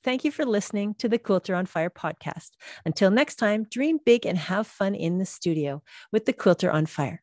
Thank 0.03 0.23
you 0.23 0.31
for 0.31 0.45
listening 0.45 0.95
to 0.95 1.07
the 1.07 1.19
Quilter 1.19 1.55
on 1.55 1.67
Fire 1.67 1.91
podcast. 1.91 2.51
Until 2.85 3.11
next 3.11 3.35
time, 3.35 3.67
dream 3.69 3.99
big 4.03 4.25
and 4.25 4.37
have 4.37 4.65
fun 4.65 4.95
in 4.95 5.19
the 5.19 5.25
studio 5.25 5.83
with 6.11 6.25
the 6.25 6.33
Quilter 6.33 6.71
on 6.71 6.87
Fire. 6.87 7.21